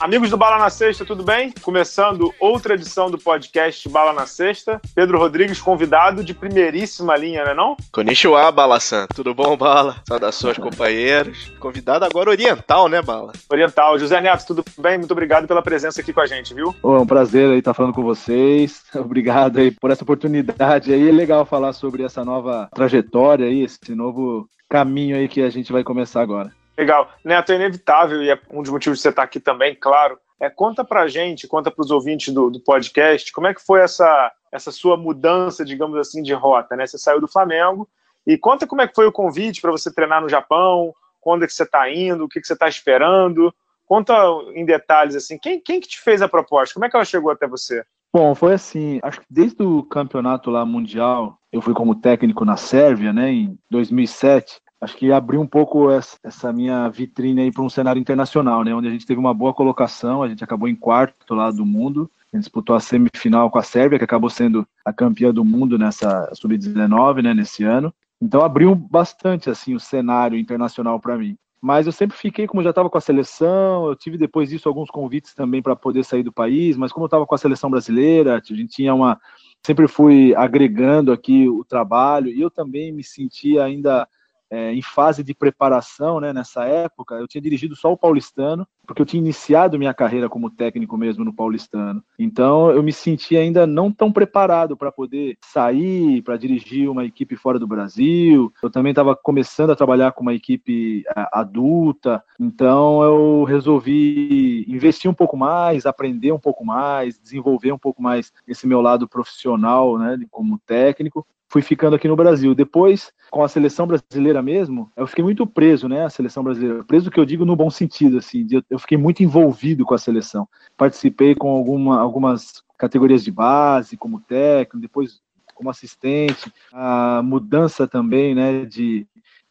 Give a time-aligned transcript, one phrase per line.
[0.00, 1.52] Amigos do Bala na Sexta, tudo bem?
[1.60, 4.80] Começando outra edição do podcast Bala na Sexta.
[4.94, 7.76] Pedro Rodrigues, convidado de primeiríssima linha, né não?
[7.90, 9.08] Konnichiwa, Bala-san.
[9.12, 9.96] Tudo bom, Bala?
[10.06, 11.50] Saudações, companheiros.
[11.58, 13.32] Convidado agora oriental, né, Bala?
[13.50, 13.98] Oriental.
[13.98, 14.98] José Neto, tudo bem?
[14.98, 16.72] Muito obrigado pela presença aqui com a gente, viu?
[16.80, 18.84] Oh, é um prazer aí estar falando com vocês.
[18.94, 21.08] Obrigado aí por essa oportunidade aí.
[21.08, 25.72] É legal falar sobre essa nova trajetória aí, esse novo caminho aí que a gente
[25.72, 26.52] vai começar agora.
[26.78, 27.10] Legal.
[27.24, 30.16] Neto, é inevitável, e é um dos motivos de você estar aqui também, claro.
[30.40, 33.80] É, conta pra gente, conta para os ouvintes do, do, podcast, como é que foi
[33.80, 36.86] essa, essa sua mudança, digamos assim, de rota, né?
[36.86, 37.88] Você saiu do Flamengo
[38.24, 41.46] e conta como é que foi o convite para você treinar no Japão, quando é
[41.48, 43.52] que você está indo, o que, que você está esperando.
[43.84, 44.14] Conta
[44.54, 46.74] em detalhes, assim, quem, quem que te fez a proposta?
[46.74, 47.82] Como é que ela chegou até você?
[48.14, 52.56] Bom, foi assim, acho que desde o campeonato lá mundial, eu fui como técnico na
[52.56, 57.68] Sérvia, né, em 2007, acho que abriu um pouco essa, minha vitrine aí para um
[57.68, 58.74] cenário internacional, né?
[58.74, 62.10] Onde a gente teve uma boa colocação, a gente acabou em quarto lá do mundo,
[62.32, 65.78] a gente disputou a semifinal com a Sérvia, que acabou sendo a campeã do mundo
[65.78, 67.34] nessa sub-19, né?
[67.34, 67.92] Nesse ano.
[68.20, 71.36] Então abriu bastante assim o cenário internacional para mim.
[71.60, 74.90] Mas eu sempre fiquei, como já estava com a seleção, eu tive depois disso alguns
[74.90, 78.36] convites também para poder sair do país, mas como eu estava com a seleção brasileira,
[78.36, 79.20] a gente tinha uma.
[79.66, 84.06] Sempre fui agregando aqui o trabalho e eu também me sentia ainda
[84.50, 89.02] é, em fase de preparação, né, nessa época, eu tinha dirigido só o paulistano, porque
[89.02, 92.02] eu tinha iniciado minha carreira como técnico mesmo no paulistano.
[92.18, 97.36] Então eu me senti ainda não tão preparado para poder sair, para dirigir uma equipe
[97.36, 98.50] fora do Brasil.
[98.62, 105.10] Eu também estava começando a trabalhar com uma equipe é, adulta, então eu resolvi investir
[105.10, 109.98] um pouco mais, aprender um pouco mais, desenvolver um pouco mais esse meu lado profissional,
[109.98, 112.54] né, como técnico fui ficando aqui no Brasil.
[112.54, 116.04] Depois, com a seleção brasileira mesmo, eu fiquei muito preso, né?
[116.04, 116.84] A seleção brasileira.
[116.84, 118.46] Preso que eu digo no bom sentido, assim.
[118.68, 120.48] Eu fiquei muito envolvido com a seleção.
[120.76, 125.20] Participei com alguma, algumas categorias de base, como técnico, depois
[125.54, 126.52] como assistente.
[126.72, 128.64] A mudança também, né?
[128.64, 129.06] De,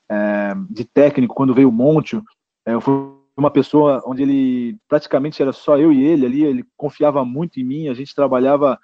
[0.09, 2.22] é, de técnico, quando veio o Monte,
[2.66, 6.66] é, eu fui uma pessoa onde ele praticamente era só eu e ele ali, ele
[6.75, 8.79] confiava muito em mim, a gente trabalhava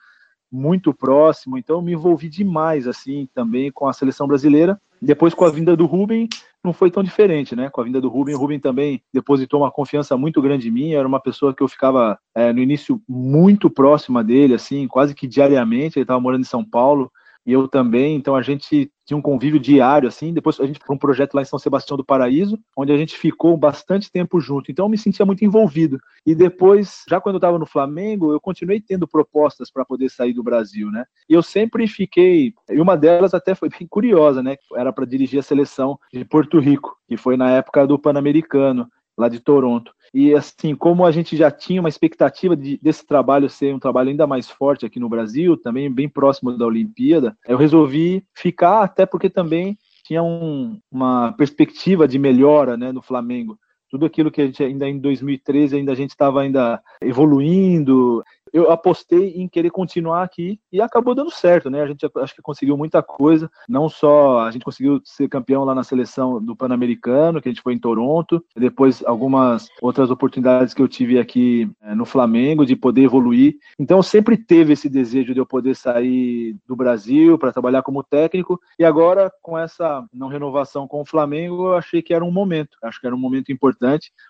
[0.54, 4.80] muito próximo, então me envolvi demais assim também com a seleção brasileira.
[5.02, 6.30] Depois com a vinda do Rubem
[6.64, 7.70] não foi tão diferente, né?
[7.70, 10.94] Com a vinda do Rubem, o Rubem também depositou uma confiança muito grande em mim.
[10.94, 15.28] Era uma pessoa que eu ficava é, no início muito próxima dele, assim, quase que
[15.28, 15.98] diariamente.
[15.98, 17.12] Ele estava morando em São Paulo
[17.46, 20.96] e eu também, então a gente tinha um convívio diário, assim, depois a gente foi
[20.96, 24.72] um projeto lá em São Sebastião do Paraíso, onde a gente ficou bastante tempo junto,
[24.72, 28.40] então eu me sentia muito envolvido, e depois, já quando eu estava no Flamengo, eu
[28.40, 32.96] continuei tendo propostas para poder sair do Brasil, né, e eu sempre fiquei, e uma
[32.96, 37.18] delas até foi bem curiosa, né, era para dirigir a seleção de Porto Rico, que
[37.18, 38.88] foi na época do Pan-Americano,
[39.18, 39.94] lá de Toronto.
[40.14, 44.10] E assim, como a gente já tinha uma expectativa de, desse trabalho ser um trabalho
[44.10, 49.06] ainda mais forte aqui no Brasil, também bem próximo da Olimpíada, eu resolvi ficar, até
[49.06, 53.58] porque também tinha um, uma perspectiva de melhora né, no Flamengo.
[53.94, 58.24] Tudo aquilo que a gente ainda em 2013 ainda a gente estava ainda evoluindo,
[58.54, 61.82] eu apostei em querer continuar aqui e acabou dando certo, né?
[61.82, 65.74] A gente acho que conseguiu muita coisa, não só a gente conseguiu ser campeão lá
[65.74, 70.82] na seleção do Pan-Americano, que a gente foi em Toronto, depois algumas outras oportunidades que
[70.82, 73.58] eu tive aqui é, no Flamengo de poder evoluir.
[73.80, 78.60] Então sempre teve esse desejo de eu poder sair do Brasil para trabalhar como técnico
[78.78, 82.78] e agora com essa não renovação com o Flamengo, eu achei que era um momento,
[82.84, 83.83] acho que era um momento importante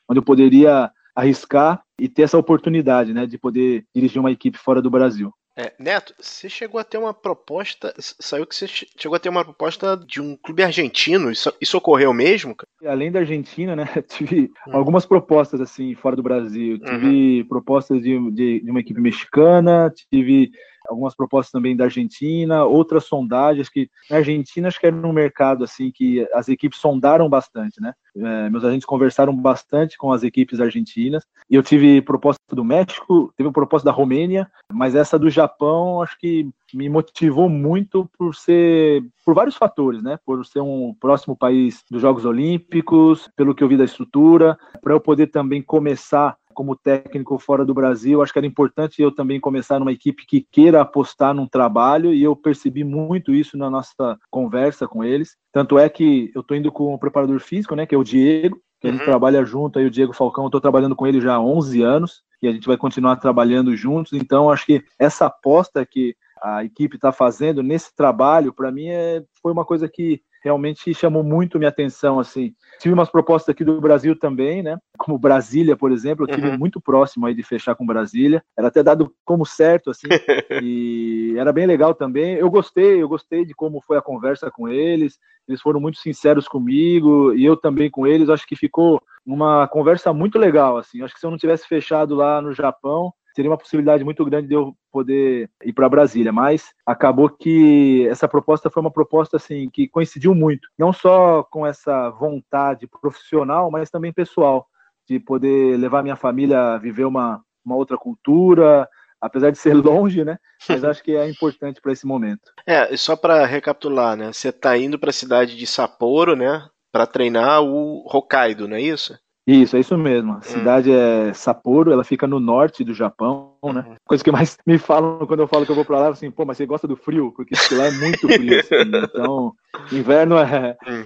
[0.10, 4.82] onde eu poderia arriscar e ter essa oportunidade, né, de poder dirigir uma equipe fora
[4.82, 5.32] do Brasil.
[5.56, 9.44] É, Neto, você chegou a ter uma proposta, saiu que você chegou a ter uma
[9.44, 12.56] proposta de um clube argentino, isso, isso ocorreu mesmo?
[12.84, 14.76] Além da Argentina, né, tive hum.
[14.76, 17.48] algumas propostas assim fora do Brasil, tive uhum.
[17.48, 20.50] propostas de, de, de uma equipe mexicana, tive
[20.88, 25.64] algumas propostas também da Argentina, outras sondagens que na Argentina acho que era um mercado
[25.64, 27.94] assim que as equipes sondaram bastante, né?
[28.16, 33.34] É, meus agentes conversaram bastante com as equipes argentinas e eu tive proposta do México,
[33.36, 39.04] teve proposta da Romênia, mas essa do Japão acho que me motivou muito por ser
[39.26, 40.20] por vários fatores, né?
[40.26, 44.94] Por ser um próximo país dos Jogos Olímpicos, pelo que eu vi da estrutura, para
[44.94, 49.40] eu poder também começar como técnico fora do Brasil, acho que era importante eu também
[49.40, 54.18] começar numa equipe que queira apostar num trabalho e eu percebi muito isso na nossa
[54.30, 55.36] conversa com eles.
[55.52, 58.60] Tanto é que eu estou indo com o preparador físico, né, que é o Diego,
[58.80, 59.06] que a gente uhum.
[59.06, 62.22] trabalha junto aí, o Diego Falcão, eu estou trabalhando com ele já há 11 anos
[62.42, 64.12] e a gente vai continuar trabalhando juntos.
[64.12, 69.24] Então, acho que essa aposta que a equipe está fazendo nesse trabalho, para mim é,
[69.42, 72.54] foi uma coisa que realmente chamou muito minha atenção, assim.
[72.80, 74.78] Tive umas propostas aqui do Brasil também, né?
[74.98, 76.58] Como Brasília, por exemplo, eu tive uhum.
[76.58, 78.44] muito próximo aí de fechar com Brasília.
[78.58, 80.08] Era até dado como certo, assim,
[80.62, 82.34] e era bem legal também.
[82.34, 85.18] Eu gostei, eu gostei de como foi a conversa com eles.
[85.48, 88.30] Eles foram muito sinceros comigo e eu também com eles.
[88.30, 91.02] Acho que ficou uma conversa muito legal, assim.
[91.02, 94.48] Acho que se eu não tivesse fechado lá no Japão, seria uma possibilidade muito grande
[94.48, 99.70] de eu poder ir para Brasília, mas acabou que essa proposta foi uma proposta assim
[99.70, 104.68] que coincidiu muito, não só com essa vontade profissional, mas também pessoal,
[105.08, 108.88] de poder levar minha família a viver uma, uma outra cultura,
[109.20, 110.38] apesar de ser longe, né?
[110.68, 112.52] Mas acho que é importante para esse momento.
[112.66, 114.32] É, só para recapitular, né?
[114.32, 116.68] Você está indo para a cidade de Sapporo, né?
[116.92, 119.18] Para treinar o Hokkaido, não é isso?
[119.46, 120.34] Isso, é isso mesmo.
[120.34, 120.42] A hum.
[120.42, 123.86] cidade é Sapporo, ela fica no norte do Japão, né?
[123.88, 123.96] Uhum.
[124.08, 126.46] Coisa que mais me falam quando eu falo que eu vou pra lá, assim, pô,
[126.46, 127.34] mas você gosta do frio?
[127.36, 128.76] Porque lá é muito frio, assim.
[129.04, 129.54] Então,
[129.92, 131.06] inverno é, hum.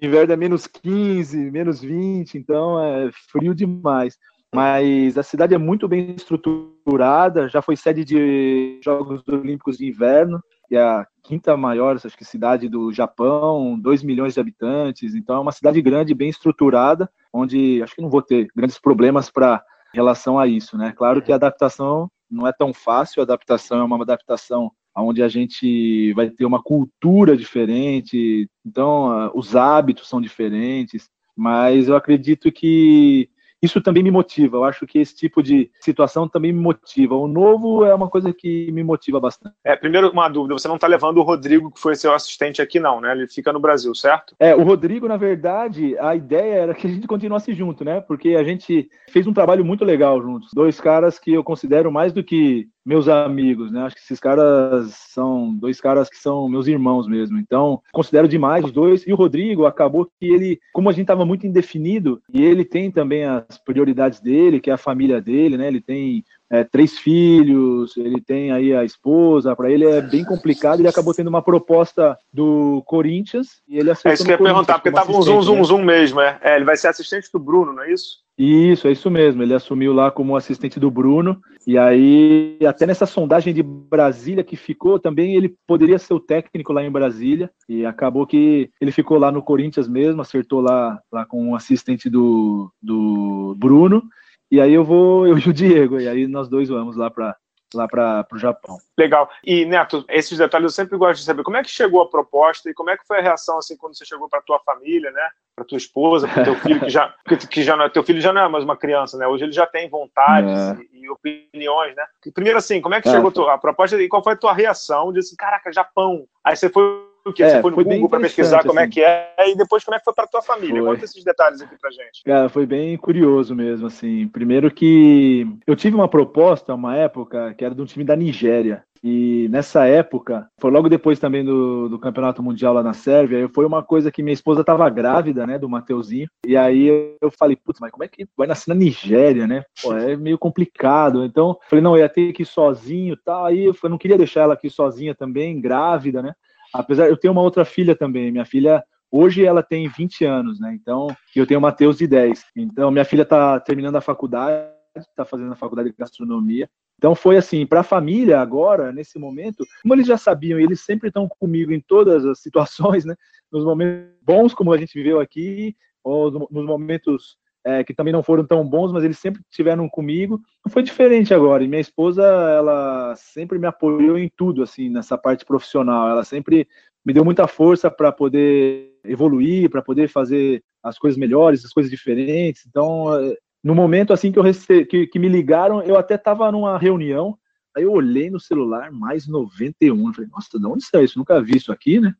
[0.00, 4.16] inverno é menos 15, menos 20, então é frio demais.
[4.54, 10.42] Mas a cidade é muito bem estruturada, já foi sede de Jogos Olímpicos de Inverno,
[10.68, 15.36] que é a quinta maior, acho que cidade do Japão, 2 milhões de habitantes, então
[15.36, 19.62] é uma cidade grande, bem estruturada, onde acho que não vou ter grandes problemas para
[19.92, 20.92] relação a isso, né?
[20.96, 25.28] Claro que a adaptação não é tão fácil, a adaptação é uma adaptação onde a
[25.28, 33.30] gente vai ter uma cultura diferente, então os hábitos são diferentes, mas eu acredito que
[33.62, 34.56] isso também me motiva.
[34.56, 37.14] Eu acho que esse tipo de situação também me motiva.
[37.14, 39.54] O novo é uma coisa que me motiva bastante.
[39.64, 42.80] É, primeiro, uma dúvida: você não está levando o Rodrigo, que foi seu assistente aqui,
[42.80, 43.12] não, né?
[43.12, 44.34] Ele fica no Brasil, certo?
[44.40, 48.00] É, o Rodrigo, na verdade, a ideia era que a gente continuasse junto, né?
[48.00, 50.50] Porque a gente fez um trabalho muito legal juntos.
[50.52, 53.82] Dois caras que eu considero mais do que meus amigos, né?
[53.82, 57.38] Acho que esses caras são dois caras que são meus irmãos mesmo.
[57.38, 59.06] Então, considero demais os dois.
[59.06, 62.90] E o Rodrigo acabou que ele, como a gente estava muito indefinido, e ele tem
[62.90, 65.68] também as prioridades dele, que é a família dele, né?
[65.68, 70.80] Ele tem é, três filhos, ele tem aí a esposa, para ele é bem complicado.
[70.80, 74.10] Ele acabou tendo uma proposta do Corinthians e ele aceitou.
[74.10, 75.64] É isso que eu ia perguntar, porque tava um zoom, zoom, né?
[75.64, 76.38] zoom mesmo, é.
[76.42, 76.56] é.
[76.56, 78.22] Ele vai ser assistente do Bruno, não é isso?
[78.44, 79.40] Isso, é isso mesmo.
[79.40, 81.40] Ele assumiu lá como assistente do Bruno.
[81.64, 86.72] E aí, até nessa sondagem de Brasília que ficou, também ele poderia ser o técnico
[86.72, 87.48] lá em Brasília.
[87.68, 92.10] E acabou que ele ficou lá no Corinthians mesmo, acertou lá, lá com o assistente
[92.10, 94.02] do, do Bruno.
[94.50, 97.36] E aí eu vou, eu e o Diego, e aí nós dois vamos lá para
[97.76, 98.78] lá para o Japão.
[98.98, 99.28] Legal.
[99.44, 101.42] E, Neto, esses detalhes eu sempre gosto de saber.
[101.42, 103.96] Como é que chegou a proposta e como é que foi a reação assim quando
[103.96, 105.28] você chegou para tua família, né?
[105.54, 107.14] Para tua esposa, para teu filho que já
[107.50, 109.26] que já não, é, teu filho já não é mais uma criança, né?
[109.26, 110.76] Hoje ele já tem vontades é.
[110.92, 112.04] e, e, opiniões, né?
[112.34, 113.12] Primeiro assim, como é que é.
[113.12, 115.12] chegou a proposta e qual foi a tua reação?
[115.12, 116.26] Disse, assim, caraca, Japão.
[116.44, 117.42] Aí você foi que?
[117.42, 118.68] É, você foi no foi Google para pesquisar assim.
[118.68, 118.92] como é assim.
[118.92, 120.80] que é e depois como é que foi para tua família?
[120.80, 120.94] Foi.
[120.94, 122.22] Conta esses detalhes aqui pra gente.
[122.24, 124.26] Cara, foi bem curioso mesmo, assim.
[124.28, 128.82] Primeiro que eu tive uma proposta, uma época, que era de um time da Nigéria.
[129.04, 133.66] E nessa época, foi logo depois também do, do Campeonato Mundial lá na Sérvia, foi
[133.66, 136.28] uma coisa que minha esposa estava grávida, né, do Mateuzinho.
[136.46, 139.64] E aí eu falei, putz, mas como é que vai nascer na Nigéria, né?
[139.82, 141.24] Pô, é meio complicado.
[141.24, 143.46] Então, falei, não, eu ia ter que ir sozinho tal.
[143.46, 146.32] Aí eu não queria deixar ela aqui sozinha também, grávida, né?
[146.72, 148.30] Apesar, eu tenho uma outra filha também.
[148.30, 150.76] Minha filha, hoje ela tem 20 anos, né?
[150.80, 152.44] Então, eu tenho o Matheus de 10.
[152.56, 156.68] Então, minha filha está terminando a faculdade, está fazendo a faculdade de gastronomia.
[156.98, 161.08] Então foi assim, para a família agora, nesse momento, como eles já sabiam, eles sempre
[161.08, 163.16] estão comigo em todas as situações, né?
[163.50, 165.74] Nos momentos bons como a gente viveu aqui,
[166.04, 170.40] ou nos momentos é, que também não foram tão bons, mas eles sempre estiveram comigo.
[170.68, 171.62] Foi diferente agora.
[171.62, 176.08] E minha esposa, ela sempre me apoiou em tudo, assim, nessa parte profissional.
[176.08, 176.66] Ela sempre
[177.04, 181.90] me deu muita força para poder evoluir, para poder fazer as coisas melhores, as coisas
[181.90, 182.64] diferentes.
[182.66, 184.84] Então, é, no momento assim que eu rece...
[184.84, 187.38] que, que me ligaram, eu até estava numa reunião.
[187.76, 190.08] Aí eu olhei no celular, mais 91.
[190.08, 191.18] Eu falei, nossa, de onde é isso?
[191.18, 192.14] Nunca vi isso aqui, né?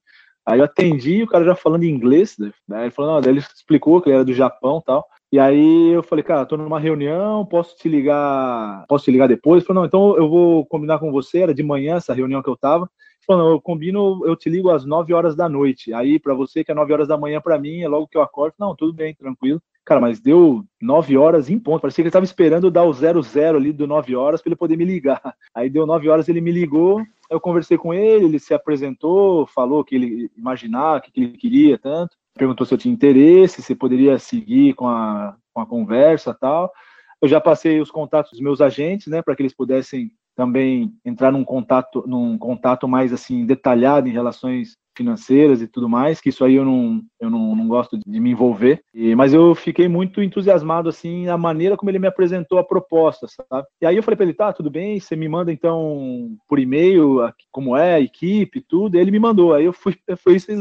[0.47, 2.83] Aí eu atendi, o cara já falando inglês, né?
[2.83, 5.07] Ele falou, não, ele explicou que ele era do Japão tal.
[5.33, 9.61] E aí eu falei, cara, tô numa reunião, posso te ligar, posso te ligar depois?
[9.63, 12.51] Ele falou, não, então eu vou combinar com você, era de manhã essa reunião que
[12.51, 12.85] eu tava.
[12.85, 15.95] Ele falou, não, eu combino, eu te ligo às 9 horas da noite.
[15.95, 18.21] Aí para você que é 9 horas da manhã para mim, é logo que eu
[18.21, 18.57] acordo.
[18.59, 19.59] Não, tudo bem, tranquilo.
[19.87, 21.81] Cara, mas deu 9 horas em ponto.
[21.81, 24.77] Parecia que ele tava esperando dar o 00 ali do 9 horas para ele poder
[24.77, 25.23] me ligar.
[25.55, 29.83] Aí deu 9 horas, ele me ligou, eu conversei com ele, ele se apresentou, falou
[29.83, 34.75] que ele imaginava, que ele queria tanto perguntou se eu tinha interesse, se poderia seguir
[34.75, 36.73] com a, com a conversa tal.
[37.21, 41.31] Eu já passei os contatos dos meus agentes, né, para que eles pudessem também entrar
[41.31, 46.45] num contato, num contato mais assim detalhado em relações financeiras e tudo mais, que isso
[46.45, 48.83] aí eu não, eu não, não gosto de me envolver.
[48.93, 53.27] E, mas eu fiquei muito entusiasmado assim a maneira como ele me apresentou a proposta,
[53.29, 53.67] sabe?
[53.81, 57.21] E aí eu falei para ele, tá, tudo bem, você me manda então por e-mail
[57.51, 58.97] como é a equipe, tudo.
[58.97, 59.55] E ele me mandou.
[59.55, 60.53] Aí eu fui, foi isso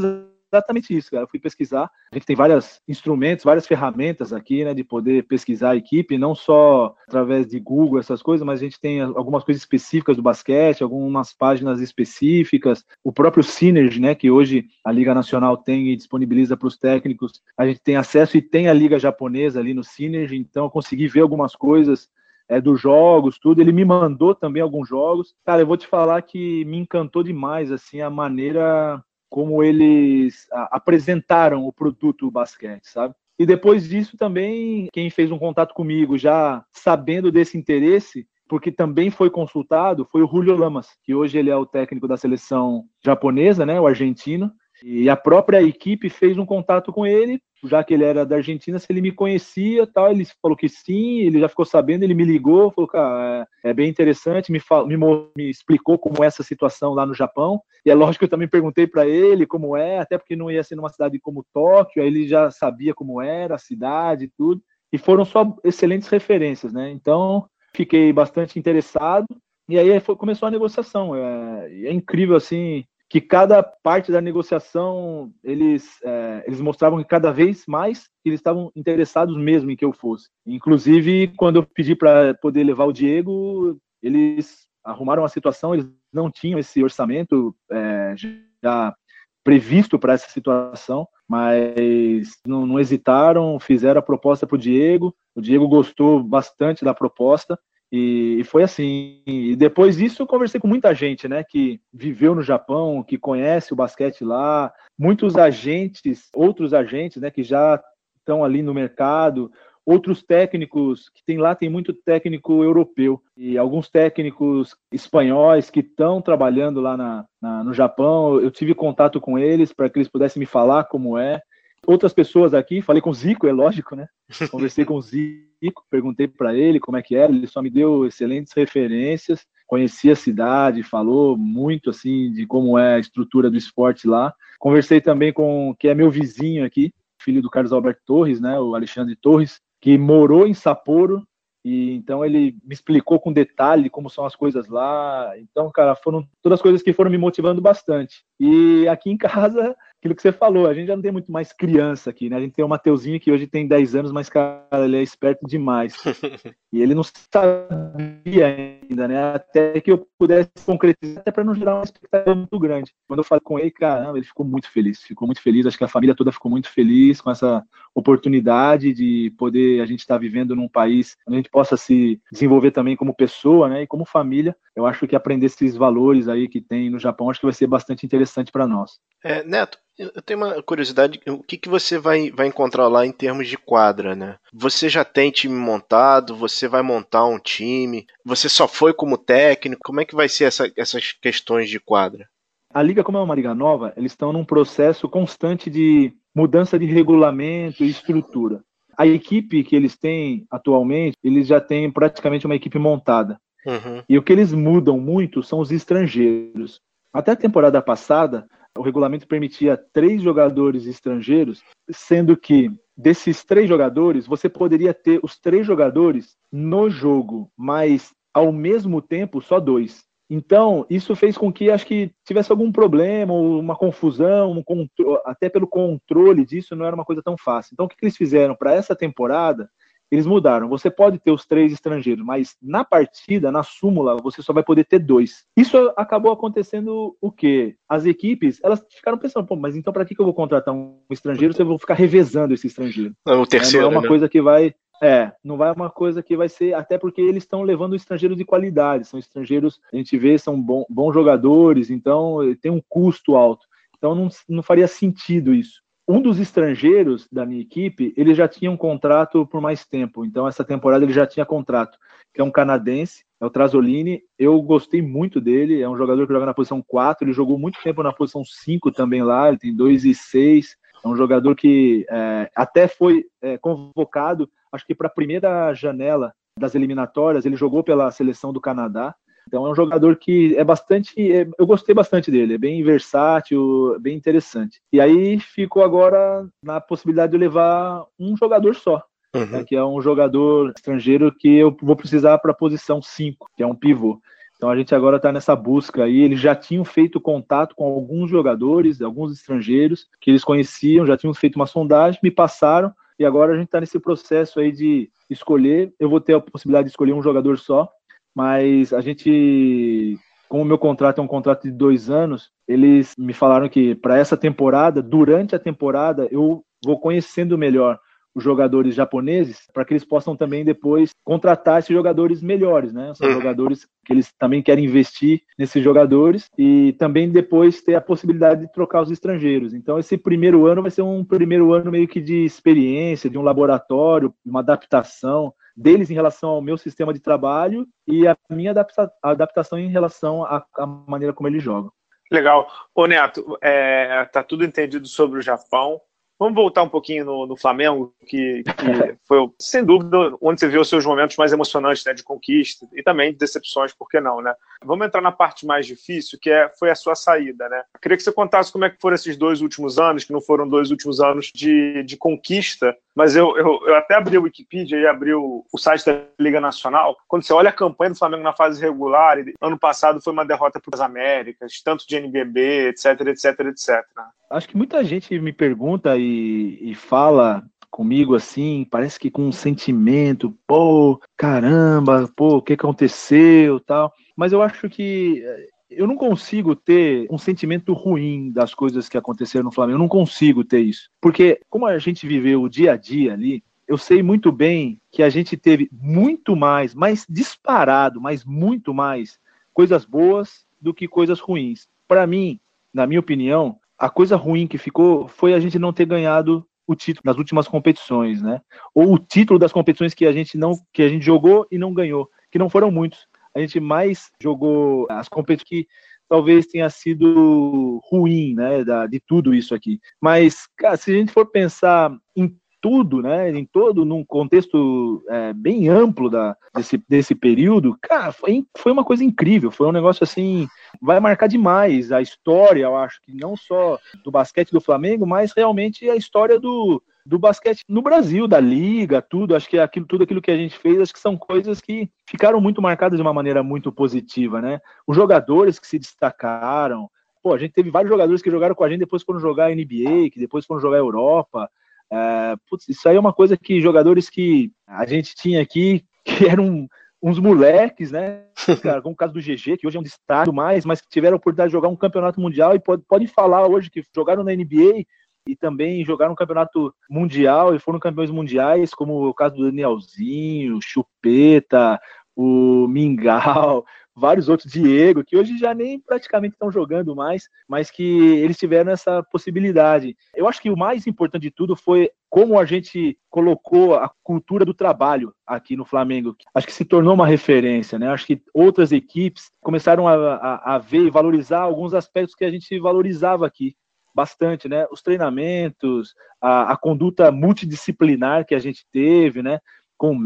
[0.51, 1.23] exatamente isso, cara.
[1.23, 1.89] Eu fui pesquisar.
[2.11, 6.35] A gente tem vários instrumentos, várias ferramentas aqui, né, de poder pesquisar a equipe, não
[6.35, 10.83] só através de Google, essas coisas, mas a gente tem algumas coisas específicas do basquete,
[10.83, 16.57] algumas páginas específicas, o próprio Synergy, né, que hoje a Liga Nacional tem e disponibiliza
[16.57, 17.41] para os técnicos.
[17.57, 21.07] A gente tem acesso e tem a Liga Japonesa ali no Synergy, então eu consegui
[21.07, 22.09] ver algumas coisas
[22.51, 23.61] é, dos jogos, tudo.
[23.61, 25.33] Ele me mandou também alguns jogos.
[25.45, 29.01] Cara, eu vou te falar que me encantou demais, assim, a maneira
[29.31, 33.15] como eles apresentaram o produto basquete, sabe?
[33.39, 39.09] E depois disso também, quem fez um contato comigo, já sabendo desse interesse, porque também
[39.09, 43.65] foi consultado, foi o Julio Lamas, que hoje ele é o técnico da seleção japonesa,
[43.65, 44.51] né, o argentino.
[44.83, 48.79] E a própria equipe fez um contato com ele, já que ele era da Argentina,
[48.79, 50.11] se ele me conhecia tal.
[50.11, 53.73] Ele falou que sim, ele já ficou sabendo, ele me ligou, falou, cara, é, é
[53.73, 57.61] bem interessante, me, fal, me, me, explicou como é essa situação lá no Japão.
[57.85, 60.63] E é lógico que eu também perguntei para ele como é, até porque não ia
[60.63, 64.61] ser numa cidade como Tóquio, aí ele já sabia como era a cidade e tudo.
[64.91, 66.89] E foram só excelentes referências, né?
[66.91, 69.25] Então, fiquei bastante interessado.
[69.69, 71.15] E aí foi, começou a negociação.
[71.15, 77.29] É, é incrível, assim, que cada parte da negociação eles, é, eles mostravam que cada
[77.29, 80.29] vez mais eles estavam interessados mesmo em que eu fosse.
[80.47, 86.31] Inclusive, quando eu pedi para poder levar o Diego, eles arrumaram a situação, eles não
[86.31, 88.15] tinham esse orçamento é,
[88.63, 88.95] já
[89.43, 95.13] previsto para essa situação, mas não, não hesitaram, fizeram a proposta para o Diego.
[95.35, 97.59] O Diego gostou bastante da proposta
[97.91, 99.21] e, foi assim.
[99.25, 103.73] E depois disso eu conversei com muita gente, né, que viveu no Japão, que conhece
[103.73, 107.81] o basquete lá, muitos agentes, outros agentes, né, que já
[108.17, 109.51] estão ali no mercado,
[109.85, 116.21] outros técnicos que tem lá tem muito técnico europeu e alguns técnicos espanhóis que estão
[116.21, 118.39] trabalhando lá na, na, no Japão.
[118.39, 121.41] Eu tive contato com eles para que eles pudessem me falar como é.
[121.85, 124.07] Outras pessoas aqui, falei com o Zico, é lógico, né?
[124.51, 128.05] Conversei com o Zico, perguntei para ele como é que era, ele só me deu
[128.05, 134.07] excelentes referências, conhecia a cidade, falou muito assim de como é a estrutura do esporte
[134.07, 134.33] lá.
[134.59, 138.75] Conversei também com que é meu vizinho aqui, filho do Carlos Alberto Torres, né, o
[138.75, 141.25] Alexandre Torres, que morou em Sapporo
[141.63, 145.31] e então ele me explicou com detalhe como são as coisas lá.
[145.37, 148.23] Então, cara, foram todas as coisas que foram me motivando bastante.
[148.39, 151.53] E aqui em casa aquilo que você falou, a gente já não tem muito mais
[151.53, 152.35] criança aqui, né?
[152.35, 155.45] A gente tem o Mateuzinho que hoje tem 10 anos, mas, cara, ele é esperto
[155.45, 155.93] demais.
[156.73, 159.35] e ele não sabia ainda, né?
[159.35, 162.91] Até que eu pudesse concretizar, até para não gerar uma expectativa muito grande.
[163.07, 165.67] Quando eu falei com ele, caramba, ele ficou muito feliz, ficou muito feliz.
[165.67, 169.99] Acho que a família toda ficou muito feliz com essa oportunidade de poder a gente
[169.99, 173.83] estar tá vivendo num país onde a gente possa se desenvolver também como pessoa, né?
[173.83, 174.55] E como família.
[174.75, 177.67] Eu acho que aprender esses valores aí que tem no Japão, acho que vai ser
[177.67, 178.99] bastante interessante para nós.
[179.23, 179.77] É, Neto,
[180.15, 183.57] eu tenho uma curiosidade, o que, que você vai, vai encontrar lá em termos de
[183.57, 184.37] quadra, né?
[184.53, 189.81] Você já tem time montado, você vai montar um time, você só foi como técnico,
[189.83, 192.27] como é que vai ser essa, essas questões de quadra?
[192.73, 196.85] A liga, como é uma liga nova, eles estão num processo constante de mudança de
[196.85, 198.63] regulamento e estrutura.
[198.97, 203.37] A equipe que eles têm atualmente, eles já têm praticamente uma equipe montada.
[203.65, 204.03] Uhum.
[204.07, 206.79] E o que eles mudam muito são os estrangeiros.
[207.13, 208.47] Até a temporada passada,
[208.77, 215.37] o regulamento permitia três jogadores estrangeiros, sendo que desses três jogadores, você poderia ter os
[215.39, 220.03] três jogadores no jogo, mas ao mesmo tempo só dois.
[220.29, 224.87] Então, isso fez com que acho que tivesse algum problema, uma confusão, um
[225.25, 227.73] até pelo controle disso não era uma coisa tão fácil.
[227.73, 229.69] Então, o que eles fizeram para essa temporada?
[230.11, 230.67] Eles mudaram.
[230.67, 234.83] Você pode ter os três estrangeiros, mas na partida, na súmula, você só vai poder
[234.83, 235.45] ter dois.
[235.55, 237.75] Isso acabou acontecendo o quê?
[237.87, 241.53] As equipes, elas ficaram pensando, pô, mas então para que eu vou contratar um estrangeiro
[241.53, 243.15] se eu vou ficar revezando esse estrangeiro?
[243.25, 244.07] É o terceiro, é, não é uma né?
[244.09, 247.63] coisa que vai é, não vai uma coisa que vai ser, até porque eles estão
[247.63, 252.71] levando estrangeiros de qualidade, são estrangeiros, a gente vê, são bom, bons jogadores, então tem
[252.71, 253.65] um custo alto.
[253.97, 258.69] Então não, não faria sentido isso um dos estrangeiros da minha equipe, ele já tinha
[258.69, 260.25] um contrato por mais tempo.
[260.25, 261.97] Então, essa temporada ele já tinha contrato,
[262.33, 264.21] que é um canadense, é o Trasolini.
[264.37, 267.81] Eu gostei muito dele, é um jogador que joga na posição 4, ele jogou muito
[267.81, 270.75] tempo na posição 5 também lá, ele tem 2 e 6.
[271.03, 276.33] É um jogador que é, até foi é, convocado, acho que para a primeira janela
[276.59, 279.15] das eliminatórias, ele jogou pela seleção do Canadá.
[279.47, 283.97] Então é um jogador que é bastante, é, eu gostei bastante dele, é bem versátil,
[283.99, 284.79] bem interessante.
[284.91, 289.03] E aí ficou agora na possibilidade de levar um jogador só,
[289.35, 289.45] uhum.
[289.45, 293.63] né, que é um jogador estrangeiro que eu vou precisar para a posição 5, que
[293.63, 294.21] é um pivô.
[294.61, 296.21] Então a gente agora está nessa busca aí.
[296.21, 301.33] Eles já tinham feito contato com alguns jogadores, alguns estrangeiros que eles conheciam, já tinham
[301.33, 305.91] feito uma sondagem, me passaram e agora a gente está nesse processo aí de escolher.
[305.99, 307.89] Eu vou ter a possibilidade de escolher um jogador só,
[308.35, 313.33] mas a gente, como o meu contrato é um contrato de dois anos, eles me
[313.33, 317.99] falaram que para essa temporada, durante a temporada, eu vou conhecendo melhor
[318.33, 323.13] os jogadores japoneses para que eles possam também depois contratar esses jogadores melhores, né?
[323.15, 323.33] São uhum.
[323.33, 328.71] jogadores que eles também querem investir nesses jogadores e também depois ter a possibilidade de
[328.71, 329.73] trocar os estrangeiros.
[329.73, 333.43] Então esse primeiro ano vai ser um primeiro ano meio que de experiência, de um
[333.43, 339.11] laboratório, uma adaptação deles em relação ao meu sistema de trabalho e a minha adapta
[339.21, 341.91] adaptação em relação à, à maneira como eles jogam.
[342.31, 342.71] Legal.
[342.95, 345.99] Ô Neto, é, tá tudo entendido sobre o Japão.
[346.41, 350.81] Vamos voltar um pouquinho no, no Flamengo, que, que foi, sem dúvida, onde você viu
[350.81, 354.41] os seus momentos mais emocionantes né, de conquista e também de decepções, por que não,
[354.41, 354.51] né?
[354.83, 357.83] Vamos entrar na parte mais difícil, que é, foi a sua saída, né?
[358.01, 360.67] queria que você contasse como é que foram esses dois últimos anos, que não foram
[360.67, 365.05] dois últimos anos de, de conquista, mas eu, eu, eu até abri o Wikipedia e
[365.05, 367.15] abri o, o site da Liga Nacional.
[367.27, 370.79] Quando você olha a campanha do Flamengo na fase regular, ano passado foi uma derrota
[370.79, 374.03] para as Américas, tanto de NBB, etc, etc, etc.
[374.51, 379.51] Acho que muita gente me pergunta e, e fala comigo assim, parece que com um
[379.51, 384.13] sentimento, pô, caramba, pô, o que aconteceu, tal.
[384.35, 389.17] Mas eu acho que eh, eu não consigo ter um sentimento ruim das coisas que
[389.17, 389.95] aconteceram no Flamengo.
[389.95, 391.09] Eu não consigo ter isso.
[391.19, 395.21] Porque, como a gente viveu o dia a dia ali, eu sei muito bem que
[395.21, 399.37] a gente teve muito mais, mais disparado, mas muito mais
[399.73, 401.89] coisas boas do que coisas ruins.
[402.07, 402.57] Para mim,
[402.93, 406.95] na minha opinião, a coisa ruim que ficou foi a gente não ter ganhado o
[406.95, 408.59] título nas últimas competições, né?
[408.95, 411.93] Ou o título das competições que a gente não que a gente jogou e não
[411.93, 413.27] ganhou, que não foram muitos.
[413.55, 415.87] A gente mais jogou as competições que
[416.27, 419.99] talvez tenha sido ruim, né, da, de tudo isso aqui.
[420.19, 425.53] Mas, cara, se a gente for pensar em tudo, né, em todo, num contexto é,
[425.53, 430.23] bem amplo da, desse, desse período, cara, foi, foi uma coisa incrível, foi um negócio
[430.23, 430.67] assim,
[430.99, 435.53] vai marcar demais a história, eu acho que não só do basquete do Flamengo, mas
[435.55, 440.23] realmente a história do, do basquete no Brasil, da liga, tudo, acho que aquilo, tudo
[440.23, 443.33] aquilo que a gente fez, acho que são coisas que ficaram muito marcadas de uma
[443.33, 447.07] maneira muito positiva, né, os jogadores que se destacaram,
[447.43, 450.31] pô, a gente teve vários jogadores que jogaram com a gente, depois foram jogar NBA,
[450.31, 451.69] que depois foram jogar Europa,
[452.11, 456.45] é, putz, isso aí é uma coisa que jogadores que a gente tinha aqui, que
[456.45, 456.87] eram
[457.23, 458.45] uns moleques, né?
[458.81, 461.35] Cara, como o caso do GG, que hoje é um destaque mais, mas que tiveram
[461.35, 464.53] a oportunidade de jogar um campeonato mundial e pode, podem falar hoje que jogaram na
[464.53, 465.05] NBA
[465.47, 470.79] e também jogaram um campeonato mundial e foram campeões mundiais, como o caso do Danielzinho,
[470.81, 471.99] Chupeta,
[472.35, 478.03] o Mingau, vários outros, Diego, que hoje já nem praticamente estão jogando mais, mas que
[478.37, 480.15] eles tiveram essa possibilidade.
[480.35, 484.63] Eu acho que o mais importante de tudo foi como a gente colocou a cultura
[484.63, 486.35] do trabalho aqui no Flamengo.
[486.53, 488.09] Acho que se tornou uma referência, né?
[488.09, 492.51] Acho que outras equipes começaram a, a, a ver e valorizar alguns aspectos que a
[492.51, 493.75] gente valorizava aqui
[494.13, 494.85] bastante, né?
[494.91, 499.59] Os treinamentos, a, a, conduta multidisciplinar que a gente teve, né?
[500.01, 500.17] Com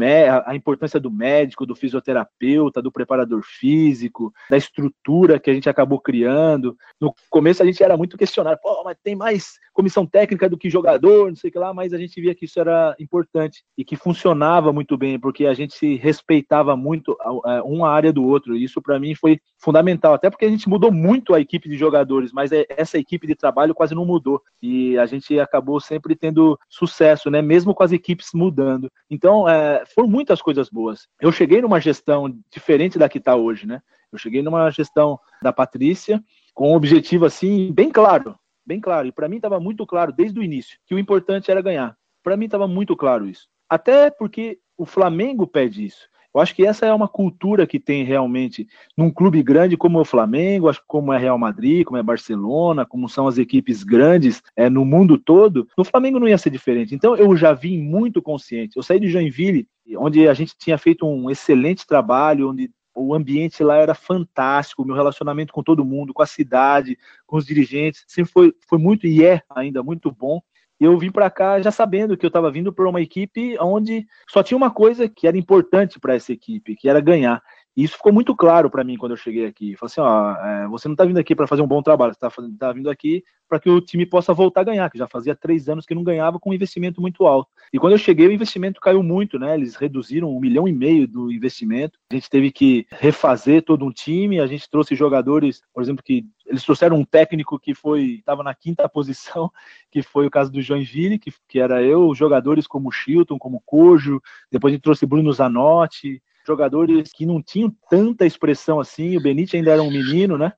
[0.46, 6.00] a importância do médico, do fisioterapeuta, do preparador físico, da estrutura que a gente acabou
[6.00, 6.74] criando.
[6.98, 10.70] No começo a gente era muito questionado, pô, mas tem mais comissão técnica do que
[10.70, 13.84] jogador, não sei o que lá, mas a gente via que isso era importante e
[13.84, 17.14] que funcionava muito bem, porque a gente se respeitava muito
[17.62, 18.56] uma área do outro.
[18.56, 21.76] E isso para mim foi fundamental, até porque a gente mudou muito a equipe de
[21.76, 24.40] jogadores, mas é, essa equipe de trabalho quase não mudou.
[24.62, 27.42] E a gente acabou sempre tendo sucesso, né?
[27.42, 28.90] Mesmo com as equipes mudando.
[29.10, 31.08] Então, é, foram muitas coisas boas.
[31.20, 33.80] Eu cheguei numa gestão diferente da que está hoje, né?
[34.12, 36.22] Eu cheguei numa gestão da Patrícia
[36.54, 39.06] com um objetivo assim bem claro, bem claro.
[39.08, 41.96] E para mim estava muito claro desde o início que o importante era ganhar.
[42.22, 43.48] Para mim estava muito claro isso.
[43.68, 46.08] Até porque o Flamengo pede isso.
[46.36, 50.04] Eu acho que essa é uma cultura que tem realmente num clube grande como o
[50.04, 54.84] Flamengo, como é Real Madrid, como é Barcelona, como são as equipes grandes é, no
[54.84, 55.66] mundo todo.
[55.78, 56.94] No Flamengo não ia ser diferente.
[56.94, 58.76] Então eu já vim muito consciente.
[58.76, 63.64] Eu saí de Joinville, onde a gente tinha feito um excelente trabalho, onde o ambiente
[63.64, 68.04] lá era fantástico, o meu relacionamento com todo mundo, com a cidade, com os dirigentes,
[68.06, 70.42] sempre foi, foi muito e é ainda muito bom
[70.84, 74.42] eu vim para cá já sabendo que eu estava vindo para uma equipe onde só
[74.42, 77.42] tinha uma coisa que era importante para essa equipe, que era ganhar.
[77.76, 79.76] E isso ficou muito claro para mim quando eu cheguei aqui.
[79.76, 82.26] Falei assim, ó, é, você não está vindo aqui para fazer um bom trabalho, você
[82.26, 85.36] está tá vindo aqui para que o time possa voltar a ganhar, que já fazia
[85.36, 87.48] três anos que não ganhava com um investimento muito alto.
[87.72, 89.54] E quando eu cheguei, o investimento caiu muito, né?
[89.54, 91.98] Eles reduziram um milhão e meio do investimento.
[92.10, 94.40] A gente teve que refazer todo um time.
[94.40, 98.54] A gente trouxe jogadores, por exemplo, que eles trouxeram um técnico que foi estava na
[98.54, 99.50] quinta posição,
[99.90, 104.20] que foi o caso do Joinville, que, que era eu, jogadores como Chilton, como Cojo.
[104.50, 109.16] Depois a gente trouxe Bruno Zanotti, jogadores que não tinham tanta expressão assim.
[109.16, 110.52] O Benite ainda era um menino, né?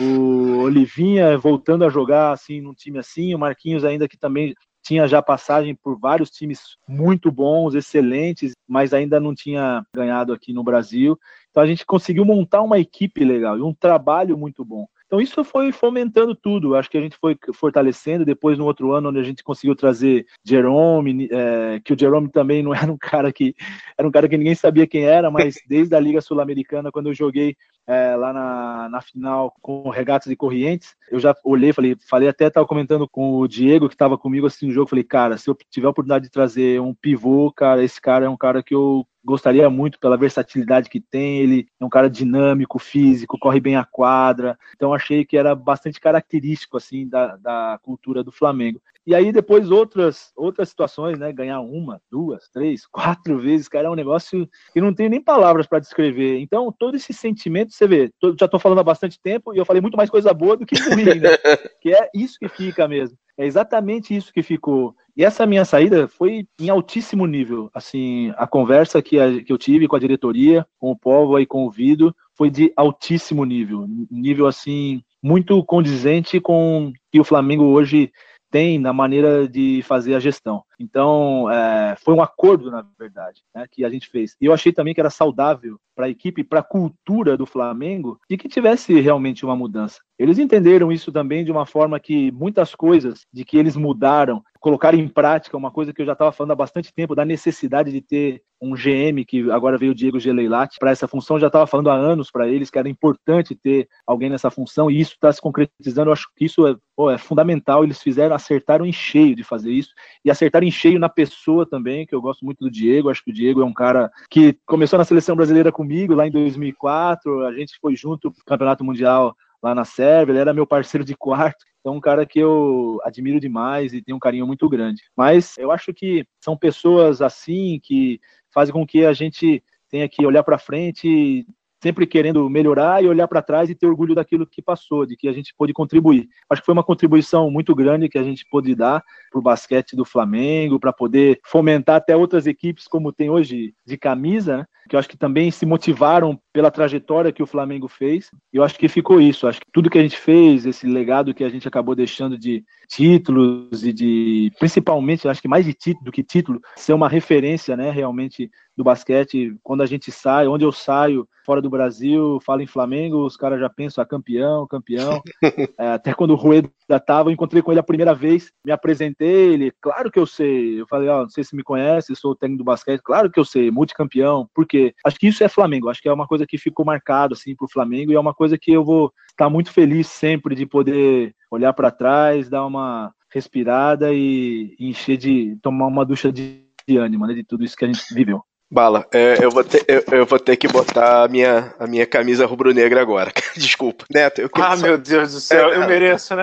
[0.00, 5.08] O Olivinha voltando a jogar assim num time assim, o Marquinhos ainda que também tinha
[5.08, 10.62] já passagem por vários times muito bons, excelentes, mas ainda não tinha ganhado aqui no
[10.62, 11.18] Brasil.
[11.50, 14.86] Então a gente conseguiu montar uma equipe legal e um trabalho muito bom.
[15.14, 16.74] Então isso foi fomentando tudo.
[16.74, 18.24] Acho que a gente foi fortalecendo.
[18.24, 22.64] Depois, no outro ano, onde a gente conseguiu trazer Jerome, é, que o Jerome também
[22.64, 23.54] não era um cara que
[23.96, 27.14] era um cara que ninguém sabia quem era, mas desde a Liga Sul-Americana, quando eu
[27.14, 32.28] joguei é, lá na, na final com Regatas e Corrientes, eu já olhei, falei, falei
[32.28, 35.48] até estava comentando com o Diego que estava comigo assim no jogo, falei, cara, se
[35.48, 38.74] eu tiver a oportunidade de trazer um pivô, cara, esse cara é um cara que
[38.74, 41.38] eu gostaria muito pela versatilidade que tem.
[41.38, 44.58] Ele é um cara dinâmico, físico, corre bem a quadra.
[44.76, 48.80] Então achei que era bastante característico assim da, da cultura do Flamengo.
[49.06, 51.32] E aí depois outras outras situações, né?
[51.32, 55.66] Ganhar uma, duas, três, quatro vezes, cara, é um negócio que não tem nem palavras
[55.66, 56.38] para descrever.
[56.38, 59.64] Então todo esse sentimento, você vê, tô, já estou falando há bastante tempo e eu
[59.64, 61.30] falei muito mais coisa boa do que ruim, né?
[61.80, 63.16] que é isso que fica mesmo.
[63.36, 64.94] É exatamente isso que ficou.
[65.16, 67.70] E essa minha saída foi em altíssimo nível.
[67.74, 71.46] Assim, a conversa que, a, que eu tive com a diretoria, com o Povo e
[71.46, 73.86] com o Vido, foi de altíssimo nível.
[74.10, 78.12] Nível, assim, muito condizente com o que o Flamengo hoje
[78.54, 80.62] tem na maneira de fazer a gestão.
[80.84, 84.36] Então, é, foi um acordo, na verdade, né, que a gente fez.
[84.40, 88.20] E eu achei também que era saudável para a equipe, para a cultura do Flamengo,
[88.28, 90.00] de que tivesse realmente uma mudança.
[90.18, 94.98] Eles entenderam isso também de uma forma que muitas coisas de que eles mudaram, colocaram
[94.98, 98.00] em prática uma coisa que eu já estava falando há bastante tempo, da necessidade de
[98.00, 101.90] ter um GM, que agora veio o Diego Geleilat, para essa função, já estava falando
[101.90, 105.40] há anos para eles que era importante ter alguém nessa função, e isso está se
[105.40, 106.08] concretizando.
[106.08, 107.84] Eu acho que isso é, pô, é fundamental.
[107.84, 109.90] Eles fizeram, acertaram em cheio de fazer isso,
[110.24, 113.08] e acertaram em cheio na pessoa também, que eu gosto muito do Diego.
[113.08, 116.30] Acho que o Diego é um cara que começou na seleção brasileira comigo lá em
[116.30, 121.04] 2004, a gente foi junto pro Campeonato Mundial lá na Sérvia, ele era meu parceiro
[121.04, 125.02] de quarto, então um cara que eu admiro demais e tenho um carinho muito grande.
[125.16, 128.20] Mas eu acho que são pessoas assim que
[128.52, 131.46] fazem com que a gente tenha que olhar para frente
[131.84, 135.28] sempre querendo melhorar e olhar para trás e ter orgulho daquilo que passou, de que
[135.28, 136.26] a gente pôde contribuir.
[136.48, 139.94] Acho que foi uma contribuição muito grande que a gente pôde dar para o basquete
[139.94, 144.64] do Flamengo, para poder fomentar até outras equipes, como tem hoje de camisa, né?
[144.88, 148.30] que eu acho que também se motivaram pela trajetória que o Flamengo fez.
[148.52, 149.46] Eu acho que ficou isso.
[149.46, 152.62] Acho que tudo que a gente fez, esse legado que a gente acabou deixando de
[152.88, 157.76] títulos e de, principalmente, acho que mais de título do que título, ser uma referência,
[157.76, 162.62] né, realmente do basquete, quando a gente sai, onde eu saio fora do Brasil, falo
[162.62, 165.22] em Flamengo, os caras já pensam, ah, campeão, campeão.
[165.78, 166.70] é, até quando o Rueda
[167.06, 170.80] tava, eu encontrei com ele a primeira vez, me apresentei, ele, claro que eu sei.
[170.80, 173.38] Eu falei, ó, oh, não sei se me conhece, sou técnico do basquete, claro que
[173.38, 176.58] eu sei, multicampeão, porque acho que isso é Flamengo, acho que é uma coisa que
[176.58, 180.06] ficou marcado assim pro Flamengo e é uma coisa que eu vou estar muito feliz
[180.06, 186.32] sempre de poder olhar para trás, dar uma respirada e encher de tomar uma ducha
[186.32, 188.42] de, de ânimo, né, de tudo isso que a gente viveu.
[188.74, 192.04] Bala, é, eu, vou ter, eu, eu, vou ter que botar a minha, a minha
[192.04, 193.32] camisa rubro-negra agora.
[193.56, 194.04] Desculpa.
[194.10, 196.42] Neto, eu Ah, meu Deus do céu, é, eu mereço, né?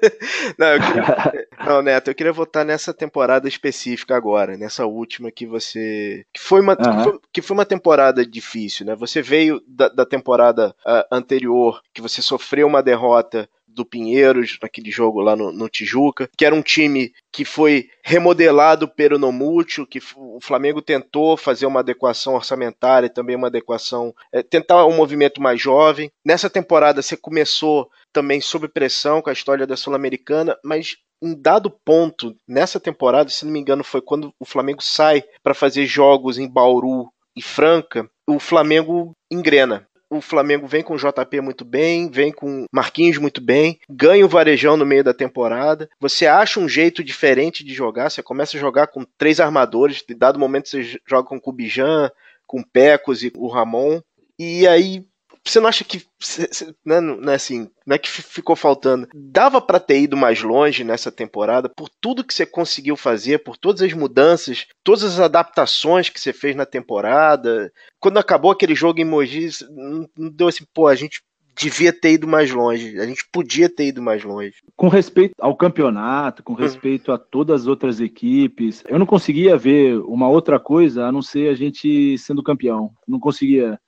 [0.56, 1.46] não, eu queria...
[1.66, 6.24] não, Neto, eu queria votar nessa temporada específica agora, nessa última que você.
[6.32, 6.78] Que foi uma, uhum.
[6.78, 8.94] que foi, que foi, uma temporada difícil, né?
[8.94, 14.90] Você veio da, da temporada uh, anterior, que você sofreu uma derrota do Pinheiros, naquele
[14.90, 20.00] jogo lá no, no, Tijuca, que era um time que foi remodelado pelo Nomútil, que
[20.16, 25.40] o Flamengo tentou fazer uma adequação orçamentária e também uma adequação, é, tentar um movimento
[25.40, 26.10] mais jovem.
[26.24, 31.70] Nessa temporada você começou também sob pressão com a história da Sul-Americana, mas em dado
[31.70, 36.36] ponto, nessa temporada, se não me engano, foi quando o Flamengo sai para fazer jogos
[36.36, 42.10] em Bauru e Franca, o Flamengo engrena o Flamengo vem com o JP muito bem,
[42.10, 45.88] vem com Marquinhos muito bem, ganha o Varejão no meio da temporada.
[45.98, 50.14] Você acha um jeito diferente de jogar, você começa a jogar com três armadores, de
[50.14, 52.10] dado momento você joga com o Cubijan,
[52.46, 54.00] com o Pecos e o Ramon.
[54.38, 55.04] E aí
[55.44, 56.02] você não acha que
[56.84, 59.08] né, não é assim, não é que ficou faltando?
[59.14, 63.56] Dava para ter ido mais longe nessa temporada por tudo que você conseguiu fazer, por
[63.56, 67.72] todas as mudanças, todas as adaptações que você fez na temporada.
[67.98, 69.48] Quando acabou aquele jogo em Mogi,
[70.16, 71.22] não deu assim, pô, a gente
[71.56, 72.98] devia ter ido mais longe.
[72.98, 74.54] A gente podia ter ido mais longe.
[74.76, 76.56] Com respeito ao campeonato, com hum.
[76.56, 81.22] respeito a todas as outras equipes, eu não conseguia ver uma outra coisa a não
[81.22, 82.90] ser a gente sendo campeão.
[83.06, 83.78] Não conseguia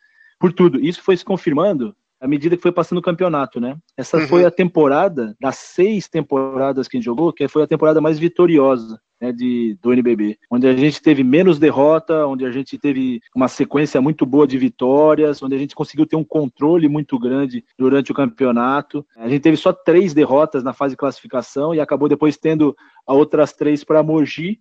[0.44, 0.78] por tudo.
[0.78, 3.78] Isso foi se confirmando à medida que foi passando o campeonato, né?
[3.96, 4.28] Essa uhum.
[4.28, 8.18] foi a temporada, das seis temporadas que a gente jogou, que foi a temporada mais
[8.18, 13.22] vitoriosa né, de, do NBB, onde a gente teve menos derrota, onde a gente teve
[13.34, 17.64] uma sequência muito boa de vitórias, onde a gente conseguiu ter um controle muito grande
[17.78, 19.02] durante o campeonato.
[19.16, 22.76] A gente teve só três derrotas na fase de classificação e acabou depois tendo
[23.06, 24.60] outras três para Mogi,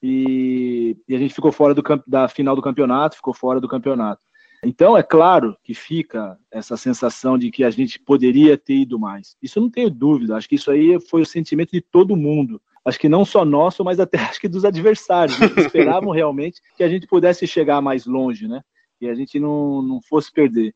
[0.00, 4.22] e, e, a gente ficou fora do, da final do campeonato, ficou fora do campeonato.
[4.64, 9.36] Então, é claro que fica essa sensação de que a gente poderia ter ido mais.
[9.42, 10.36] Isso eu não tenho dúvida.
[10.36, 12.60] Acho que isso aí foi o sentimento de todo mundo.
[12.84, 15.38] Acho que não só nosso, mas até acho que dos adversários.
[15.56, 18.62] Esperavam realmente que a gente pudesse chegar mais longe, né?
[19.00, 20.74] E a gente não, não fosse perder.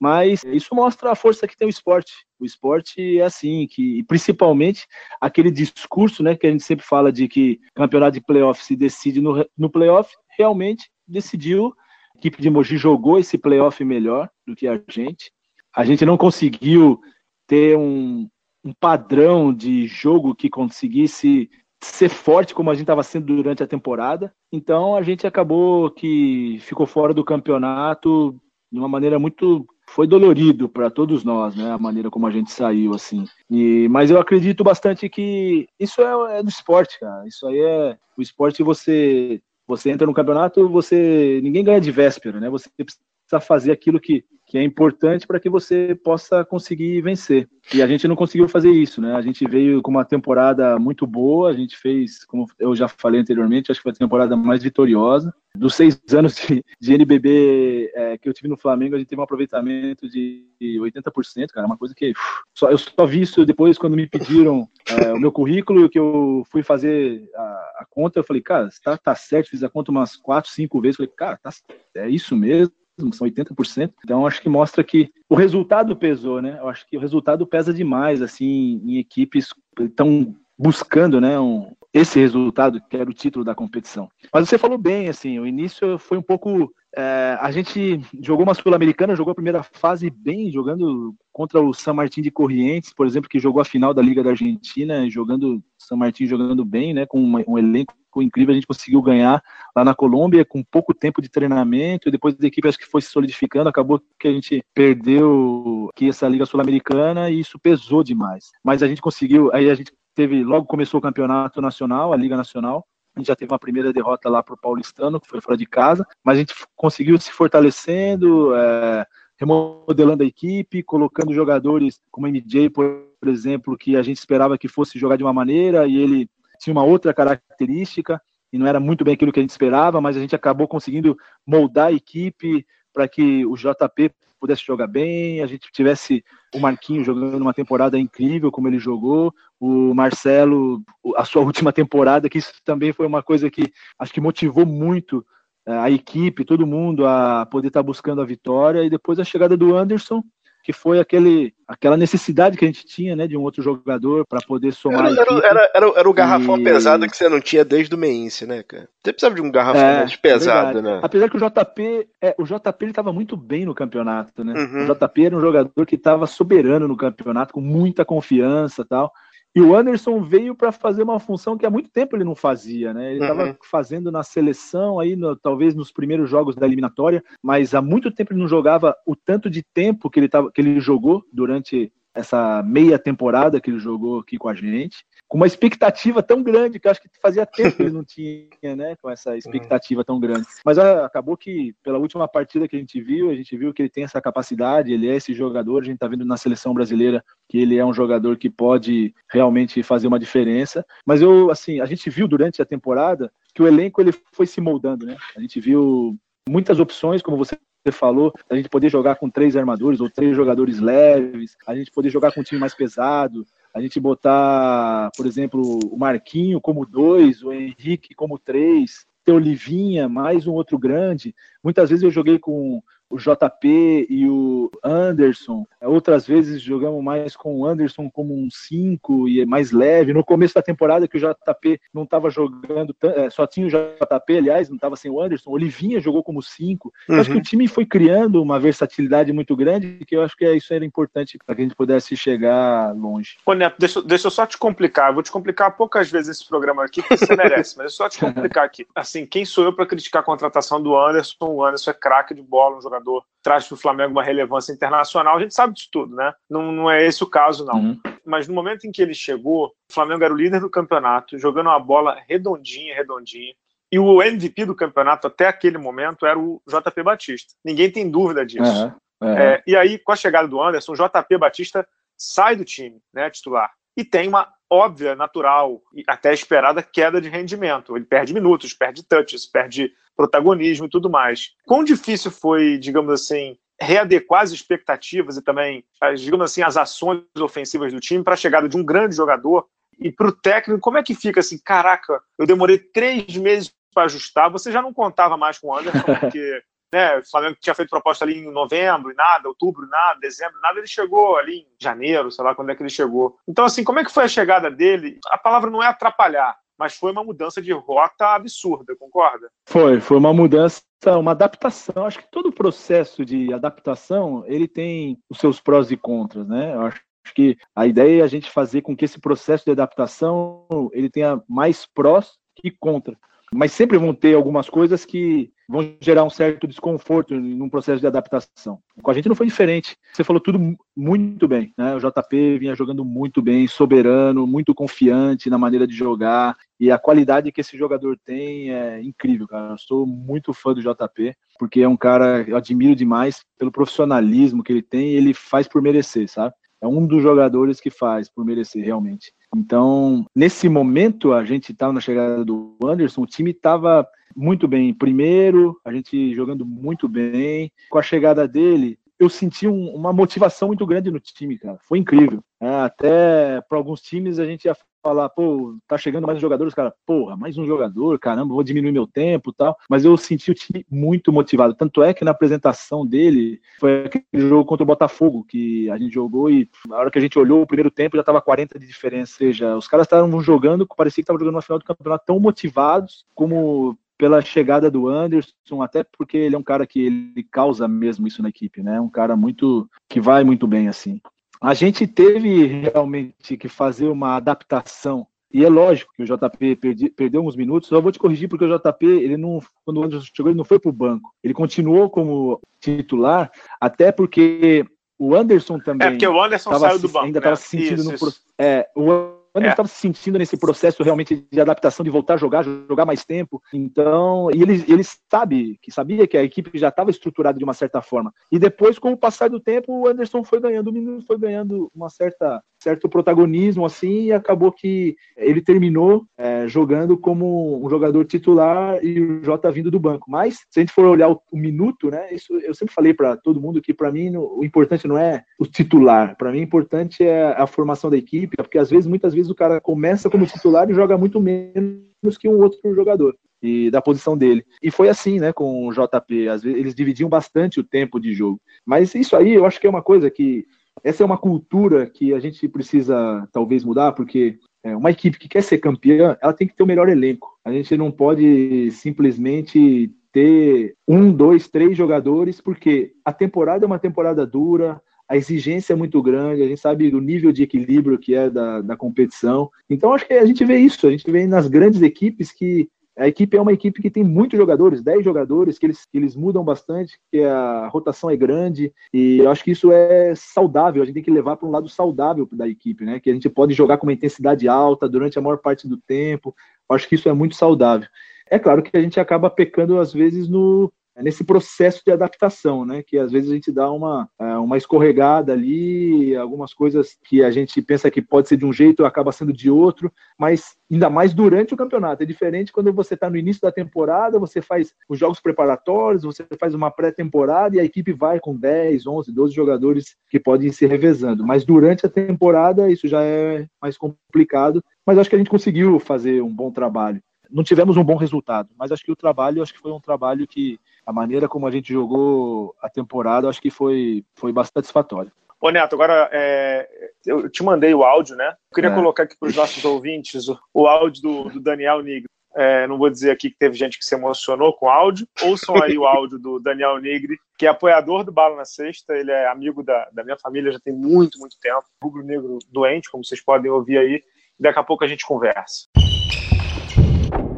[0.00, 2.12] Mas isso mostra a força que tem o esporte.
[2.38, 4.86] O esporte é assim, que principalmente
[5.20, 9.20] aquele discurso, né, que a gente sempre fala de que campeonato de playoff se decide
[9.20, 11.74] no, no playoff, realmente decidiu
[12.18, 15.30] equipe de Mogi jogou esse playoff melhor do que a gente.
[15.74, 17.00] A gente não conseguiu
[17.46, 18.28] ter um,
[18.64, 21.48] um padrão de jogo que conseguisse
[21.80, 24.32] ser forte como a gente estava sendo durante a temporada.
[24.52, 28.38] Então a gente acabou que ficou fora do campeonato
[28.70, 31.70] de uma maneira muito foi dolorido para todos nós, né?
[31.72, 33.24] A maneira como a gente saiu assim.
[33.48, 37.26] E mas eu acredito bastante que isso é, é do esporte, cara.
[37.26, 42.40] Isso aí é o esporte você você entra no campeonato, você ninguém ganha de véspera,
[42.40, 42.48] né?
[42.48, 47.46] Você precisa fazer aquilo que, que é importante para que você possa conseguir vencer.
[47.72, 49.14] E a gente não conseguiu fazer isso, né?
[49.14, 53.20] A gente veio com uma temporada muito boa, a gente fez, como eu já falei
[53.20, 55.34] anteriormente, acho que foi a temporada mais vitoriosa.
[55.54, 59.20] Dos seis anos de, de NBB é, que eu tive no Flamengo, a gente teve
[59.20, 62.14] um aproveitamento de 80%, cara, uma coisa que
[62.54, 66.42] só, eu só vi isso depois quando me pediram é, o meu currículo, que eu
[66.50, 67.42] fui fazer a,
[67.80, 70.96] a conta, eu falei, cara, tá, tá certo, fiz a conta umas quatro, cinco vezes,
[70.96, 71.50] falei, cara, tá,
[71.96, 72.72] é isso mesmo?
[73.12, 73.92] São 80%.
[74.04, 76.58] Então acho que mostra que o resultado pesou, né?
[76.60, 82.18] Eu acho que o resultado pesa demais, assim, em equipes estão buscando, né, um, esse
[82.18, 84.10] resultado, que era o título da competição.
[84.32, 86.72] Mas você falou bem, assim, o início foi um pouco.
[86.96, 91.92] É, a gente jogou uma Sul-Americana, jogou a primeira fase bem, jogando contra o San
[91.92, 95.96] Martín de Corrientes, por exemplo, que jogou a final da Liga da Argentina, jogando San
[95.96, 99.42] Martín jogando bem, né, com um, um elenco incrível, a gente conseguiu ganhar
[99.76, 103.10] lá na Colômbia com pouco tempo de treinamento, depois da equipe acho que foi se
[103.10, 108.50] solidificando, acabou que a gente perdeu aqui essa Liga Sul-Americana e isso pesou demais.
[108.64, 112.36] Mas a gente conseguiu, aí a gente teve, logo começou o campeonato nacional, a Liga
[112.36, 115.56] Nacional, a gente já teve uma primeira derrota lá para o Paulistano, que foi fora
[115.56, 122.26] de casa, mas a gente conseguiu se fortalecendo, é, remodelando a equipe, colocando jogadores como
[122.26, 125.96] o MJ, por exemplo, que a gente esperava que fosse jogar de uma maneira e
[125.96, 128.20] ele tinha uma outra característica
[128.52, 131.16] e não era muito bem aquilo que a gente esperava, mas a gente acabou conseguindo
[131.46, 137.04] moldar a equipe para que o JP pudesse jogar bem, a gente tivesse o Marquinho
[137.04, 140.82] jogando uma temporada incrível como ele jogou, o Marcelo,
[141.16, 145.24] a sua última temporada, que isso também foi uma coisa que acho que motivou muito
[145.66, 149.56] eh, a equipe, todo mundo a poder estar buscando a vitória, e depois a chegada
[149.56, 150.22] do Anderson,
[150.68, 154.38] que foi aquele, aquela necessidade que a gente tinha, né, de um outro jogador para
[154.46, 155.06] poder somar.
[155.06, 156.62] Era, era, era, era, o garrafão e...
[156.62, 158.86] pesado que você não tinha desde o Meinse, né, cara?
[159.02, 161.00] Você precisava de um garrafão é, mais pesado, né?
[161.02, 164.52] Apesar que o JP, é, o JP ele estava muito bem no campeonato, né?
[164.52, 164.84] Uhum.
[164.84, 169.10] O JP era um jogador que estava soberano no campeonato, com muita confiança, tal.
[169.54, 172.92] E o Anderson veio para fazer uma função que há muito tempo ele não fazia,
[172.92, 173.12] né?
[173.12, 173.56] Ele estava uhum.
[173.62, 178.32] fazendo na seleção aí, no, talvez nos primeiros jogos da eliminatória, mas há muito tempo
[178.32, 182.62] ele não jogava o tanto de tempo que ele, tava, que ele jogou durante essa
[182.62, 186.88] meia temporada que ele jogou aqui com a gente com uma expectativa tão grande que
[186.88, 190.46] acho que fazia tempo que ele não tinha, né, com essa expectativa tão grande.
[190.64, 193.82] Mas ah, acabou que pela última partida que a gente viu, a gente viu que
[193.82, 197.22] ele tem essa capacidade, ele é esse jogador, a gente está vendo na seleção brasileira
[197.48, 200.84] que ele é um jogador que pode realmente fazer uma diferença.
[201.04, 204.60] Mas eu, assim, a gente viu durante a temporada que o elenco ele foi se
[204.60, 205.16] moldando, né?
[205.36, 206.16] A gente viu
[206.48, 207.58] muitas opções, como você
[207.92, 212.10] falou, a gente poder jogar com três armadores ou três jogadores leves, a gente poder
[212.10, 213.46] jogar com um time mais pesado,
[213.78, 219.38] a gente botar, por exemplo, o Marquinho como dois, o Henrique como três, ter o
[219.38, 221.32] Livinha, mais um outro grande.
[221.62, 225.66] Muitas vezes eu joguei com, o JP e o Anderson.
[225.80, 230.12] Outras vezes jogamos mais com o Anderson como um 5 e é mais leve.
[230.12, 234.36] No começo da temporada que o JP não estava jogando, é, só tinha o JP,
[234.36, 235.50] aliás, não estava sem o Anderson.
[235.50, 236.92] O Olivinha jogou como 5.
[237.08, 237.20] Uhum.
[237.20, 240.72] Acho que o time foi criando uma versatilidade muito grande que eu acho que isso
[240.72, 243.36] era importante para que a gente pudesse chegar longe.
[243.44, 245.10] Ô Neto, deixa, deixa eu só te complicar.
[245.10, 248.08] Eu vou te complicar poucas vezes esse programa aqui, porque você merece, mas é só
[248.08, 248.86] te complicar aqui.
[248.94, 251.36] Assim, quem sou eu para criticar a contratação do Anderson?
[251.40, 252.97] O Anderson é craque de bola, um jogador
[253.42, 255.36] traz para o Flamengo uma relevância internacional.
[255.36, 256.32] A gente sabe disso tudo, né?
[256.48, 257.76] Não, não é esse o caso, não.
[257.76, 258.00] Uhum.
[258.24, 261.68] Mas no momento em que ele chegou, o Flamengo era o líder do campeonato, jogando
[261.68, 263.54] uma bola redondinha, redondinha.
[263.90, 267.54] E o MVP do campeonato até aquele momento era o JP Batista.
[267.64, 268.84] Ninguém tem dúvida disso.
[268.84, 268.92] Uhum.
[269.20, 269.36] Uhum.
[269.36, 273.30] É, e aí, com a chegada do Anderson, o JP Batista sai do time, né,
[273.30, 273.70] titular.
[273.98, 277.96] E tem uma óbvia, natural e até esperada queda de rendimento.
[277.96, 281.50] Ele perde minutos, perde touches, perde protagonismo e tudo mais.
[281.66, 285.84] Quão difícil foi, digamos assim, readequar as expectativas e também,
[286.16, 289.66] digamos assim, as ações ofensivas do time para a chegada de um grande jogador
[289.98, 291.58] e para o técnico, como é que fica assim?
[291.58, 294.48] Caraca, eu demorei três meses para ajustar.
[294.52, 298.24] Você já não contava mais com o Anderson, porque né, o Flamengo tinha feito proposta
[298.24, 302.54] ali em novembro nada, outubro nada, dezembro nada, ele chegou ali em janeiro, sei lá
[302.54, 303.38] quando é que ele chegou.
[303.46, 305.18] Então, assim, como é que foi a chegada dele?
[305.28, 309.50] A palavra não é atrapalhar, mas foi uma mudança de rota absurda, concorda?
[309.66, 310.82] Foi, foi uma mudança,
[311.18, 312.06] uma adaptação.
[312.06, 316.74] Acho que todo processo de adaptação, ele tem os seus prós e contras, né?
[316.74, 317.02] Eu acho
[317.34, 321.42] que a ideia é a gente fazer com que esse processo de adaptação ele tenha
[321.46, 323.16] mais prós que contra.
[323.52, 328.06] Mas sempre vão ter algumas coisas que vão gerar um certo desconforto num processo de
[328.06, 328.80] adaptação.
[329.02, 329.96] Com a gente não foi diferente.
[330.12, 331.94] Você falou tudo muito bem, né?
[331.94, 336.98] O JP vinha jogando muito bem, soberano, muito confiante na maneira de jogar e a
[336.98, 339.74] qualidade que esse jogador tem é incrível, cara.
[339.74, 344.62] Eu sou muito fã do JP porque é um cara eu admiro demais pelo profissionalismo
[344.62, 346.54] que ele tem e ele faz por merecer, sabe?
[346.80, 349.32] É um dos jogadores que faz por merecer realmente.
[349.54, 354.94] Então, nesse momento, a gente estava na chegada do Anderson, o time estava muito bem.
[354.94, 357.72] Primeiro, a gente jogando muito bem.
[357.90, 361.78] Com a chegada dele, eu senti um, uma motivação muito grande no time, cara.
[361.82, 362.42] Foi incrível.
[362.60, 366.66] É, até para alguns times a gente ia falar, pô, tá chegando mais um jogador,
[366.66, 369.76] os caras, porra, mais um jogador, caramba, vou diminuir meu tempo tal.
[369.88, 371.74] Mas eu senti o time muito motivado.
[371.74, 376.12] Tanto é que na apresentação dele foi aquele jogo contra o Botafogo que a gente
[376.12, 378.86] jogou e na hora que a gente olhou o primeiro tempo já tava 40 de
[378.86, 379.32] diferença.
[379.34, 382.38] Ou seja, os caras estavam jogando, parecia que estavam jogando na final do campeonato tão
[382.38, 387.86] motivados como pela chegada do Anderson, até porque ele é um cara que ele causa
[387.86, 389.00] mesmo isso na equipe, né?
[389.00, 391.20] Um cara muito que vai muito bem assim.
[391.60, 397.08] A gente teve realmente que fazer uma adaptação e é lógico que o JP perdi,
[397.08, 397.88] perdeu alguns minutos.
[397.88, 400.64] Só vou te corrigir porque o JP, ele não, quando o Anderson chegou, ele não
[400.64, 401.32] foi para o banco.
[401.42, 403.50] Ele continuou como titular,
[403.80, 404.84] até porque
[405.18, 406.06] o Anderson também.
[406.06, 407.26] É porque o Anderson saiu do banco.
[407.26, 407.56] Ainda estava né?
[407.56, 408.28] se sentindo isso, no.
[408.28, 408.42] Isso.
[408.58, 409.58] É, o é.
[409.60, 413.24] ele estava se sentindo nesse processo realmente de adaptação, de voltar a jogar, jogar mais
[413.24, 413.62] tempo.
[413.72, 417.74] Então, e ele, ele sabe, que sabia que a equipe já estava estruturada de uma
[417.74, 418.32] certa forma.
[418.50, 421.90] E depois, com o passar do tempo, o Anderson foi ganhando, o menino foi ganhando
[421.94, 428.24] uma certa certo protagonismo assim e acabou que ele terminou é, jogando como um jogador
[428.24, 430.30] titular e o Jota vindo do banco.
[430.30, 432.32] Mas se a gente for olhar o, o minuto, né?
[432.32, 435.44] Isso eu sempre falei para todo mundo que para mim no, o importante não é
[435.58, 439.34] o titular, para mim o importante é a formação da equipe, porque às vezes muitas
[439.34, 443.90] vezes o cara começa como titular e joga muito menos que um outro jogador e
[443.90, 444.64] da posição dele.
[444.82, 446.48] E foi assim, né, com o JP.
[446.48, 448.60] Às vezes eles dividiam bastante o tempo de jogo.
[448.84, 450.66] Mas isso aí eu acho que é uma coisa que
[451.02, 455.48] essa é uma cultura que a gente precisa talvez mudar, porque é, uma equipe que
[455.48, 457.58] quer ser campeã, ela tem que ter o melhor elenco.
[457.64, 463.98] A gente não pode simplesmente ter um, dois, três jogadores, porque a temporada é uma
[463.98, 468.34] temporada dura, a exigência é muito grande, a gente sabe o nível de equilíbrio que
[468.34, 469.70] é da, da competição.
[469.88, 473.26] Então, acho que a gente vê isso, a gente vê nas grandes equipes que a
[473.26, 477.18] equipe é uma equipe que tem muitos jogadores, 10 jogadores, que eles, eles mudam bastante,
[477.30, 481.22] que a rotação é grande, e eu acho que isso é saudável, a gente tem
[481.22, 483.18] que levar para um lado saudável da equipe, né?
[483.18, 486.54] Que a gente pode jogar com uma intensidade alta durante a maior parte do tempo.
[486.88, 488.08] Eu acho que isso é muito saudável.
[488.50, 490.92] É claro que a gente acaba pecando, às vezes, no,
[491.22, 493.02] nesse processo de adaptação, né?
[493.02, 497.50] Que às vezes a gente dá uma, é, uma escorregada ali, algumas coisas que a
[497.50, 501.34] gente pensa que pode ser de um jeito acaba sendo de outro, mas ainda mais
[501.34, 502.22] durante o campeonato.
[502.22, 506.46] É diferente quando você está no início da temporada, você faz os jogos preparatórios, você
[506.58, 510.86] faz uma pré-temporada e a equipe vai com 10, 11, 12 jogadores que podem se
[510.86, 511.44] revezando.
[511.44, 514.82] Mas durante a temporada isso já é mais complicado.
[515.04, 517.22] Mas acho que a gente conseguiu fazer um bom trabalho.
[517.50, 520.46] Não tivemos um bom resultado, mas acho que o trabalho, acho que foi um trabalho
[520.46, 520.78] que
[521.08, 525.32] a maneira como a gente jogou a temporada, acho que foi, foi bastante satisfatório.
[525.58, 526.86] Ô Neto, agora é,
[527.24, 528.48] eu te mandei o áudio, né?
[528.70, 528.94] Eu queria é.
[528.94, 532.26] colocar aqui para os nossos ouvintes o, o áudio do, do Daniel Nigri.
[532.54, 535.26] É, não vou dizer aqui que teve gente que se emocionou com o áudio.
[535.44, 539.14] Ouçam aí o áudio do Daniel Nigri, que é apoiador do Bala na Sexta.
[539.14, 541.84] Ele é amigo da, da minha família já tem muito, muito tempo.
[542.04, 544.22] Rubro Negro doente, como vocês podem ouvir aí.
[544.60, 545.88] Daqui a pouco a gente conversa.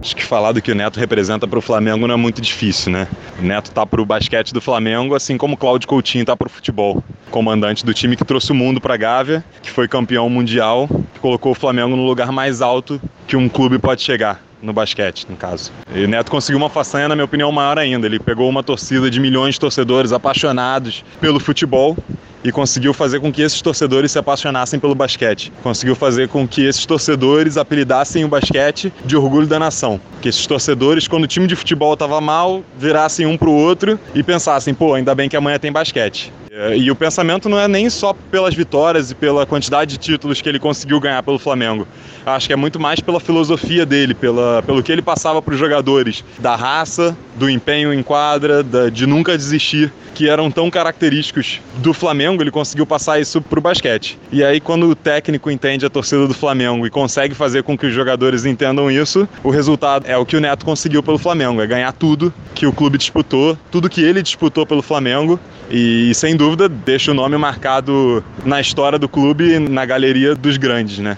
[0.01, 2.91] Acho que falar do que o Neto representa para o Flamengo não é muito difícil,
[2.91, 3.07] né?
[3.39, 6.47] O Neto tá para o basquete do Flamengo, assim como o Cláudio Coutinho tá para
[6.47, 7.05] o futebol.
[7.31, 11.53] Comandante do time que trouxe o mundo para Gávea, que foi campeão mundial, que colocou
[11.53, 15.71] o Flamengo no lugar mais alto que um clube pode chegar no basquete, no caso.
[15.95, 18.07] E Neto conseguiu uma façanha, na minha opinião, maior ainda.
[18.07, 21.97] Ele pegou uma torcida de milhões de torcedores apaixonados pelo futebol
[22.43, 25.53] e conseguiu fazer com que esses torcedores se apaixonassem pelo basquete.
[25.62, 30.01] Conseguiu fazer com que esses torcedores apelidassem o basquete de orgulho da nação.
[30.20, 33.99] Que esses torcedores, quando o time de futebol estava mal, virassem um para o outro
[34.14, 36.32] e pensassem: pô, ainda bem que amanhã tem basquete.
[36.76, 40.49] E o pensamento não é nem só pelas vitórias e pela quantidade de títulos que
[40.49, 41.86] ele conseguiu ganhar pelo Flamengo.
[42.26, 45.61] Acho que é muito mais pela filosofia dele, pela, pelo que ele passava para os
[45.61, 51.95] jogadores, da raça, do empenho em quadra, de nunca desistir, que eram tão característicos do
[51.95, 52.43] Flamengo.
[52.43, 54.18] Ele conseguiu passar isso para o basquete.
[54.31, 57.87] E aí, quando o técnico entende a torcida do Flamengo e consegue fazer com que
[57.87, 61.66] os jogadores entendam isso, o resultado é o que o Neto conseguiu pelo Flamengo: é
[61.66, 65.39] ganhar tudo que o clube disputou, tudo que ele disputou pelo Flamengo.
[65.70, 70.99] E sem dúvida deixa o nome marcado na história do clube, na galeria dos grandes,
[70.99, 71.16] né?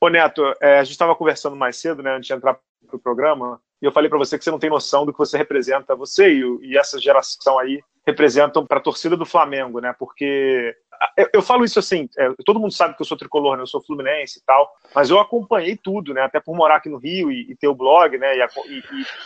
[0.00, 2.58] Ô Neto, é, a gente estava conversando mais cedo, né, antes de entrar
[2.92, 5.18] para o programa, e eu falei para você que você não tem noção do que
[5.18, 9.94] você representa, você e, e essa geração aí representam para a torcida do Flamengo, né?
[9.98, 10.74] Porque
[11.16, 13.62] eu, eu falo isso assim, é, todo mundo sabe que eu sou tricolor, né?
[13.62, 16.22] Eu sou fluminense e tal, mas eu acompanhei tudo, né?
[16.22, 18.36] Até por morar aqui no Rio e, e ter o blog, né?
[18.36, 18.40] E,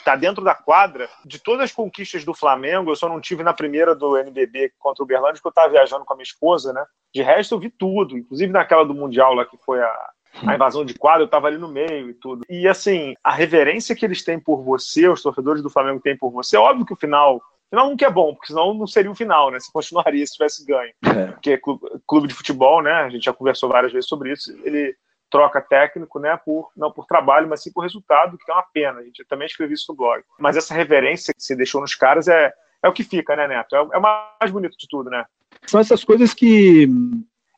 [0.05, 2.91] tá dentro da quadra de todas as conquistas do Flamengo.
[2.91, 6.05] Eu só não tive na primeira do NBB contra o Berlândia, porque eu estava viajando
[6.05, 6.85] com a minha esposa, né?
[7.15, 10.11] De resto, eu vi tudo, inclusive naquela do Mundial lá que foi a,
[10.45, 12.45] a invasão de quadro, eu estava ali no meio e tudo.
[12.49, 16.31] E assim, a reverência que eles têm por você, os torcedores do Flamengo têm por
[16.31, 19.15] você, é óbvio que o final Final nunca é bom, porque senão não seria o
[19.15, 19.59] final, né?
[19.59, 20.93] Se continuaria se tivesse ganho.
[21.05, 21.33] É.
[21.33, 21.61] Porque
[22.07, 22.93] clube de futebol, né?
[22.93, 24.57] A gente já conversou várias vezes sobre isso.
[24.65, 24.95] Ele
[25.29, 26.39] troca técnico, né?
[26.45, 29.01] Por não por trabalho, mas sim por resultado, que é uma pena.
[29.01, 30.23] A gente também escreveu isso no blog.
[30.39, 33.75] Mas essa reverência que você deixou nos caras é, é o que fica, né, Neto?
[33.75, 35.25] É, é o mais bonito de tudo, né?
[35.67, 36.89] São essas coisas que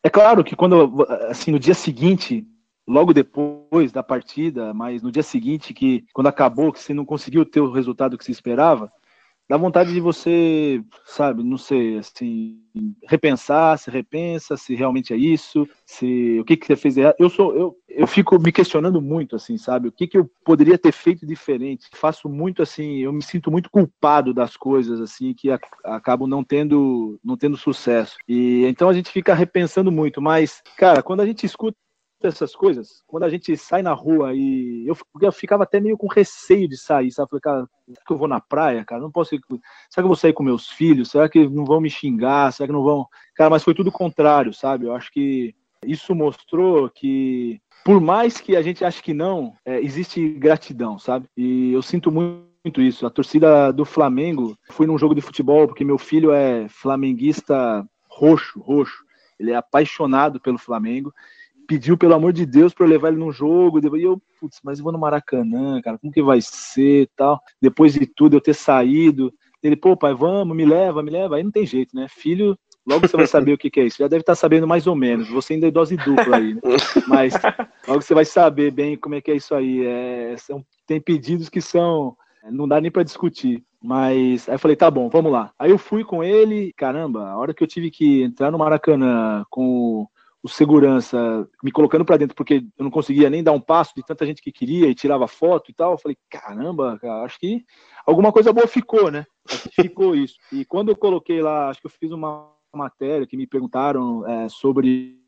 [0.02, 2.46] é claro que quando assim no dia seguinte
[2.88, 7.44] logo depois da partida, mas no dia seguinte, que quando acabou, que você não conseguiu
[7.44, 8.90] ter o resultado que se esperava,
[9.48, 12.58] dá vontade de você, sabe, não sei, assim,
[13.06, 17.14] repensar, se repensa, se realmente é isso, se o que que você fez errado.
[17.18, 19.88] Eu sou eu, eu fico me questionando muito assim, sabe?
[19.88, 21.88] O que que eu poderia ter feito diferente?
[21.94, 26.44] Faço muito assim, eu me sinto muito culpado das coisas assim que a, acabo não
[26.44, 28.16] tendo não tendo sucesso.
[28.28, 31.76] E então a gente fica repensando muito, mas cara, quando a gente escuta
[32.26, 36.08] essas coisas, quando a gente sai na rua e eu, eu ficava até meio com
[36.08, 37.30] receio de sair, sabe?
[37.30, 39.00] Falei, cara, será que eu vou na praia, cara?
[39.00, 39.30] Não posso.
[39.30, 41.10] Será que eu vou sair com meus filhos?
[41.10, 42.52] Será que não vão me xingar?
[42.52, 43.06] Será que não vão.
[43.36, 44.86] Cara, mas foi tudo o contrário, sabe?
[44.86, 45.54] Eu acho que
[45.86, 51.26] isso mostrou que, por mais que a gente ache que não, é, existe gratidão, sabe?
[51.36, 53.06] E eu sinto muito isso.
[53.06, 58.58] A torcida do Flamengo, fui num jogo de futebol porque meu filho é flamenguista roxo,
[58.60, 59.06] roxo.
[59.38, 61.14] Ele é apaixonado pelo Flamengo
[61.68, 63.78] pediu, pelo amor de Deus, para levar ele num jogo.
[63.78, 67.38] E eu, putz, mas eu vou no Maracanã, cara, como que vai ser tal?
[67.60, 69.32] Depois de tudo, eu ter saído.
[69.62, 71.36] Ele, pô, pai, vamos, me leva, me leva.
[71.36, 72.06] Aí não tem jeito, né?
[72.08, 73.98] Filho, logo você vai saber o que, que é isso.
[73.98, 75.28] Já deve estar sabendo mais ou menos.
[75.28, 76.60] Você ainda é dose dupla aí, né?
[77.06, 77.34] Mas
[77.86, 79.84] logo você vai saber bem como é que é isso aí.
[79.84, 82.16] É, são, tem pedidos que são.
[82.50, 83.62] Não dá nem para discutir.
[83.82, 85.52] Mas aí eu falei, tá bom, vamos lá.
[85.58, 89.44] Aí eu fui com ele, caramba, a hora que eu tive que entrar no Maracanã
[89.50, 90.08] com
[90.42, 94.04] o segurança me colocando para dentro porque eu não conseguia nem dar um passo de
[94.04, 95.92] tanta gente que queria e tirava foto e tal.
[95.92, 97.64] Eu falei, caramba, cara, acho que
[98.06, 99.26] alguma coisa boa ficou, né?
[99.74, 100.36] ficou isso.
[100.52, 104.48] E quando eu coloquei lá, acho que eu fiz uma matéria que me perguntaram é,
[104.48, 105.18] sobre,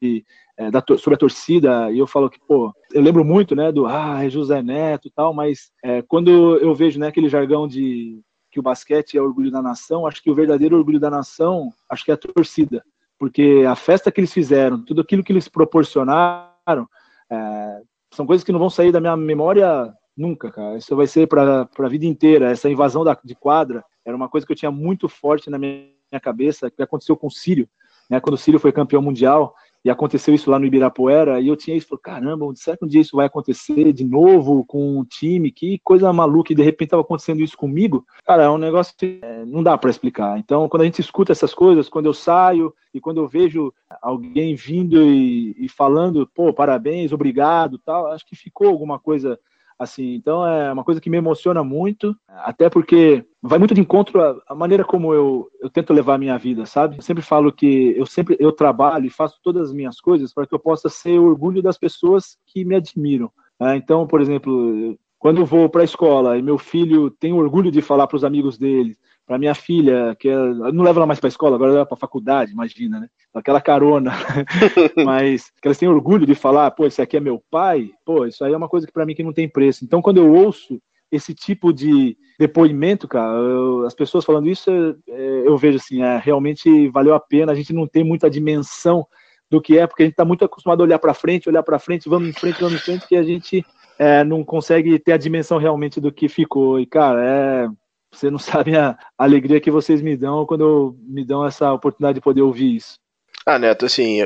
[0.57, 3.87] é, da, sobre a torcida e eu falo que, pô, eu lembro muito, né, do
[3.87, 8.21] ah, é José Neto e tal, mas é, quando eu vejo, né, aquele jargão de
[8.53, 12.05] que o basquete é orgulho da nação, acho que o verdadeiro orgulho da nação, acho
[12.05, 12.85] que é a torcida
[13.21, 16.89] porque a festa que eles fizeram, tudo aquilo que eles proporcionaram,
[17.31, 20.79] é, são coisas que não vão sair da minha memória nunca, cara.
[20.79, 22.51] Isso vai ser para a vida inteira.
[22.51, 25.91] Essa invasão da, de quadra era uma coisa que eu tinha muito forte na minha,
[26.11, 27.69] minha cabeça, que aconteceu com o Sírio,
[28.09, 29.55] né, quando o Sírio foi campeão mundial,
[29.85, 32.89] e aconteceu isso lá no Ibirapuera, e eu tinha isso, falei, caramba, será que um
[32.89, 35.51] dia isso vai acontecer de novo com um time?
[35.51, 38.05] Que coisa maluca, e de repente estava acontecendo isso comigo.
[38.25, 40.39] Cara, é um negócio que é, não dá para explicar.
[40.39, 43.73] Então, quando a gente escuta essas coisas, quando eu saio e quando eu vejo
[44.03, 49.39] alguém vindo e, e falando, pô, parabéns, obrigado, tal, acho que ficou alguma coisa
[49.81, 50.15] assim.
[50.15, 54.55] Então é uma coisa que me emociona muito, até porque vai muito de encontro à,
[54.55, 56.99] maneira como eu, eu tento levar a minha vida, sabe?
[56.99, 60.47] Eu sempre falo que eu sempre eu trabalho e faço todas as minhas coisas para
[60.47, 63.33] que eu possa ser orgulho das pessoas que me admiram.
[63.59, 67.71] É, então, por exemplo, quando eu vou para a escola e meu filho tem orgulho
[67.71, 68.97] de falar para os amigos dele,
[69.31, 71.95] para minha filha, que é, não leva ela mais para a escola, agora leva para
[71.95, 73.09] a faculdade, imagina, né?
[73.33, 74.11] Aquela carona.
[75.07, 78.45] Mas que elas têm orgulho de falar, pô, esse aqui é meu pai, pô, isso
[78.45, 79.85] aí é uma coisa que para mim que não tem preço.
[79.85, 84.69] Então, quando eu ouço esse tipo de depoimento, cara, eu, as pessoas falando isso,
[85.09, 87.53] é, eu vejo assim, é, realmente valeu a pena.
[87.53, 89.07] A gente não tem muita dimensão
[89.49, 91.79] do que é, porque a gente está muito acostumado a olhar para frente, olhar para
[91.79, 93.65] frente, vamos em frente, vamos em frente, que a gente
[93.97, 96.81] é, não consegue ter a dimensão realmente do que ficou.
[96.81, 97.69] E, cara, é,
[98.13, 102.21] você não sabe a alegria que vocês me dão quando me dão essa oportunidade de
[102.21, 102.99] poder ouvir isso.
[103.47, 104.19] Ah, Neto, assim,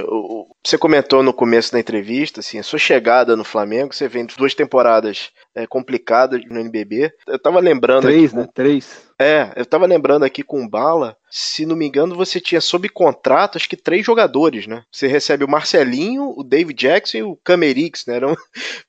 [0.64, 4.36] você comentou no começo da entrevista, assim, a sua chegada no Flamengo, você vem de
[4.36, 7.12] duas temporadas é, complicadas no NBB.
[7.26, 8.02] Eu tava lembrando.
[8.02, 8.48] Três, aqui, né?
[8.52, 9.04] Três.
[9.20, 13.56] É, eu tava lembrando aqui com Bala, se não me engano, você tinha sob contrato,
[13.56, 14.82] acho que três jogadores, né?
[14.90, 18.16] Você recebe o Marcelinho, o David Jackson e o Camerix, né?
[18.16, 18.34] Eram,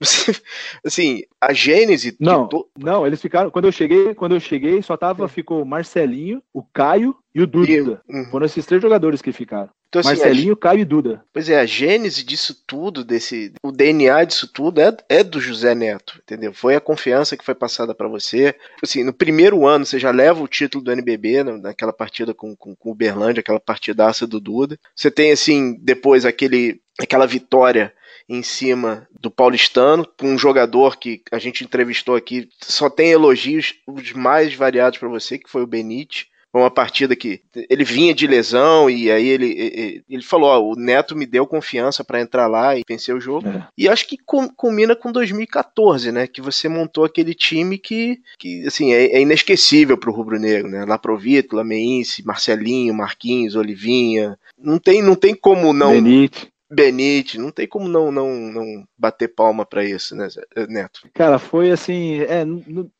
[0.84, 2.18] assim, a gênese...
[2.20, 2.68] Não, to...
[2.78, 6.64] não, eles ficaram, quando eu cheguei, quando eu cheguei, só tava, ficou o Marcelinho, o
[6.64, 8.02] Caio e o Duda.
[8.10, 8.26] E, uhum.
[8.32, 9.70] Foram esses três jogadores que ficaram.
[10.00, 10.58] Então, assim, Marcelinho, a...
[10.58, 11.24] Caio e Duda.
[11.32, 15.74] Pois é, a gênese disso tudo, desse, o DNA disso tudo é, é do José
[15.74, 16.54] Neto, entendeu?
[16.54, 18.54] Foi a confiança que foi passada para você.
[18.84, 22.56] Assim, no primeiro ano você já leva o título do NBB, né, naquela partida com,
[22.56, 24.78] com, com o Berlândia, aquela partidaça do Duda.
[24.96, 27.94] Você tem, assim, depois aquele, aquela vitória
[28.28, 33.76] em cima do paulistano, com um jogador que a gente entrevistou aqui, só tem elogios
[33.88, 36.28] os mais variados para você, que foi o Benite.
[36.56, 40.74] Foi uma partida que ele vinha de lesão e aí ele, ele, falou: ó, o
[40.78, 43.46] Neto me deu confiança para entrar lá e vencer o jogo.
[43.46, 43.68] É.
[43.78, 46.28] E acho que com, combina com 2014, né?
[46.28, 50.86] Que você montou aquele time que, que assim, é, é inesquecível pro Rubro Negro, né?
[50.86, 54.40] Laprovito, Lameinse, Marcelinho, Marquinhos, Olivinha.
[54.58, 55.92] Não tem, não tem como não.
[55.92, 56.55] Benite.
[56.70, 60.28] Benite, não tem como não não, não bater palma para isso, né,
[60.68, 61.08] Neto?
[61.14, 62.44] Cara, foi assim, é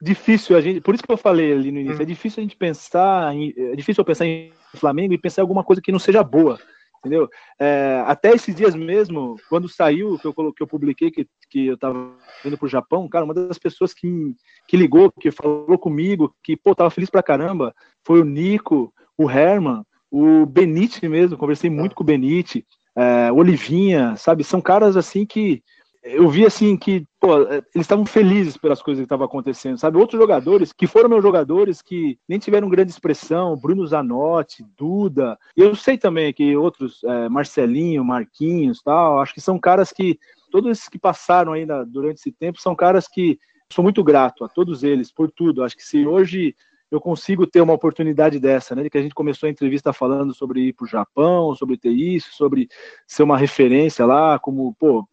[0.02, 2.04] difícil a gente, por isso que eu falei ali no início, hum.
[2.04, 5.44] é difícil a gente pensar, em, é difícil eu pensar em Flamengo e pensar em
[5.44, 6.60] alguma coisa que não seja boa,
[7.00, 7.28] entendeu?
[7.60, 11.78] É, até esses dias mesmo, quando saiu, que eu, que eu publiquei que, que eu
[11.78, 14.36] tava indo pro Japão, cara, uma das pessoas que,
[14.68, 19.30] que ligou, que falou comigo, que, pô, tava feliz pra caramba, foi o Nico, o
[19.30, 21.96] Herman, o Benite mesmo, conversei muito ah.
[21.96, 24.44] com o Benite, é, Olivinha, sabe?
[24.44, 25.64] São caras assim que
[26.06, 29.98] eu vi assim que pô, é, eles estavam felizes pelas coisas que estavam acontecendo, sabe?
[29.98, 35.38] Outros jogadores que foram meus jogadores que nem tiveram grande expressão, Bruno Zanotti, Duda.
[35.58, 39.20] Eu sei também que outros, é, Marcelinho, Marquinhos, tal.
[39.20, 40.20] Acho que são caras que
[40.52, 43.40] todos esses que passaram ainda durante esse tempo são caras que
[43.74, 45.64] sou muito grato a todos eles por tudo.
[45.64, 46.56] Acho que se hoje
[46.92, 48.84] eu consigo ter uma oportunidade dessa, né?
[48.84, 51.92] De que a gente começou a entrevista falando sobre ir para o Japão, sobre ter
[51.92, 52.68] isso, sobre
[53.08, 55.08] ser uma referência lá, como, pô,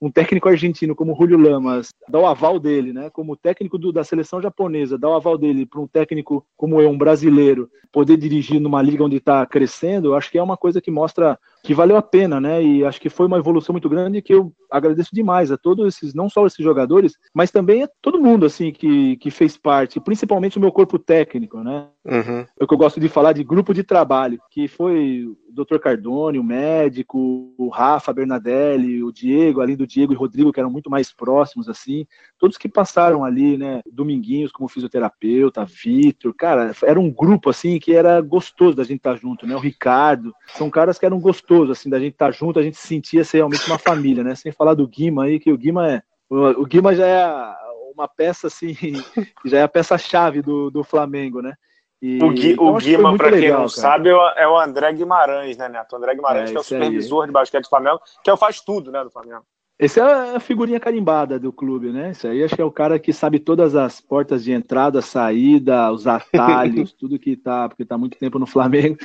[0.00, 3.10] um técnico argentino como Julio Lamas dá o aval dele, né?
[3.10, 6.90] Como técnico do, da seleção japonesa, dá o aval dele para um técnico como eu,
[6.90, 10.90] um brasileiro, poder dirigir numa liga onde está crescendo, acho que é uma coisa que
[10.90, 12.62] mostra que valeu a pena, né?
[12.62, 16.14] E acho que foi uma evolução muito grande que eu agradeço demais a todos esses,
[16.14, 20.58] não só esses jogadores, mas também a todo mundo assim que, que fez parte, principalmente
[20.58, 21.88] o meu corpo técnico, né?
[22.06, 22.46] Uhum.
[22.58, 25.78] É o que eu gosto de falar de grupo de trabalho, que foi o Dr.
[25.78, 30.70] Cardone, o médico, o Rafa Bernadelli, o Diego, além do Diego e Rodrigo, que eram
[30.70, 32.06] muito mais próximos assim,
[32.38, 33.80] todos que passaram ali, né?
[33.90, 39.16] Dominguinhos como fisioterapeuta, Vitor, cara, era um grupo assim que era gostoso da gente estar
[39.16, 39.56] junto, né?
[39.56, 42.62] O Ricardo, são caras que eram gostosos gostoso, assim, da gente estar tá junto, a
[42.62, 44.34] gente se sentia ser realmente uma família, né?
[44.34, 46.02] Sem falar do Guima aí, que o Guima é.
[46.28, 47.54] O, Guima já é
[47.94, 48.74] uma peça, assim,
[49.44, 51.54] já é a peça-chave do, do Flamengo, né?
[52.00, 53.68] E, o, Gui, então, o Guima, para quem não cara.
[53.68, 55.94] sabe, é o André Guimarães, né, Neto?
[55.94, 57.26] O André Guimarães, é, que é o supervisor aí.
[57.26, 59.44] de basquete do Flamengo, que é o faz tudo, né, do Flamengo.
[59.78, 62.12] Esse é a figurinha carimbada do clube, né?
[62.12, 65.92] Isso aí acho que é o cara que sabe todas as portas de entrada, saída,
[65.92, 68.96] os atalhos, tudo que tá, porque tá muito tempo no Flamengo,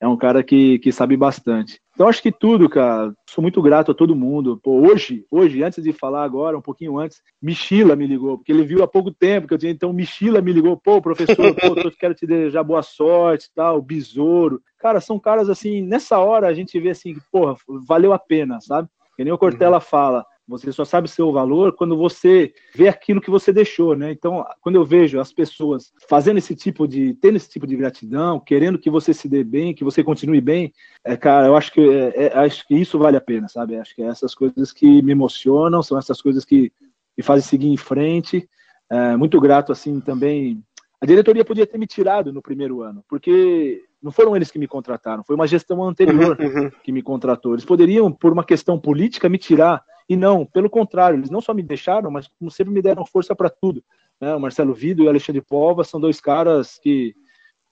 [0.00, 1.80] é um cara que, que sabe bastante.
[1.92, 3.12] Então acho que tudo, cara.
[3.28, 4.60] Sou muito grato a todo mundo.
[4.62, 8.64] Pô, hoje, hoje, antes de falar agora, um pouquinho antes, Michila me ligou, porque ele
[8.64, 9.72] viu há pouco tempo que eu tinha.
[9.72, 14.62] Então Michila me ligou, pô, professor, pô, quero te desejar boa sorte, tal, besouro.
[14.78, 18.88] Cara, são caras assim, nessa hora a gente vê assim, porra, valeu a pena, sabe?
[19.20, 19.82] Que nem o Cortella uhum.
[19.82, 24.10] fala, você só sabe seu valor quando você vê aquilo que você deixou, né?
[24.12, 28.40] Então, quando eu vejo as pessoas fazendo esse tipo de, tendo esse tipo de gratidão,
[28.40, 30.72] querendo que você se dê bem, que você continue bem,
[31.04, 33.76] é, cara, eu acho que é, é, acho que isso vale a pena, sabe?
[33.76, 36.72] Acho que é essas coisas que me emocionam, são essas coisas que
[37.14, 38.48] me fazem seguir em frente.
[38.88, 40.64] É, muito grato assim também.
[40.98, 44.66] A diretoria podia ter me tirado no primeiro ano, porque não foram eles que me
[44.66, 46.70] contrataram, foi uma gestão anterior uhum, uhum.
[46.82, 47.54] que me contratou.
[47.54, 51.54] Eles poderiam, por uma questão política, me tirar e não, pelo contrário, eles não só
[51.54, 53.82] me deixaram, mas como sempre me deram força para tudo.
[54.20, 54.34] Né?
[54.34, 57.14] O Marcelo Vido e o Alexandre Pova são dois caras que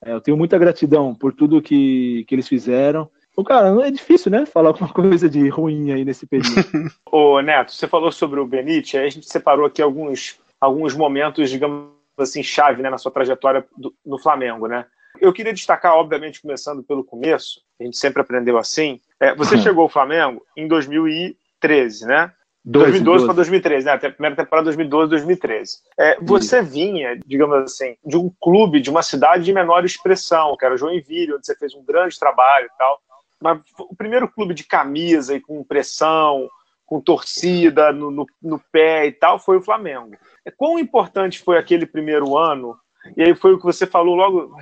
[0.05, 3.11] é, eu tenho muita gratidão por tudo que, que eles fizeram.
[3.33, 4.47] Então, cara, é difícil, né?
[4.47, 6.55] Falar alguma coisa de ruim aí nesse período.
[7.11, 11.51] Ô, Neto, você falou sobre o Benite, aí a gente separou aqui alguns, alguns momentos,
[11.51, 14.87] digamos assim, chave né, na sua trajetória do, no Flamengo, né?
[15.21, 19.01] Eu queria destacar, obviamente, começando pelo começo, a gente sempre aprendeu assim.
[19.21, 22.33] É, você chegou ao Flamengo em 2000 e 2013, né?
[22.65, 23.93] 2012 para 2013, né?
[23.93, 25.79] A primeira temporada 2012, 2013.
[25.99, 30.65] É, você vinha, digamos assim, de um clube, de uma cidade de menor expressão, que
[30.65, 33.01] era Joinville, onde você fez um grande trabalho e tal.
[33.41, 36.49] Mas o primeiro clube de camisa e com pressão,
[36.85, 40.17] com torcida no, no, no pé e tal, foi o Flamengo.
[40.45, 42.77] É, quão importante foi aquele primeiro ano
[43.17, 44.57] e aí foi o que você falou logo,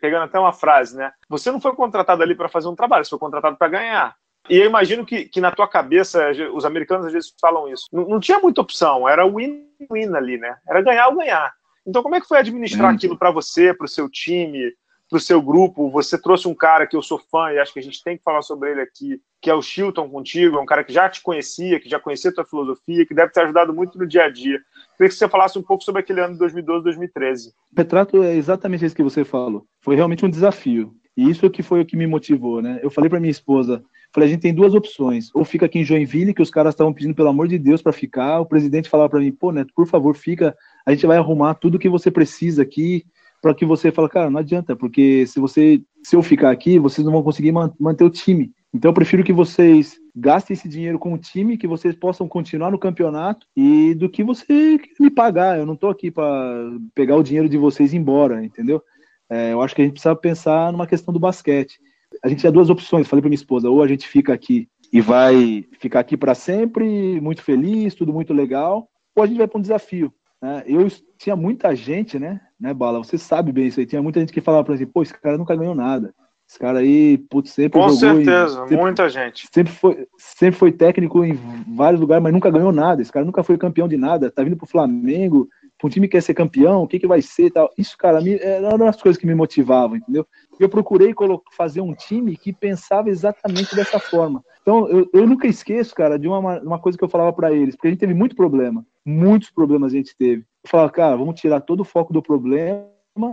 [0.00, 1.12] pegando até uma frase, né?
[1.28, 4.16] Você não foi contratado ali para fazer um trabalho, você foi contratado para ganhar.
[4.48, 7.86] E eu imagino que, que na tua cabeça, os americanos às vezes falam isso.
[7.92, 10.56] Não, não tinha muita opção, era win-win ali, né?
[10.68, 11.52] Era ganhar ou ganhar.
[11.86, 14.72] Então, como é que foi administrar aquilo para você, para o seu time,
[15.08, 15.90] para o seu grupo?
[15.90, 18.22] Você trouxe um cara que eu sou fã e acho que a gente tem que
[18.22, 21.22] falar sobre ele aqui, que é o Chilton contigo, é um cara que já te
[21.22, 24.30] conhecia, que já conhecia a tua filosofia, que deve ter ajudado muito no dia a
[24.30, 24.60] dia.
[25.00, 27.54] Queria que você falasse um pouco sobre aquele ano de 2012, 2013.
[27.74, 29.64] Retrato é exatamente isso que você falou.
[29.80, 30.92] Foi realmente um desafio.
[31.16, 32.78] E isso que foi o que me motivou, né?
[32.82, 33.82] Eu falei para minha esposa,
[34.12, 35.30] Falei, a gente tem duas opções.
[35.32, 37.92] Ou fica aqui em Joinville, que os caras estavam pedindo, pelo amor de Deus, para
[37.92, 38.40] ficar.
[38.40, 40.54] O presidente falava para mim, pô, Neto, por favor, fica.
[40.84, 43.06] A gente vai arrumar tudo que você precisa aqui
[43.40, 47.02] para que você fale, cara, não adianta, porque se você se eu ficar aqui, vocês
[47.02, 48.52] não vão conseguir manter o time.
[48.72, 52.70] Então eu prefiro que vocês gastem esse dinheiro com o time, que vocês possam continuar
[52.70, 55.58] no campeonato e do que você me pagar.
[55.58, 58.82] Eu não estou aqui para pegar o dinheiro de vocês e ir embora, entendeu?
[59.28, 61.78] É, eu acho que a gente precisa pensar numa questão do basquete
[62.22, 63.06] a gente tinha duas opções.
[63.06, 67.20] Falei para minha esposa: ou a gente fica aqui e vai ficar aqui para sempre,
[67.20, 70.12] muito feliz, tudo muito legal, ou a gente vai para um desafio.
[70.42, 70.64] Né?
[70.66, 72.98] Eu tinha muita gente, né, né, Bala?
[72.98, 73.86] Você sabe bem isso aí.
[73.86, 76.14] Tinha muita gente que falava para mim: pô, esse cara nunca ganhou nada.
[76.50, 79.46] Esse cara aí, putz, sempre Com certeza, sempre, muita gente.
[79.54, 81.38] Sempre foi, sempre foi técnico em
[81.76, 83.00] vários lugares, mas nunca ganhou nada.
[83.00, 84.32] Esse cara nunca foi campeão de nada.
[84.32, 85.48] Tá vindo pro Flamengo,
[85.78, 87.70] para um time que quer ser campeão, o que, que vai ser e tal.
[87.78, 90.26] Isso, cara, me, eram as coisas que me motivavam, entendeu?
[90.58, 91.14] eu procurei
[91.52, 94.44] fazer um time que pensava exatamente dessa forma.
[94.60, 97.76] Então, eu, eu nunca esqueço, cara, de uma, uma coisa que eu falava para eles,
[97.76, 100.42] porque a gente teve muito problema, muitos problemas a gente teve.
[100.64, 102.84] Eu falava, cara, vamos tirar todo o foco do problema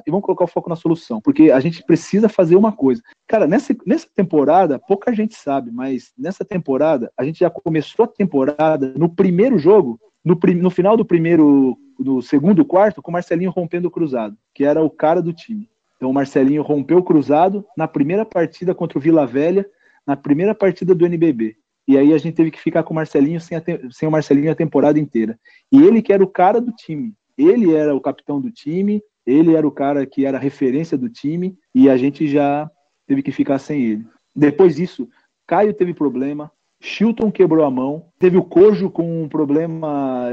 [0.05, 3.01] e vamos colocar o foco na solução, porque a gente precisa fazer uma coisa.
[3.27, 8.07] Cara, nessa, nessa temporada, pouca gente sabe, mas nessa temporada, a gente já começou a
[8.07, 13.51] temporada no primeiro jogo, no, no final do primeiro, do segundo quarto, com o Marcelinho
[13.51, 15.69] rompendo o cruzado, que era o cara do time.
[15.97, 19.65] Então o Marcelinho rompeu o cruzado na primeira partida contra o Vila Velha,
[20.05, 21.55] na primeira partida do NBB.
[21.87, 23.57] E aí a gente teve que ficar com o Marcelinho sem,
[23.91, 25.39] sem o Marcelinho a temporada inteira.
[25.71, 27.13] E ele que era o cara do time.
[27.37, 31.09] Ele era o capitão do time, ele era o cara que era a referência do
[31.09, 32.71] time, e a gente já
[33.05, 34.05] teve que ficar sem ele.
[34.33, 35.07] Depois disso,
[35.45, 36.49] Caio teve problema,
[36.81, 40.27] Chilton quebrou a mão, teve o Cojo com um problema,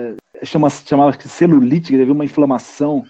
[0.44, 3.04] chama, chamava celulite, teve uma inflamação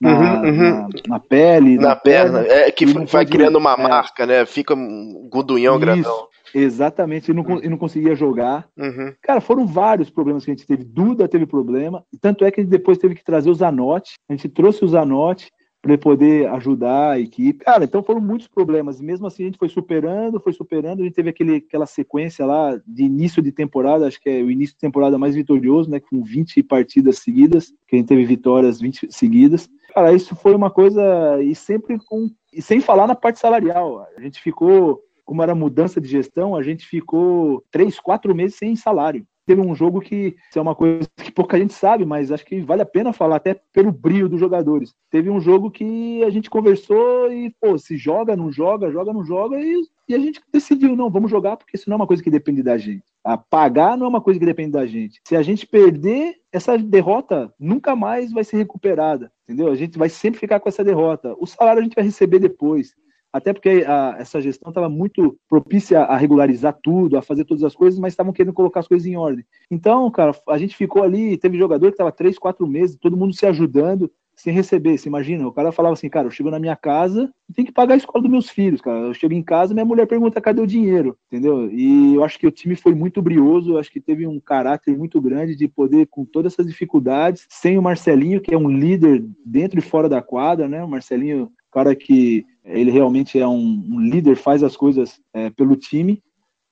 [0.00, 0.58] na, uhum, uhum.
[0.58, 1.76] na, na pele.
[1.76, 2.42] Na, na perna.
[2.42, 2.54] perna.
[2.54, 3.76] É que vai criando uma é.
[3.76, 4.44] marca, né?
[4.46, 6.28] Fica um gudunhão Isso, grandão.
[6.54, 7.60] Exatamente, e não, uhum.
[7.70, 8.68] não conseguia jogar.
[8.76, 9.12] Uhum.
[9.22, 10.84] Cara, foram vários problemas que a gente teve.
[10.84, 14.14] Duda teve problema, tanto é que a gente depois teve que trazer o Zanotti.
[14.28, 15.50] A gente trouxe o Zanotti
[15.82, 17.64] para poder ajudar a equipe.
[17.64, 19.00] Cara, então foram muitos problemas.
[19.00, 21.00] E mesmo assim a gente foi superando, foi superando.
[21.00, 24.50] A gente teve aquele, aquela sequência lá de início de temporada, acho que é o
[24.50, 25.98] início de temporada mais vitorioso, né?
[25.98, 29.68] Com 20 partidas seguidas, que a gente teve vitórias 20 seguidas.
[29.94, 31.42] Cara, isso foi uma coisa.
[31.42, 32.30] E sempre com.
[32.52, 34.06] E sem falar na parte salarial.
[34.16, 35.02] A gente ficou.
[35.30, 39.74] Como era mudança de gestão, a gente ficou três, quatro meses sem salário teve um
[39.74, 43.12] jogo que é uma coisa que pouca gente sabe, mas acho que vale a pena
[43.12, 44.94] falar, até pelo brilho dos jogadores.
[45.10, 49.24] Teve um jogo que a gente conversou e, pô, se joga, não joga, joga, não
[49.24, 52.22] joga, e, e a gente decidiu, não, vamos jogar, porque isso não é uma coisa
[52.22, 53.02] que depende da gente.
[53.24, 55.20] A pagar não é uma coisa que depende da gente.
[55.26, 59.68] Se a gente perder, essa derrota nunca mais vai ser recuperada, entendeu?
[59.68, 61.34] A gente vai sempre ficar com essa derrota.
[61.40, 62.94] O salário a gente vai receber depois.
[63.32, 67.74] Até porque a, essa gestão estava muito propícia a regularizar tudo, a fazer todas as
[67.74, 69.44] coisas, mas estavam querendo colocar as coisas em ordem.
[69.70, 73.34] Então, cara, a gente ficou ali, teve jogador que estava três, quatro meses, todo mundo
[73.34, 74.96] se ajudando sem receber.
[74.96, 75.46] Você imagina?
[75.46, 78.22] O cara falava assim, cara, eu chego na minha casa tenho que pagar a escola
[78.22, 78.98] dos meus filhos, cara.
[79.00, 81.70] Eu chego em casa minha mulher pergunta cadê o dinheiro, entendeu?
[81.70, 84.96] E eu acho que o time foi muito brioso, eu acho que teve um caráter
[84.96, 89.24] muito grande de poder, com todas essas dificuldades, sem o Marcelinho, que é um líder
[89.44, 90.82] dentro e fora da quadra, né?
[90.82, 95.76] O Marcelinho, cara que ele realmente é um, um líder, faz as coisas é, pelo
[95.76, 96.22] time.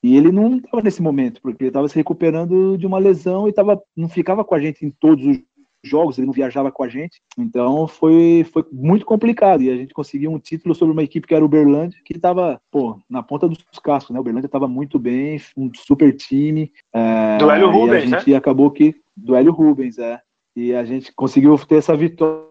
[0.02, 3.52] E ele não estava nesse momento, porque ele estava se recuperando de uma lesão e
[3.52, 5.38] tava, não ficava com a gente em todos os
[5.82, 7.20] jogos, ele não viajava com a gente.
[7.36, 9.62] Então foi, foi muito complicado.
[9.62, 12.60] E a gente conseguiu um título sobre uma equipe que era o Uberlândia, que estava,
[12.70, 14.18] pô, na ponta dos cascos, né?
[14.18, 16.72] O Uberlândia estava muito bem, um super time.
[16.92, 18.36] É, do Hélio Rubens, e a gente né?
[18.36, 18.94] acabou que.
[19.16, 20.20] Do Hélio Rubens, é.
[20.54, 22.44] E a gente conseguiu ter essa vitória,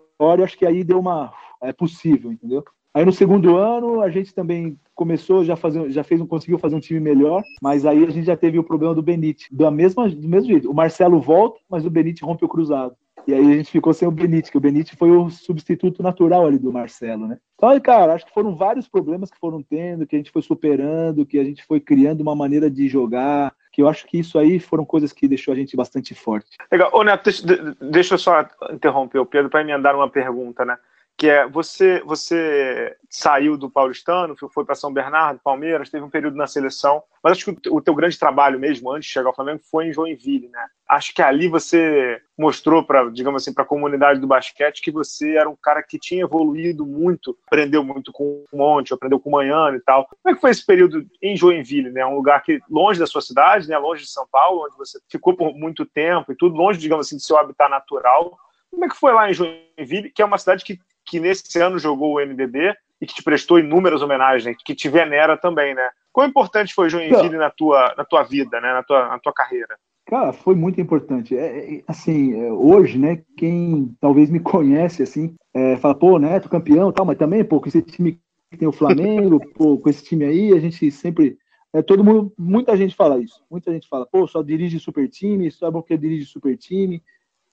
[0.44, 1.34] acho que aí deu uma.
[1.62, 2.64] É possível, entendeu?
[2.94, 6.80] Aí no segundo ano a gente também começou já fazer, já fez, conseguiu fazer um
[6.80, 10.28] time melhor, mas aí a gente já teve o problema do Benite, da mesma, do
[10.28, 10.70] mesmo jeito.
[10.70, 12.96] O Marcelo volta, mas o Benite rompe o cruzado.
[13.28, 16.48] E aí a gente ficou sem o Benite, que o Benite foi o substituto natural
[16.48, 17.38] ali do Marcelo, né?
[17.56, 21.26] Então, cara, acho que foram vários problemas que foram tendo, que a gente foi superando,
[21.26, 24.60] que a gente foi criando uma maneira de jogar, que eu acho que isso aí
[24.60, 26.48] foram coisas que deixou a gente bastante forte.
[26.72, 26.90] Legal.
[26.92, 30.76] Ô, Neto, deixa, deixa eu só interromper o Pedro para emendar uma pergunta, né?
[31.18, 36.38] Que é você você saiu do Paulistano, foi para São Bernardo, Palmeiras, teve um período
[36.38, 39.62] na seleção, mas acho que o teu grande trabalho mesmo antes de chegar ao Flamengo
[39.72, 40.64] foi em Joinville, né?
[40.88, 45.36] Acho que ali você mostrou para, digamos assim, para a comunidade do basquete que você
[45.36, 49.34] era um cara que tinha evoluído muito, aprendeu muito com o Monte, aprendeu com o
[49.34, 50.06] Manhã e tal.
[50.06, 52.06] Como é que foi esse período em Joinville, né?
[52.06, 53.78] Um lugar que longe da sua cidade, né?
[53.78, 57.16] Longe de São Paulo, onde você ficou por muito tempo e tudo, longe, digamos assim,
[57.16, 58.38] do seu habitat natural.
[58.70, 61.80] Como é que foi lá em Joinville, que é uma cidade que que nesse ano
[61.80, 65.90] jogou o NBB e que te prestou inúmeras homenagens, que te venera também, né?
[66.12, 68.74] Quão importante foi Joinville na tua, na tua vida, né?
[68.74, 69.78] na, tua, na tua carreira?
[70.06, 71.38] Cara, foi muito importante.
[71.38, 76.50] É, é, assim, é, hoje, né, quem talvez me conhece, assim, é, fala, pô, Neto,
[76.50, 80.04] campeão tal, mas também, pô, com esse time que tem o Flamengo, pô, com esse
[80.04, 81.38] time aí, a gente sempre...
[81.74, 83.44] É, todo mundo, muita gente fala isso.
[83.52, 87.04] Muita gente fala, pô, só dirige super time, só é porque dirige super time.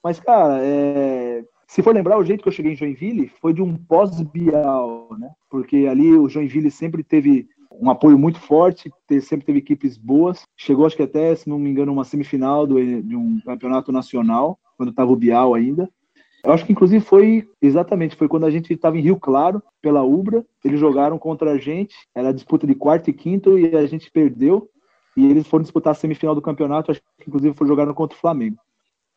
[0.03, 3.63] Mas, cara, é, se for lembrar, o jeito que eu cheguei em Joinville foi de
[3.63, 5.31] um pós-Bial, né?
[5.51, 7.49] Porque ali o Joinville sempre teve
[7.81, 8.91] um apoio muito forte,
[9.23, 10.43] sempre teve equipes boas.
[10.57, 14.59] Chegou, acho que até, se não me engano, uma semifinal do, de um campeonato nacional,
[14.77, 15.89] quando estava o Bial ainda.
[16.45, 20.03] Eu acho que, inclusive, foi exatamente, foi quando a gente estava em Rio Claro, pela
[20.03, 20.45] Ubra.
[20.63, 24.69] Eles jogaram contra a gente, era disputa de quarto e quinto, e a gente perdeu.
[25.17, 28.21] E eles foram disputar a semifinal do campeonato, acho que, inclusive, foi jogar contra o
[28.21, 28.59] Flamengo.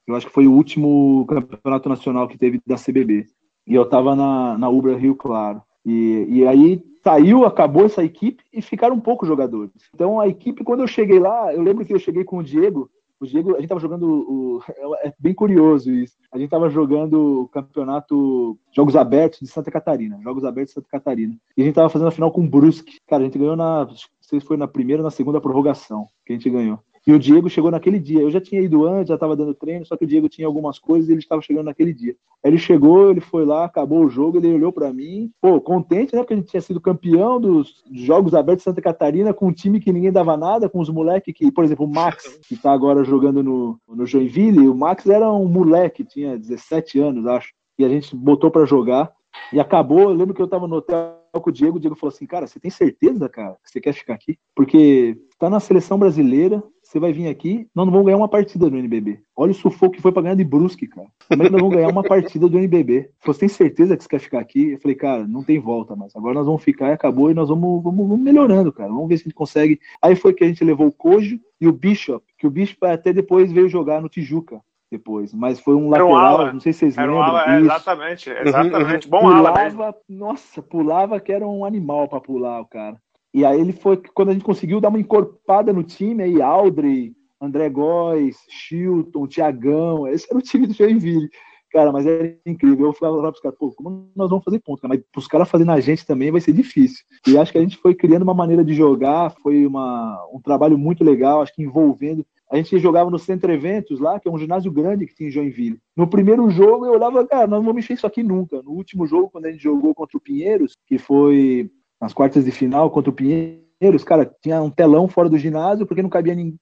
[0.08, 3.26] Eu acho que foi o último campeonato nacional que teve da CBB.
[3.68, 5.62] E eu estava na, na Ubra Rio Claro.
[5.86, 9.72] E, e aí saiu, acabou essa equipe e ficaram poucos jogadores.
[9.94, 12.90] Então a equipe, quando eu cheguei lá, eu lembro que eu cheguei com o Diego.
[13.20, 14.06] O Diego, a gente estava jogando.
[14.06, 14.62] O,
[15.02, 16.16] é bem curioso isso.
[16.32, 20.20] A gente estava jogando o campeonato Jogos Abertos de Santa Catarina.
[20.22, 21.36] Jogos Abertos de Santa Catarina.
[21.56, 22.98] E a gente estava fazendo a final com o Brusque.
[23.08, 23.86] Cara, a gente ganhou na.
[23.86, 26.80] Não sei se foi na primeira ou na segunda prorrogação que a gente ganhou.
[27.08, 28.20] E o Diego chegou naquele dia.
[28.20, 30.78] Eu já tinha ido antes, já estava dando treino, só que o Diego tinha algumas
[30.78, 32.18] coisas e ele estava chegando naquele dia.
[32.44, 36.14] Aí ele chegou, ele foi lá, acabou o jogo, ele olhou para mim, pô, contente,
[36.14, 36.22] né?
[36.22, 39.80] Porque a gente tinha sido campeão dos Jogos Abertos de Santa Catarina com um time
[39.80, 43.06] que ninguém dava nada, com os moleques que, por exemplo, o Max, que está agora
[43.06, 47.54] jogando no, no Joinville, o Max era um moleque, tinha 17 anos, acho.
[47.80, 49.14] E a gente botou para jogar.
[49.54, 52.14] E acabou, eu lembro que eu estava no hotel com o Diego, o Diego falou
[52.14, 54.38] assim, cara, você tem certeza, cara, que você quer ficar aqui?
[54.56, 58.70] Porque tá na seleção brasileira, você vai vir aqui, nós não vamos ganhar uma partida
[58.70, 59.20] do NBB.
[59.36, 61.10] Olha o sufoco que foi pra ganhar de Brusque, cara.
[61.28, 63.10] Como é que nós vamos ganhar uma partida do NBB?
[63.26, 64.72] Você tem certeza que você quer ficar aqui?
[64.72, 66.16] Eu falei, cara, não tem volta mais.
[66.16, 68.88] Agora nós vamos ficar e acabou e nós vamos, vamos, vamos melhorando, cara.
[68.88, 69.82] Vamos ver se a gente consegue.
[70.02, 73.12] Aí foi que a gente levou o Cojo e o Bishop, que o Bishop até
[73.12, 76.98] depois veio jogar no Tijuca depois, mas foi um lateral, um não sei se vocês
[76.98, 77.20] era lembram.
[77.20, 79.08] Um ala, é, exatamente, exatamente.
[79.10, 79.96] Bom pulava, ala mesmo.
[80.08, 82.96] Nossa, pulava que era um animal para pular o cara.
[83.38, 87.14] E aí ele foi quando a gente conseguiu dar uma encorpada no time, aí Aldrey,
[87.40, 91.30] André Góes, Chilton, Tiagão, esse era o time do Joinville.
[91.72, 92.88] Cara, mas era incrível.
[92.88, 94.82] Eu falava para os caras, pô, como nós vamos fazer ponto?
[94.88, 97.06] Mas os caras fazendo a gente também vai ser difícil.
[97.28, 100.76] E acho que a gente foi criando uma maneira de jogar, foi uma, um trabalho
[100.76, 102.26] muito legal, acho que envolvendo.
[102.52, 105.32] A gente jogava no Centro Eventos lá, que é um ginásio grande que tinha em
[105.32, 105.80] Joinville.
[105.96, 108.64] No primeiro jogo eu olhava, cara, nós não vamos mexer isso aqui nunca.
[108.64, 111.70] No último jogo, quando a gente jogou contra o Pinheiros, que foi
[112.00, 116.02] nas quartas de final contra o Pinheiros, cara, tinha um telão fora do ginásio porque
[116.02, 116.60] não cabia ninguém,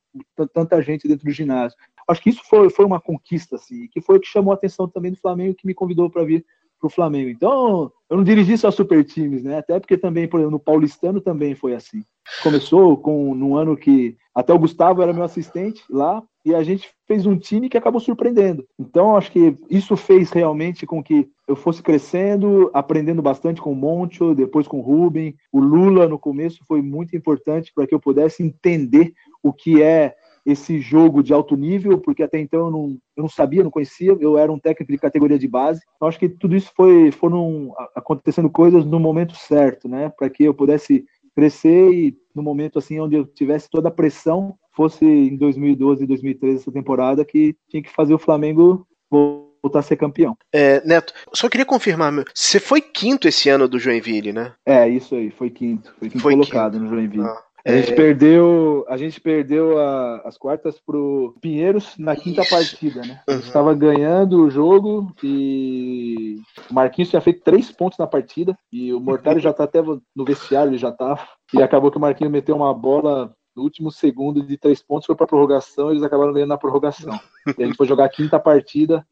[0.53, 1.77] tanta gente dentro do ginásio.
[2.07, 4.87] Acho que isso foi, foi uma conquista, assim, que foi o que chamou a atenção
[4.87, 6.45] também do Flamengo, que me convidou para vir
[6.79, 7.29] para o Flamengo.
[7.29, 9.57] Então, eu não dirigi só super times, né?
[9.57, 12.03] Até porque também, por exemplo, no Paulistano também foi assim.
[12.43, 16.89] Começou com num ano que até o Gustavo era meu assistente lá e a gente
[17.07, 18.67] fez um time que acabou surpreendendo.
[18.77, 23.75] Então, acho que isso fez realmente com que eu fosse crescendo, aprendendo bastante com o
[23.75, 25.33] Moncho, depois com o Ruben.
[25.51, 30.15] O Lula no começo foi muito importante para que eu pudesse entender o que é
[30.45, 34.15] esse jogo de alto nível, porque até então eu não, eu não sabia, não conhecia,
[34.19, 35.81] eu era um técnico de categoria de base.
[35.95, 40.43] Então, acho que tudo isso foi foram acontecendo coisas no momento certo, né, para que
[40.43, 41.03] eu pudesse
[41.35, 46.07] crescer e no momento assim onde eu tivesse toda a pressão, fosse em 2012 e
[46.07, 50.37] 2013 essa temporada que tinha que fazer o Flamengo voltar a ser campeão.
[50.53, 54.53] É, Neto, só queria confirmar, meu, você foi quinto esse ano do Joinville, né?
[54.65, 56.85] É, isso aí, foi quinto, foi quinto foi colocado quinto.
[56.85, 57.23] no Joinville.
[57.23, 57.43] Ah.
[57.65, 57.95] A gente é...
[57.95, 62.51] perdeu, a gente perdeu a, as quartas pro Pinheiros na quinta Isso.
[62.51, 63.21] partida, né?
[63.27, 63.77] A gente estava uhum.
[63.77, 66.39] ganhando o jogo e
[66.69, 70.25] o Marquinhos tinha feito três pontos na partida e o Mortário já tá até no
[70.25, 71.27] vestiário, ele já tava.
[71.53, 75.15] E acabou que o Marquinhos meteu uma bola no último segundo de três pontos, foi
[75.15, 77.19] pra prorrogação, eles acabaram ganhando na prorrogação.
[77.57, 79.03] E a gente foi jogar a quinta partida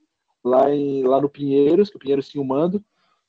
[0.43, 2.84] lá, em, lá no Pinheiros, que o Pinheiros tinha o mando.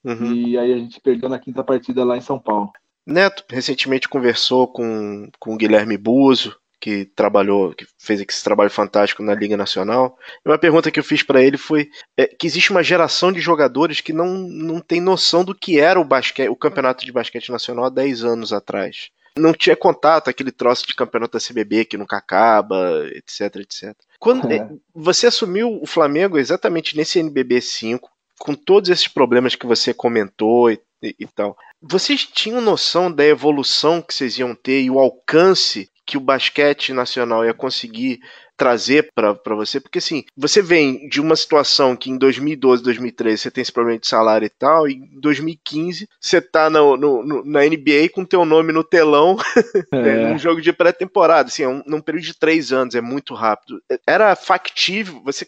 [0.05, 0.35] Uhum.
[0.35, 2.71] E aí a gente perdeu na quinta partida lá em São Paulo.
[3.07, 9.23] Neto recentemente conversou com, com o Guilherme Buzo, que trabalhou, que fez esse trabalho fantástico
[9.23, 10.19] na Liga Nacional.
[10.45, 13.41] E uma pergunta que eu fiz para ele foi é, que existe uma geração de
[13.41, 17.51] jogadores que não, não tem noção do que era o basquete, o campeonato de basquete
[17.51, 19.09] nacional há 10 anos atrás.
[19.35, 23.97] Não tinha contato, aquele troço de campeonato da CBB que nunca acaba, etc, etc.
[24.19, 24.69] Quando é.
[24.95, 30.71] você assumiu o Flamengo exatamente nesse NBB 5, com todos esses problemas que você comentou
[30.71, 31.57] e, e, e tal,
[31.91, 36.93] vocês tinham noção da evolução que vocês iam ter e o alcance que o basquete
[36.93, 38.21] nacional ia conseguir
[38.57, 39.81] trazer para você?
[39.81, 43.99] Porque assim, você vem de uma situação que em 2012, 2013 você tem esse problema
[43.99, 48.25] de salário e tal, e em 2015 você tá no, no, no na NBA com
[48.25, 49.37] teu nome no telão
[49.93, 50.29] é.
[50.29, 53.83] num jogo de pré-temporada, assim, é um, num período de três anos, é muito rápido.
[54.07, 55.23] Era factível?
[55.25, 55.47] Você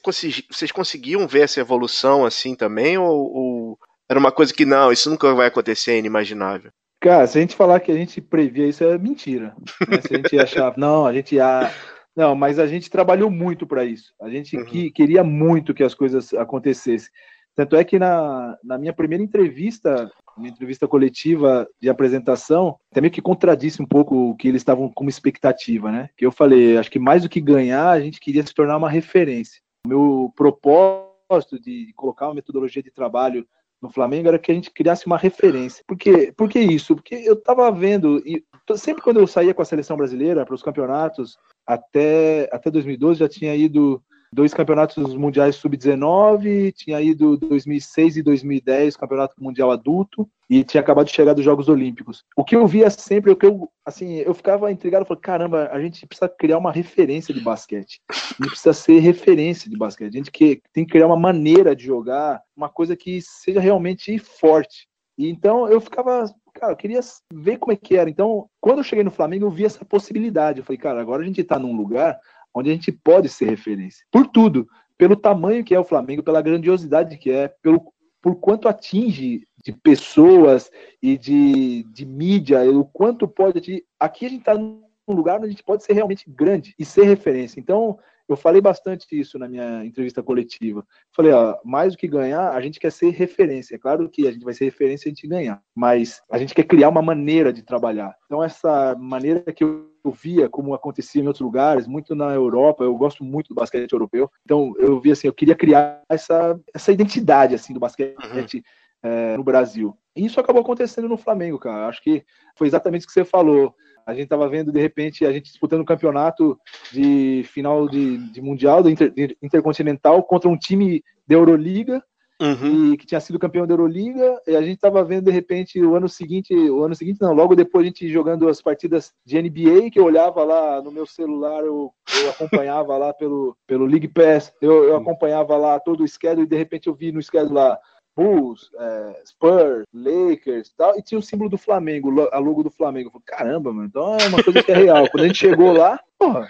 [0.51, 3.79] vocês conseguiam ver essa evolução assim também, ou, ou
[4.09, 6.71] era uma coisa que não, isso nunca vai acontecer, é inimaginável.
[7.01, 9.55] Cara, se a gente falar que a gente previa isso é mentira.
[9.89, 10.01] Né?
[10.01, 11.71] Se a gente achar, não, a gente ia.
[12.17, 14.15] Não, mas a gente trabalhou muito para isso.
[14.21, 14.65] A gente uhum.
[14.65, 17.11] que, queria muito que as coisas acontecessem.
[17.55, 23.13] Tanto é que na, na minha primeira entrevista, minha entrevista coletiva de apresentação, até meio
[23.13, 26.09] que contradisse um pouco o que eles estavam como expectativa, né?
[26.17, 28.91] Que eu falei, acho que mais do que ganhar, a gente queria se tornar uma
[28.91, 29.61] referência.
[29.87, 33.47] O meu propósito de colocar uma metodologia de trabalho
[33.81, 35.85] no Flamengo era que a gente criasse uma referência.
[35.87, 36.33] Por, quê?
[36.37, 36.95] Por que isso?
[36.95, 38.45] Porque eu estava vendo, e
[38.77, 43.29] sempre quando eu saía com a seleção brasileira para os campeonatos, até, até 2012 já
[43.29, 44.03] tinha ido
[44.33, 51.07] dois campeonatos mundiais sub-19, tinha ido 2006 e 2010 campeonato mundial adulto e tinha acabado
[51.07, 52.25] de chegar dos Jogos Olímpicos.
[52.37, 55.81] O que eu via sempre, o que eu assim, eu ficava intrigado, falei, caramba, a
[55.81, 58.01] gente precisa criar uma referência de basquete.
[58.11, 60.09] A gente precisa ser referência de basquete.
[60.09, 64.19] A gente que, tem que criar uma maneira de jogar, uma coisa que seja realmente
[64.19, 64.89] forte.
[65.17, 67.01] E então eu ficava, cara, eu queria
[67.33, 68.11] ver como é que era.
[68.11, 70.59] Então, quando eu cheguei no Flamengo, eu vi essa possibilidade.
[70.59, 72.19] Eu falei, cara, agora a gente está num lugar
[72.57, 74.05] onde a gente pode ser referência.
[74.11, 77.93] Por tudo, pelo tamanho que é o Flamengo, pela grandiosidade que é, pelo
[78.23, 80.69] por quanto atinge de pessoas
[81.01, 83.85] e de, de mídia, o quanto pode atingir.
[84.01, 87.05] Aqui a gente está num lugar onde a gente pode ser realmente grande e ser
[87.05, 87.61] referência.
[87.61, 87.99] Então,
[88.29, 90.85] eu falei bastante isso na minha entrevista coletiva.
[91.15, 93.77] Falei, ó, mais do que ganhar, a gente quer ser referência.
[93.77, 96.55] É claro que a gente vai ser referência se a gente ganhar, mas a gente
[96.55, 98.15] quer criar uma maneira de trabalhar.
[98.27, 102.97] Então, essa maneira que eu via como acontecia em outros lugares, muito na Europa, eu
[102.97, 104.31] gosto muito do basquete europeu.
[104.45, 108.63] Então, eu via assim, eu queria criar essa, essa identidade assim do basquete uhum.
[109.03, 109.97] é, no Brasil.
[110.15, 111.89] E isso acabou acontecendo no Flamengo, cara.
[111.89, 112.25] Acho que
[112.57, 113.75] foi exatamente o que você falou.
[114.07, 116.57] A gente estava vendo, de repente, a gente disputando o um campeonato
[116.93, 122.03] de final de, de Mundial, do Inter, de Intercontinental, contra um time da Euroliga,
[122.41, 122.93] Uhum.
[122.93, 125.95] E que tinha sido campeão da Euroliga, e a gente estava vendo de repente o
[125.95, 129.91] ano seguinte, o ano seguinte não, logo depois a gente jogando as partidas de NBA,
[129.91, 131.91] que eu olhava lá no meu celular, eu,
[132.23, 136.49] eu acompanhava lá pelo, pelo League Pass, eu, eu acompanhava lá todo o schedule e
[136.49, 137.79] de repente eu vi no schedule lá
[138.17, 143.09] Bulls, é, Spurs, Lakers tal, e tinha o símbolo do Flamengo, a logo do Flamengo.
[143.09, 145.09] Eu falei, caramba, mano, então é uma coisa que é real.
[145.11, 146.49] Quando a gente chegou lá, porra,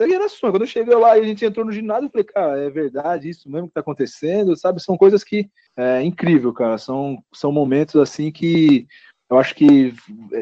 [0.00, 0.52] era sonho.
[0.52, 3.28] Quando eu cheguei lá e a gente entrou no ginásio, eu falei, cara, é verdade
[3.28, 4.82] isso mesmo que tá acontecendo, sabe?
[4.82, 6.78] São coisas que é incrível, cara.
[6.78, 8.86] São, são momentos assim que
[9.30, 9.94] eu acho que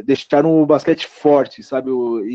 [0.05, 1.91] deixaram o basquete forte, sabe?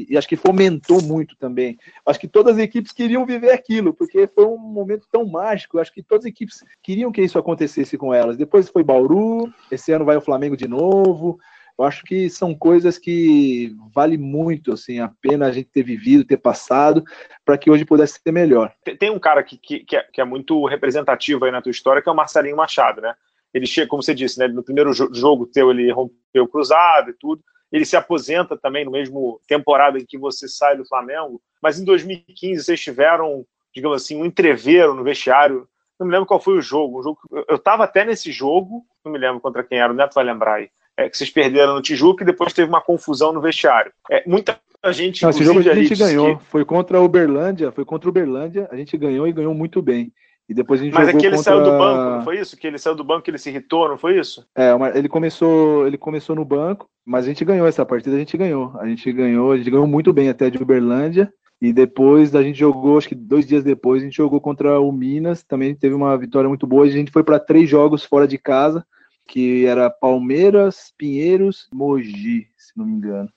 [0.09, 1.77] E, acho que fomentou muito também.
[2.05, 5.79] Acho que todas as equipes queriam viver aquilo, porque foi um momento tão mágico.
[5.79, 8.35] Acho que todas as equipes queriam que isso acontecesse com elas.
[8.35, 11.39] Depois foi Bauru, esse ano vai o Flamengo de novo.
[11.79, 16.25] Eu acho que são coisas que vale muito assim, a pena a gente ter vivido,
[16.25, 17.01] ter passado,
[17.45, 18.73] para que hoje pudesse ser melhor.
[18.99, 22.01] Tem um cara que, que, que, é, que é muito representativo aí na tua história,
[22.01, 23.15] que é o Marcelinho Machado, né?
[23.53, 27.13] Ele chega, como você disse, né, no primeiro jogo teu ele rompeu o cruzado e
[27.13, 27.43] tudo.
[27.71, 31.41] Ele se aposenta também no mesmo temporada em que você sai do Flamengo.
[31.61, 35.67] Mas em 2015 vocês tiveram, digamos assim, um entreveiro no vestiário.
[35.99, 36.99] Não me lembro qual foi o jogo.
[36.99, 40.13] Um jogo eu estava até nesse jogo, não me lembro contra quem era, o Neto
[40.13, 40.69] vai lembrar aí.
[40.97, 43.91] É, que vocês perderam no Tijuca e depois teve uma confusão no vestiário.
[44.09, 44.59] É, muita
[44.91, 45.23] gente.
[45.23, 46.37] Não, esse jogo a gente ganhou.
[46.37, 46.45] Que...
[46.45, 50.11] Foi contra a Uberlândia, foi contra o Uberlândia, a gente ganhou e ganhou muito bem.
[50.51, 51.53] E depois a gente Mas jogou aqui ele contra...
[51.53, 52.57] saiu do banco, não foi isso?
[52.57, 54.45] Que ele saiu do banco, ele se irritou, não foi isso?
[54.53, 58.35] É, ele começou, ele começou no banco, mas a gente ganhou essa partida, a gente
[58.35, 58.73] ganhou.
[58.77, 61.33] A gente ganhou, a gente ganhou muito bem até de Uberlândia.
[61.61, 64.91] E depois a gente jogou, acho que dois dias depois, a gente jogou contra o
[64.91, 66.83] Minas, também teve uma vitória muito boa.
[66.83, 68.85] A gente foi para três jogos fora de casa,
[69.25, 73.29] que era Palmeiras, Pinheiros, Mogi, se não me engano.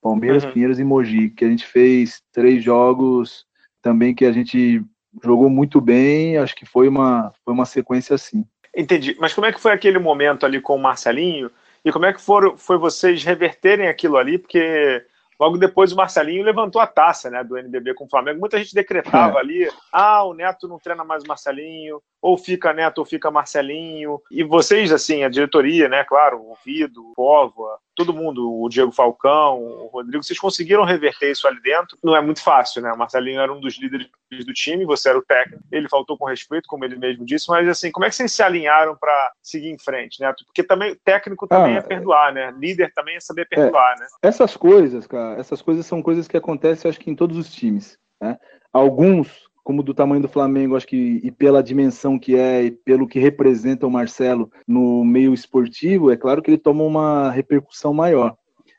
[0.00, 0.52] Palmeiras, uhum.
[0.52, 3.44] Pinheiros e Mogi, que a gente fez três jogos
[3.82, 4.84] também que a gente
[5.22, 8.44] jogou muito bem, acho que foi uma, foi uma sequência assim.
[8.76, 9.16] Entendi.
[9.18, 11.50] Mas como é que foi aquele momento ali com o Marcelinho?
[11.84, 14.38] E como é que foram, foi vocês reverterem aquilo ali?
[14.38, 15.04] Porque
[15.38, 18.38] logo depois o Marcelinho levantou a taça né, do NBB com o Flamengo.
[18.38, 19.40] Muita gente decretava é.
[19.40, 24.20] ali: ah, o Neto não treina mais o Marcelinho, ou fica Neto ou fica Marcelinho.
[24.30, 28.90] E vocês, assim, a diretoria, né, claro, o Vido, o Póvoa, todo mundo, o Diego
[28.90, 31.98] Falcão, o Rodrigo, vocês conseguiram reverter isso ali dentro.
[32.02, 32.90] Não é muito fácil, né?
[32.90, 34.08] O Marcelinho era um dos líderes
[34.46, 37.68] do time, você era o técnico, ele faltou com respeito, como ele mesmo disse, mas
[37.68, 40.32] assim, como é que vocês se alinharam para seguir em frente, né?
[40.46, 42.54] Porque também técnico também ah, é perdoar, né?
[42.56, 44.06] Líder também é saber perdoar, é, né?
[44.22, 47.98] Essas coisas, cara, essas coisas são coisas que acontecem, acho que em todos os times,
[48.18, 48.38] né?
[48.72, 53.06] Alguns como do tamanho do Flamengo, acho que e pela dimensão que é e pelo
[53.06, 58.36] que representa o Marcelo no meio esportivo, é claro que ele toma uma repercussão maior.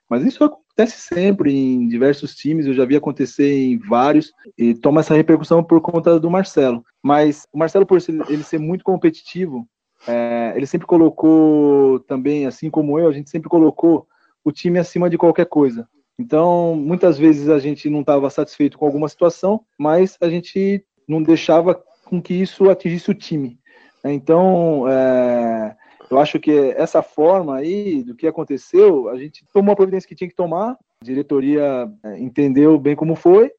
[0.10, 5.00] Mas isso acontece sempre em diversos times, eu já vi acontecer em vários, e toma
[5.00, 6.84] essa repercussão por conta do Marcelo.
[7.02, 9.66] Mas o Marcelo, por ele ser muito competitivo,
[10.06, 14.06] é, ele sempre colocou também, assim como eu, a gente sempre colocou
[14.44, 15.88] o time acima de qualquer coisa.
[16.22, 21.24] Então, muitas vezes a gente não estava satisfeito com alguma situação, mas a gente não
[21.24, 21.74] deixava
[22.06, 23.58] com que isso atingisse o time.
[24.06, 25.76] Então, é,
[26.12, 30.14] eu acho que essa forma aí do que aconteceu, a gente tomou a providência que
[30.14, 33.52] tinha que tomar, a diretoria é, entendeu bem como foi.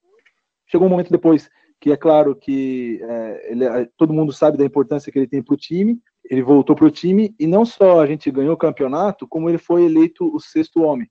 [0.69, 1.51] Chegou um momento depois
[1.81, 3.65] que é claro que é, ele,
[3.97, 5.99] todo mundo sabe da importância que ele tem para o time.
[6.31, 9.59] Ele voltou para o time e não só a gente ganhou o campeonato, como ele
[9.59, 11.09] foi eleito o sexto homem.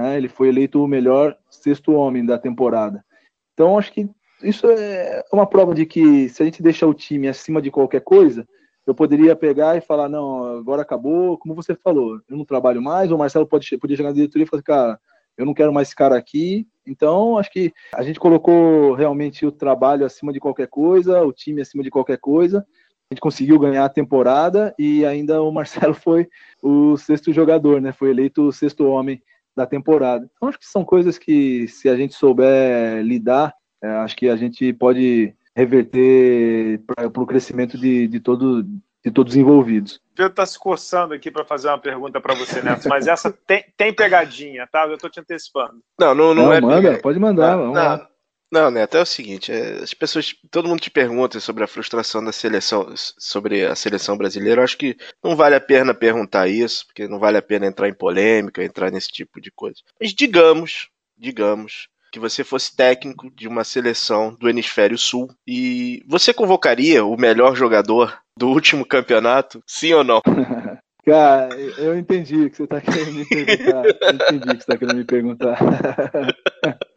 [0.00, 0.16] Né?
[0.16, 3.04] Ele foi eleito o melhor sexto homem da temporada.
[3.52, 4.08] Então, acho que
[4.42, 8.00] isso é uma prova de que se a gente deixar o time acima de qualquer
[8.00, 8.48] coisa,
[8.86, 13.12] eu poderia pegar e falar, não, agora acabou, como você falou, eu não trabalho mais,
[13.12, 15.00] o Marcelo pode, podia chegar na diretoria e falar, cara,
[15.36, 16.66] eu não quero mais esse cara aqui.
[16.86, 21.60] Então, acho que a gente colocou realmente o trabalho acima de qualquer coisa, o time
[21.60, 22.66] acima de qualquer coisa.
[23.10, 26.26] A gente conseguiu ganhar a temporada e ainda o Marcelo foi
[26.62, 27.92] o sexto jogador, né?
[27.92, 29.20] Foi eleito o sexto homem
[29.60, 30.28] da temporada.
[30.36, 34.36] Então, acho que são coisas que, se a gente souber lidar, é, acho que a
[34.36, 40.00] gente pode reverter para o crescimento de, de, todo, de todos os envolvidos.
[40.14, 43.64] Pedro está se coçando aqui para fazer uma pergunta para você, Neto, mas essa tem,
[43.76, 44.86] tem pegadinha, tá?
[44.86, 45.80] Eu estou te antecipando.
[45.98, 46.60] Não, não, não, não é.
[46.60, 47.56] Manda, pode mandar.
[47.56, 48.06] Não, não,
[48.50, 52.24] não, Neto, é o seguinte, é, as pessoas, todo mundo te pergunta sobre a frustração
[52.24, 54.60] da seleção, sobre a seleção brasileira.
[54.60, 57.88] Eu acho que não vale a pena perguntar isso, porque não vale a pena entrar
[57.88, 59.78] em polêmica, entrar nesse tipo de coisa.
[60.00, 66.34] Mas digamos, digamos que você fosse técnico de uma seleção do hemisfério sul e você
[66.34, 70.20] convocaria o melhor jogador do último campeonato, sim ou não?
[71.04, 71.48] Cara,
[71.78, 73.84] eu entendi o que você está querendo me perguntar.
[73.84, 75.58] Eu entendi o que você está querendo me perguntar.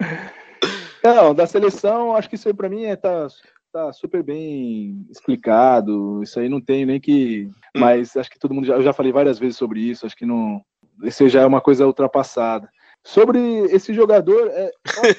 [1.04, 3.28] Não, da seleção, acho que isso aí para mim é, tá,
[3.72, 6.22] tá super bem explicado.
[6.24, 7.50] Isso aí não tem nem que.
[7.76, 7.80] Hum.
[7.80, 8.76] Mas acho que todo mundo já.
[8.76, 10.62] Eu já falei várias vezes sobre isso, acho que não.
[11.04, 12.70] Isso já é uma coisa ultrapassada.
[13.06, 14.72] Sobre esse jogador, é,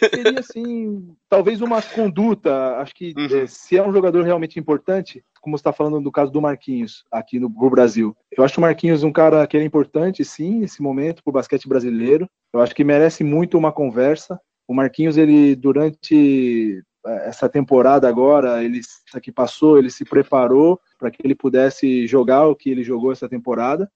[0.08, 2.76] seria assim, talvez uma conduta.
[2.78, 3.42] Acho que uhum.
[3.42, 7.38] é, se é um jogador realmente importante, como está falando no caso do Marquinhos aqui
[7.38, 11.22] no, no Brasil, eu acho o Marquinhos um cara que é importante, sim, nesse momento,
[11.22, 12.26] para o basquete brasileiro.
[12.54, 14.40] Eu acho que merece muito uma conversa.
[14.66, 18.80] O Marquinhos, ele durante é, essa temporada agora, ele
[19.22, 23.28] que passou, ele se preparou para que ele pudesse jogar o que ele jogou essa
[23.28, 23.90] temporada.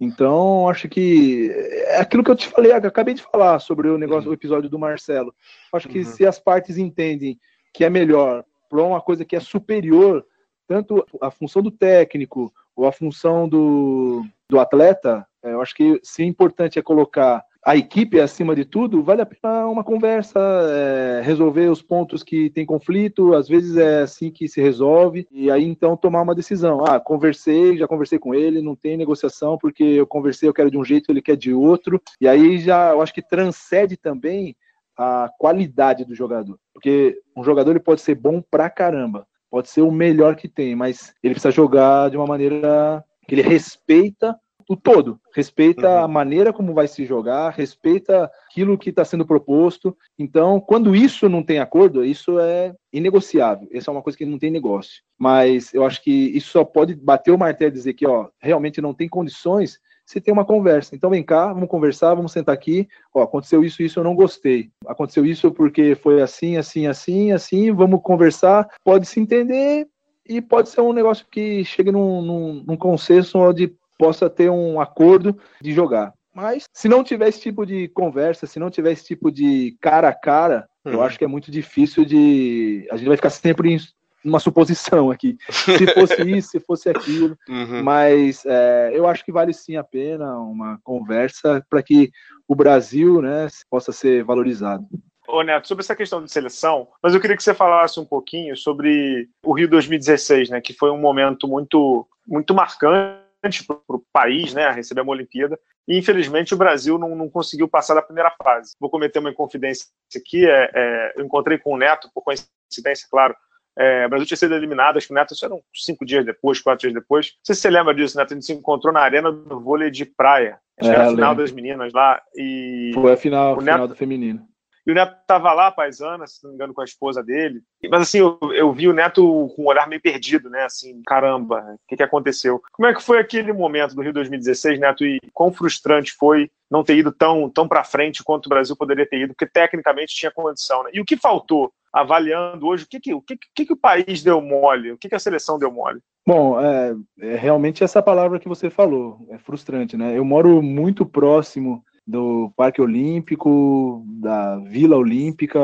[0.00, 4.26] Então, acho que é aquilo que eu te falei, acabei de falar sobre o negócio,
[4.26, 4.30] uhum.
[4.30, 5.34] o episódio do Marcelo.
[5.72, 6.04] Acho que uhum.
[6.04, 7.38] se as partes entendem
[7.74, 10.24] que é melhor para uma coisa que é superior,
[10.68, 16.00] tanto a função do técnico ou a função do, do atleta, é, eu acho que
[16.02, 20.40] se é importante é colocar a equipe acima de tudo, vale a pena uma conversa,
[20.40, 25.50] é, resolver os pontos que tem conflito, às vezes é assim que se resolve, e
[25.50, 26.82] aí então tomar uma decisão.
[26.82, 30.78] Ah, conversei, já conversei com ele, não tem negociação, porque eu conversei, eu quero de
[30.78, 34.56] um jeito, ele quer de outro, e aí já eu acho que transcende também
[34.96, 39.82] a qualidade do jogador, porque um jogador ele pode ser bom pra caramba, pode ser
[39.82, 44.34] o melhor que tem, mas ele precisa jogar de uma maneira que ele respeita
[44.68, 46.04] o todo, respeita uhum.
[46.04, 49.96] a maneira como vai se jogar, respeita aquilo que está sendo proposto.
[50.18, 53.66] Então, quando isso não tem acordo, isso é inegociável.
[53.72, 55.02] Essa é uma coisa que não tem negócio.
[55.18, 58.82] Mas eu acho que isso só pode bater o martelo e dizer que, ó, realmente
[58.82, 60.94] não tem condições se tem uma conversa.
[60.94, 62.88] Então vem cá, vamos conversar, vamos sentar aqui.
[63.14, 64.70] Ó, aconteceu isso, isso eu não gostei.
[64.86, 67.70] Aconteceu isso porque foi assim, assim, assim, assim.
[67.72, 68.68] Vamos conversar.
[68.84, 69.86] Pode se entender
[70.28, 74.80] e pode ser um negócio que chegue num, num, num consenso onde possa ter um
[74.80, 76.14] acordo de jogar.
[76.34, 80.08] Mas se não tiver esse tipo de conversa, se não tiver esse tipo de cara
[80.08, 80.92] a cara, uhum.
[80.92, 82.86] eu acho que é muito difícil de.
[82.92, 83.78] A gente vai ficar sempre em
[84.24, 85.36] uma suposição aqui.
[85.50, 87.36] Se fosse isso, se fosse aquilo.
[87.48, 87.82] Uhum.
[87.82, 92.10] Mas é, eu acho que vale sim a pena uma conversa para que
[92.46, 94.86] o Brasil né, possa ser valorizado.
[95.26, 98.56] Ô Neto, sobre essa questão de seleção, mas eu queria que você falasse um pouquinho
[98.56, 104.52] sobre o Rio 2016, né, que foi um momento muito, muito marcante para o país,
[104.54, 105.58] né, a receber uma Olimpíada.
[105.86, 108.76] E infelizmente o Brasil não, não, conseguiu passar da primeira fase.
[108.78, 110.46] Vou cometer uma inconfidência aqui.
[110.46, 113.34] É, é, eu encontrei com o Neto, por coincidência, claro.
[113.78, 116.60] É, o Brasil tinha sido eliminado, acho que o Neto, isso eram cinco dias depois,
[116.60, 117.26] quatro dias depois.
[117.26, 118.32] Não sei se você lembra disso, Neto.
[118.32, 120.58] A gente se encontrou na arena do vôlei de praia.
[120.78, 122.20] Acho que era a é, final das meninas lá.
[122.36, 124.48] E Foi a final, o Neto, final do feminino.
[124.88, 127.60] E o Neto estava lá, paisana, se não me engano, com a esposa dele.
[127.90, 130.64] Mas assim, eu, eu vi o Neto com um olhar meio perdido, né?
[130.64, 132.62] Assim, caramba, o que, que aconteceu?
[132.72, 135.04] Como é que foi aquele momento do Rio 2016, Neto?
[135.04, 139.06] E quão frustrante foi não ter ido tão, tão para frente quanto o Brasil poderia
[139.06, 140.82] ter ido, porque tecnicamente tinha condição.
[140.82, 140.90] Né?
[140.94, 144.22] E o que faltou, avaliando hoje, o que, que, o, que, que, que o país
[144.22, 144.92] deu mole?
[144.92, 146.00] O que, que a seleção deu mole?
[146.26, 150.16] Bom, é, é realmente essa palavra que você falou, é frustrante, né?
[150.16, 155.60] Eu moro muito próximo do Parque Olímpico, da Vila Olímpica,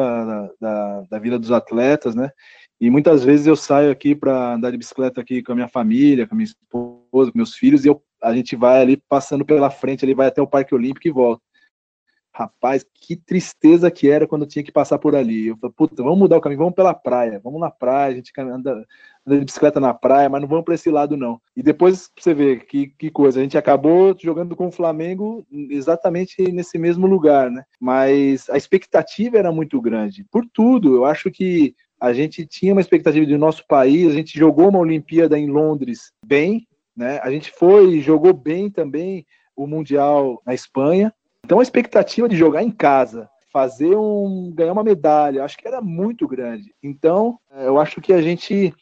[0.60, 2.30] da, da, Vila dos Atletas, né?
[2.78, 6.26] E muitas vezes eu saio aqui para andar de bicicleta aqui com a minha família,
[6.26, 9.70] com a minha esposa, com meus filhos, e eu, a gente vai ali passando pela
[9.70, 11.42] frente, ele vai até o Parque Olímpico e volta.
[12.36, 15.46] Rapaz, que tristeza que era quando eu tinha que passar por ali.
[15.46, 18.32] Eu falei, puta, vamos mudar o caminho, vamos pela praia, vamos na praia, a gente
[18.40, 18.84] anda,
[19.24, 21.40] anda de bicicleta na praia, mas não vamos para esse lado, não.
[21.56, 26.42] E depois você vê que, que coisa, a gente acabou jogando com o Flamengo exatamente
[26.50, 27.64] nesse mesmo lugar, né?
[27.78, 30.96] Mas a expectativa era muito grande, por tudo.
[30.96, 34.80] Eu acho que a gente tinha uma expectativa do nosso país, a gente jogou uma
[34.80, 36.66] Olimpíada em Londres bem,
[36.96, 37.20] né?
[37.22, 39.24] A gente foi, jogou bem também
[39.54, 41.14] o Mundial na Espanha,
[41.44, 45.80] então a expectativa de jogar em casa, fazer um ganhar uma medalha, acho que era
[45.80, 46.74] muito grande.
[46.82, 48.74] Então, é, eu acho que a gente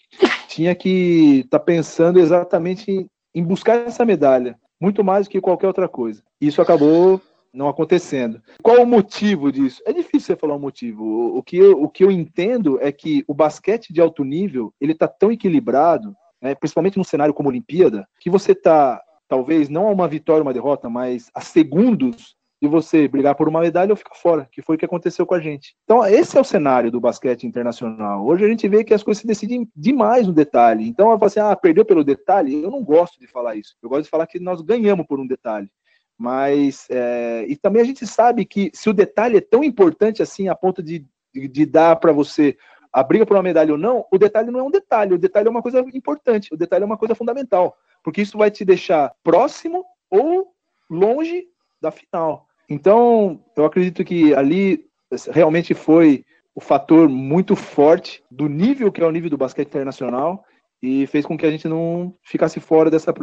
[0.46, 5.66] tinha que estar tá pensando exatamente em buscar essa medalha, muito mais do que qualquer
[5.66, 6.22] outra coisa.
[6.40, 7.20] Isso acabou
[7.52, 8.40] não acontecendo.
[8.62, 9.82] Qual o motivo disso?
[9.84, 11.36] É difícil você falar um motivo.
[11.36, 14.92] O, que eu, o que eu entendo é que o basquete de alto nível ele
[14.92, 19.88] está tão equilibrado, né, principalmente num cenário como a Olimpíada, que você está talvez não
[19.88, 23.96] a uma vitória, uma derrota, mas a segundos de você brigar por uma medalha ou
[23.96, 25.74] ficar fora, que foi o que aconteceu com a gente.
[25.82, 28.24] Então, esse é o cenário do basquete internacional.
[28.24, 30.86] Hoje a gente vê que as coisas se decidem demais no detalhe.
[30.86, 32.62] Então, eu falo assim, ah, perdeu pelo detalhe?
[32.62, 33.74] Eu não gosto de falar isso.
[33.82, 35.68] Eu gosto de falar que nós ganhamos por um detalhe.
[36.16, 37.44] Mas, é...
[37.48, 40.80] e também a gente sabe que se o detalhe é tão importante assim, a ponto
[40.80, 42.56] de, de, de dar para você
[42.92, 45.48] a briga por uma medalha ou não, o detalhe não é um detalhe, o detalhe
[45.48, 49.12] é uma coisa importante, o detalhe é uma coisa fundamental, porque isso vai te deixar
[49.24, 50.54] próximo ou
[50.88, 51.48] longe
[51.80, 52.46] da final.
[52.68, 54.84] Então, eu acredito que ali
[55.30, 56.24] realmente foi
[56.54, 60.44] o fator muito forte do nível que é o nível do basquete internacional
[60.82, 63.14] e fez com que a gente não ficasse fora dessa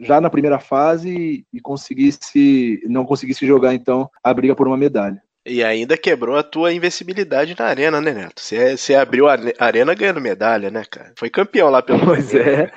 [0.00, 5.22] já na primeira fase e conseguisse não conseguisse jogar então a briga por uma medalha.
[5.48, 8.40] E ainda quebrou a tua invencibilidade na arena, né, Neto?
[8.40, 11.12] Você, você abriu a arena ganhando medalha, né, cara?
[11.16, 12.04] Foi campeão lá pelo.
[12.04, 12.68] Pois é.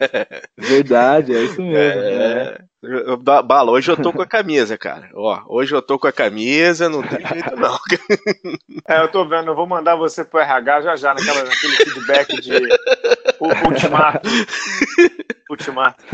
[0.56, 1.76] Verdade, é isso mesmo.
[1.76, 2.56] É.
[2.56, 2.58] é.
[3.44, 5.10] Bala, hoje eu tô com a camisa, cara.
[5.14, 7.78] Ó, hoje eu tô com a camisa, não tem jeito não.
[8.86, 12.40] É, eu tô vendo, eu vou mandar você pro RH já já, naquela, naquele feedback
[12.40, 12.52] de
[13.40, 14.28] ultimato.
[15.48, 16.04] Ultimato.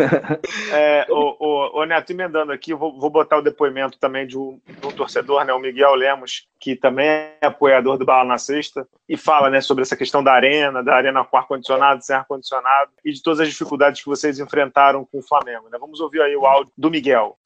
[0.72, 4.60] É, o, o, o, Neto, emendando aqui, vou, vou botar o depoimento também de um,
[4.66, 8.86] de um, torcedor, né, o Miguel Lemos, que também é apoiador do Bala na Sexta,
[9.08, 13.12] e fala né, sobre essa questão da arena, da arena com ar-condicionado, sem ar-condicionado, e
[13.12, 15.70] de todas as dificuldades que vocês enfrentaram com o Flamengo.
[15.72, 15.78] Né?
[15.80, 17.38] Vamos ouvir aí o áudio do Miguel.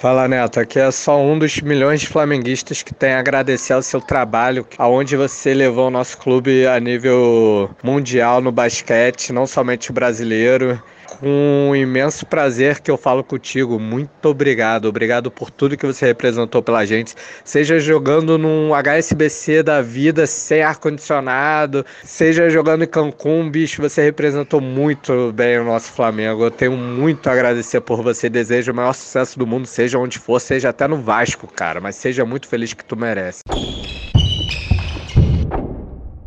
[0.00, 3.82] Fala Neto, aqui é só um dos milhões de flamenguistas que tem a agradecer ao
[3.82, 9.92] seu trabalho, aonde você levou o nosso clube a nível mundial no basquete, não somente
[9.92, 10.82] brasileiro
[11.22, 13.78] um imenso prazer que eu falo contigo.
[13.78, 14.86] Muito obrigado.
[14.86, 17.14] Obrigado por tudo que você representou pela gente.
[17.44, 24.60] Seja jogando num HSBC da vida sem ar-condicionado, seja jogando em Cancún, bicho, você representou
[24.60, 26.44] muito bem o nosso Flamengo.
[26.44, 28.28] Eu tenho muito a agradecer por você.
[28.28, 31.80] Desejo o maior sucesso do mundo, seja onde for, seja até no Vasco, cara.
[31.80, 33.40] Mas seja muito feliz que tu merece.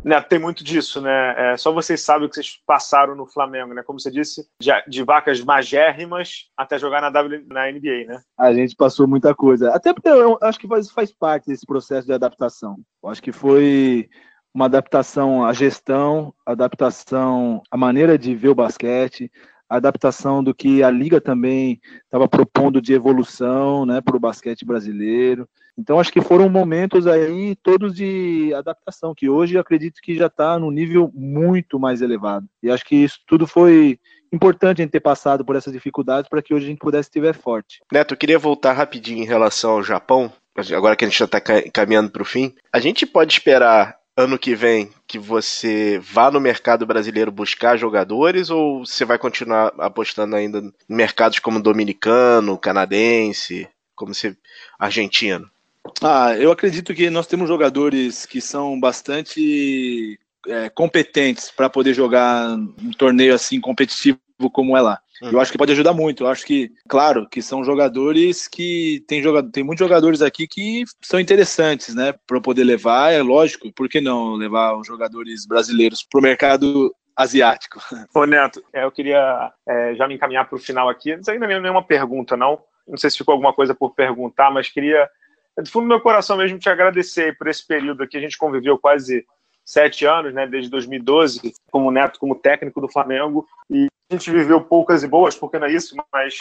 [0.08, 1.52] Né, tem muito disso, né?
[1.52, 3.82] É, só vocês sabem o que vocês passaram no Flamengo, né?
[3.82, 8.22] Como você disse, de, de vacas magérrimas até jogar na, w, na NBA, né?
[8.38, 9.70] A gente passou muita coisa.
[9.70, 12.78] Até porque eu acho que faz, faz parte desse processo de adaptação.
[13.04, 14.08] Eu acho que foi
[14.54, 19.30] uma adaptação à gestão, adaptação à maneira de ver o basquete,
[19.68, 25.46] adaptação do que a liga também estava propondo de evolução, né, para o basquete brasileiro.
[25.78, 30.58] Então, acho que foram momentos aí todos de adaptação, que hoje acredito que já está
[30.58, 32.48] num nível muito mais elevado.
[32.60, 34.00] E acho que isso tudo foi
[34.32, 37.32] importante a gente ter passado por essas dificuldades para que hoje a gente pudesse estiver
[37.32, 37.80] forte.
[37.92, 40.32] Neto, eu queria voltar rapidinho em relação ao Japão,
[40.76, 41.40] agora que a gente já está
[41.72, 42.54] caminhando para o fim.
[42.72, 48.50] A gente pode esperar ano que vem que você vá no mercado brasileiro buscar jogadores
[48.50, 54.36] ou você vai continuar apostando ainda em mercados como dominicano, canadense, como se
[54.76, 55.48] argentino?
[56.02, 62.56] Ah, eu acredito que nós temos jogadores que são bastante é, competentes para poder jogar
[62.56, 64.18] um torneio assim competitivo
[64.52, 65.00] como é lá.
[65.20, 65.30] Uhum.
[65.32, 66.22] Eu acho que pode ajudar muito.
[66.22, 70.84] Eu acho que, claro, que são jogadores que tem jogador, tem muitos jogadores aqui que
[71.02, 73.12] são interessantes, né, para poder levar.
[73.12, 77.80] É lógico, por que não levar os jogadores brasileiros para o mercado asiático?
[78.14, 81.16] Ô Neto, é, eu queria é, já me encaminhar para o final aqui.
[81.16, 82.60] Não ainda nem nenhuma pergunta, não.
[82.86, 85.08] Não sei se ficou alguma coisa por perguntar, mas queria é
[85.62, 88.16] do fundo do meu coração mesmo te agradecer por esse período aqui.
[88.16, 89.26] A gente conviveu quase
[89.64, 94.62] sete anos, né, desde 2012, como neto, como técnico do Flamengo, e a gente viveu
[94.62, 96.38] poucas e boas, porque não é isso, mas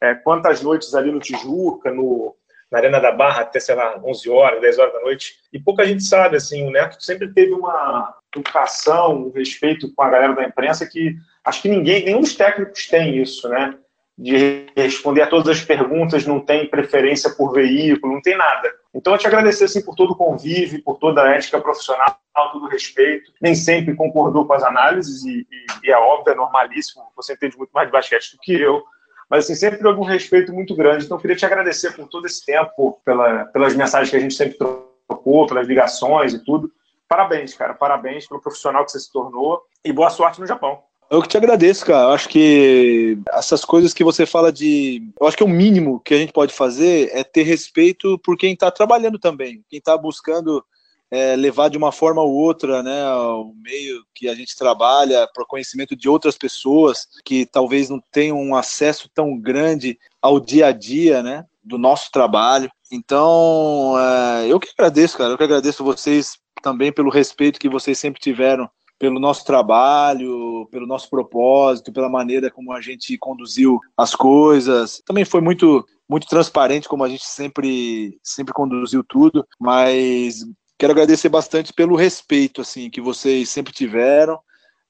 [0.00, 2.34] é, quantas noites ali no Tijuca, no,
[2.70, 5.84] na Arena da Barra, até, sei lá, 11 horas, 10 horas da noite, e pouca
[5.84, 10.44] gente sabe, assim, o Neto sempre teve uma educação, um respeito com a galera da
[10.44, 11.14] imprensa que
[11.44, 13.76] acho que ninguém, nenhum dos técnicos tem isso, né?
[14.16, 18.70] De responder a todas as perguntas, não tem preferência por veículo, não tem nada.
[18.94, 22.18] Então, eu te agradecer assim, por todo o convívio, por toda a ética profissional,
[22.52, 23.32] todo o respeito.
[23.40, 27.56] Nem sempre concordou com as análises, e, e, e é óbvio, é normalíssimo, você entende
[27.56, 28.82] muito mais de basquete do que eu,
[29.30, 31.06] mas assim, sempre houve um respeito muito grande.
[31.06, 34.34] Então, eu queria te agradecer por todo esse tempo, pela, pelas mensagens que a gente
[34.34, 36.70] sempre trocou, pelas ligações e tudo.
[37.08, 40.82] Parabéns, cara, parabéns pelo profissional que você se tornou e boa sorte no Japão.
[41.12, 42.04] Eu que te agradeço, cara.
[42.04, 45.12] Eu acho que essas coisas que você fala de.
[45.20, 48.54] Eu acho que o mínimo que a gente pode fazer é ter respeito por quem
[48.54, 50.64] está trabalhando também, quem está buscando
[51.10, 55.42] é, levar de uma forma ou outra né, o meio que a gente trabalha para
[55.42, 60.68] o conhecimento de outras pessoas que talvez não tenham um acesso tão grande ao dia
[60.68, 62.70] a dia né, do nosso trabalho.
[62.90, 65.34] Então, é, eu que agradeço, cara.
[65.34, 68.66] Eu que agradeço vocês também pelo respeito que vocês sempre tiveram
[69.02, 75.02] pelo nosso trabalho, pelo nosso propósito, pela maneira como a gente conduziu as coisas.
[75.04, 80.44] Também foi muito muito transparente como a gente sempre sempre conduziu tudo, mas
[80.78, 84.38] quero agradecer bastante pelo respeito assim que vocês sempre tiveram.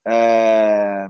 [0.07, 1.09] É,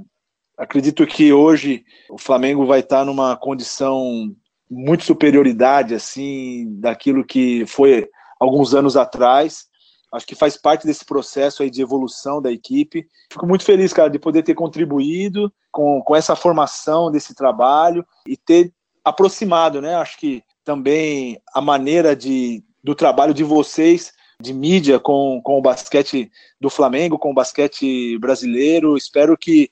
[0.56, 4.32] acredito que hoje o Flamengo vai estar numa condição
[4.70, 8.08] muito superioridade assim daquilo que foi
[8.38, 9.71] alguns anos atrás
[10.12, 13.06] Acho que faz parte desse processo aí de evolução da equipe.
[13.32, 18.36] Fico muito feliz, cara, de poder ter contribuído com, com essa formação desse trabalho e
[18.36, 18.72] ter
[19.02, 19.94] aproximado, né?
[19.94, 25.62] Acho que também a maneira de, do trabalho de vocês de mídia com, com o
[25.62, 26.30] basquete
[26.60, 28.96] do Flamengo, com o basquete brasileiro.
[28.96, 29.70] Espero que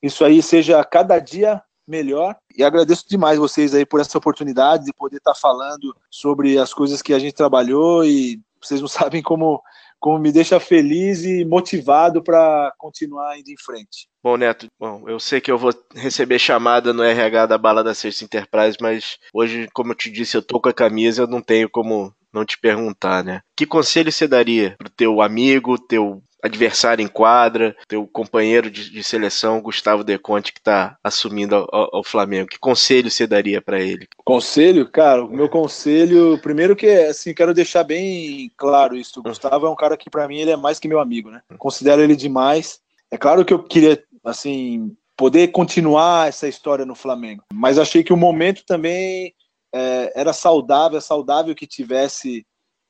[0.00, 2.36] isso aí seja cada dia melhor.
[2.56, 7.02] E agradeço demais vocês aí por essa oportunidade de poder estar falando sobre as coisas
[7.02, 9.60] que a gente trabalhou e vocês não sabem como
[10.02, 14.08] como me deixa feliz e motivado para continuar indo em frente.
[14.20, 17.94] Bom, Neto, bom, eu sei que eu vou receber chamada no RH da Bala da
[17.94, 21.40] Sexta Enterprise, mas hoje, como eu te disse, eu tô com a camisa, eu não
[21.40, 23.42] tenho como não te perguntar, né?
[23.56, 29.04] Que conselho você daria pro teu amigo, teu adversário em quadra, teu companheiro de, de
[29.04, 32.48] seleção, Gustavo Deconte, que está assumindo ao, Flamengo.
[32.48, 34.08] Que conselho você daria para ele?
[34.24, 39.20] Conselho, cara, o meu conselho, primeiro que assim, quero deixar bem claro isso.
[39.20, 41.40] O Gustavo é um cara que para mim ele é mais que meu amigo, né?
[41.58, 42.80] Considero ele demais.
[43.10, 48.12] É claro que eu queria assim poder continuar essa história no Flamengo, mas achei que
[48.12, 49.32] o momento também
[49.72, 52.44] é, era saudável, é saudável que tivesse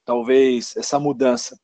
[0.04, 1.58] talvez essa mudança.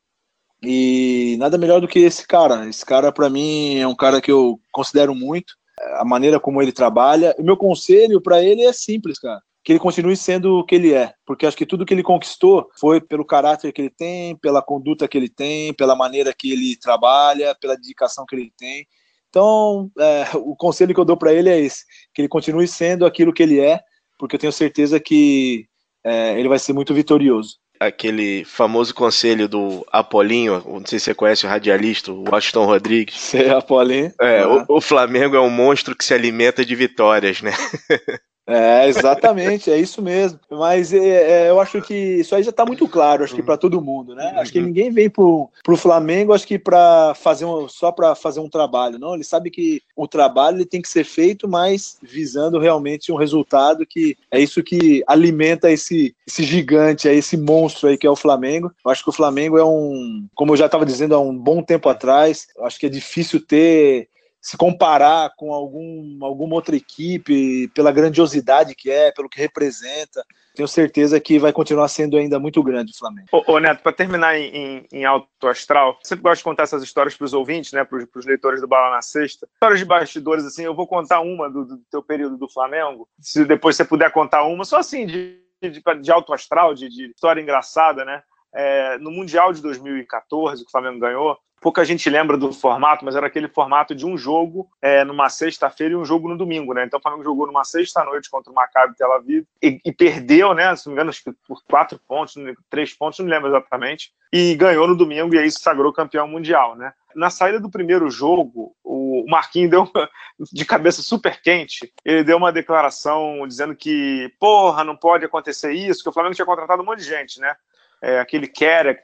[0.62, 2.68] E nada melhor do que esse cara.
[2.68, 5.54] Esse cara, para mim, é um cara que eu considero muito.
[5.94, 7.34] A maneira como ele trabalha.
[7.38, 9.40] O meu conselho para ele é simples, cara.
[9.62, 11.12] Que ele continue sendo o que ele é.
[11.24, 15.06] Porque acho que tudo que ele conquistou foi pelo caráter que ele tem, pela conduta
[15.06, 18.86] que ele tem, pela maneira que ele trabalha, pela dedicação que ele tem.
[19.28, 23.04] Então, é, o conselho que eu dou para ele é esse: que ele continue sendo
[23.04, 23.80] aquilo que ele é,
[24.18, 25.66] porque eu tenho certeza que
[26.02, 31.14] é, ele vai ser muito vitorioso aquele famoso conselho do Apolinho, não sei se você
[31.14, 33.34] conhece o radialista, o Washington Rodrigues.
[33.34, 34.12] É Apolinho?
[34.20, 34.64] É, uhum.
[34.68, 37.52] o, o, Flamengo é um monstro que se alimenta de vitórias, né?
[38.48, 40.40] É, exatamente, é isso mesmo.
[40.50, 43.58] Mas é, é, eu acho que isso aí já está muito claro, acho que para
[43.58, 44.32] todo mundo, né?
[44.36, 48.40] Acho que ninguém vem pro, pro Flamengo, acho que para fazer um, só para fazer
[48.40, 49.14] um trabalho, não.
[49.14, 53.84] Ele sabe que o trabalho ele tem que ser feito, mas visando realmente um resultado
[53.84, 58.16] que é isso que alimenta esse, esse gigante, aí, esse monstro aí que é o
[58.16, 58.72] Flamengo.
[58.82, 61.62] Eu acho que o Flamengo é um, como eu já estava dizendo há um bom
[61.62, 64.08] tempo atrás, acho que é difícil ter
[64.40, 70.24] se comparar com algum, alguma outra equipe, pela grandiosidade que é, pelo que representa,
[70.54, 73.28] tenho certeza que vai continuar sendo ainda muito grande o Flamengo.
[73.32, 76.82] Ô, ô Neto, para terminar em, em, em, alto astral, sempre gosto de contar essas
[76.82, 79.48] histórias para os ouvintes, né, para os leitores do Bala na Sexta.
[79.54, 83.44] Histórias de bastidores, assim, eu vou contar uma do, do teu período do Flamengo, se
[83.44, 87.40] depois você puder contar uma, só assim, de, de, de alto astral, de, de história
[87.40, 88.22] engraçada, né?
[88.54, 93.16] É, no Mundial de 2014, que o Flamengo ganhou, pouca gente lembra do formato, mas
[93.16, 96.84] era aquele formato de um jogo é, numa sexta-feira e um jogo no domingo, né?
[96.84, 100.74] Então o Flamengo jogou numa sexta-noite contra o Maccabi Tel Aviv e, e, perdeu, né?
[100.76, 102.34] Se não me engano, acho que por quatro pontos,
[102.70, 106.76] três pontos, não lembro exatamente, e ganhou no domingo e aí se sagrou campeão mundial,
[106.76, 106.92] né?
[107.14, 109.90] Na saída do primeiro jogo, o Marquinhos deu
[110.52, 111.92] de cabeça super quente.
[112.04, 116.46] Ele deu uma declaração dizendo que, porra, não pode acontecer isso, que o Flamengo tinha
[116.46, 117.56] contratado um monte de gente, né?
[118.02, 118.50] É, aquele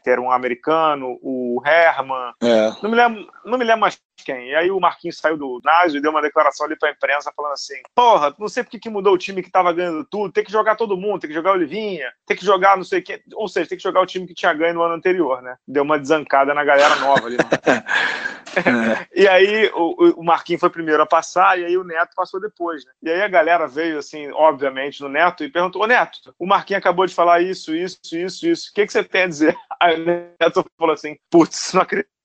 [0.07, 2.71] era um americano, o Herman, é.
[2.83, 4.51] não, me lembro, não me lembro mais quem.
[4.51, 7.53] E aí o Marquinhos saiu do ginásio e deu uma declaração ali pra imprensa falando
[7.53, 10.53] assim: porra, não sei porque que mudou o time que tava ganhando tudo, tem que
[10.53, 13.49] jogar todo mundo, tem que jogar o Olivinha, tem que jogar não sei quem, ou
[13.49, 15.57] seja, tem que jogar o time que tinha ganho no ano anterior, né?
[15.67, 17.37] Deu uma desancada na galera nova ali.
[19.15, 22.85] E aí o, o Marquinhos foi primeiro a passar e aí o Neto passou depois,
[22.85, 22.93] né?
[23.03, 26.81] E aí a galera veio assim, obviamente, no Neto e perguntou: Ô Neto, o Marquinhos
[26.81, 29.57] acabou de falar isso, isso, isso, isso, o que, que você tem a dizer?
[29.81, 32.09] Aí o Neto falou assim: putz, não acredito.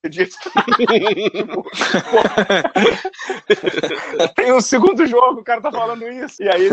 [4.34, 6.42] Tem um segundo jogo, o cara tá falando isso.
[6.42, 6.70] E aí,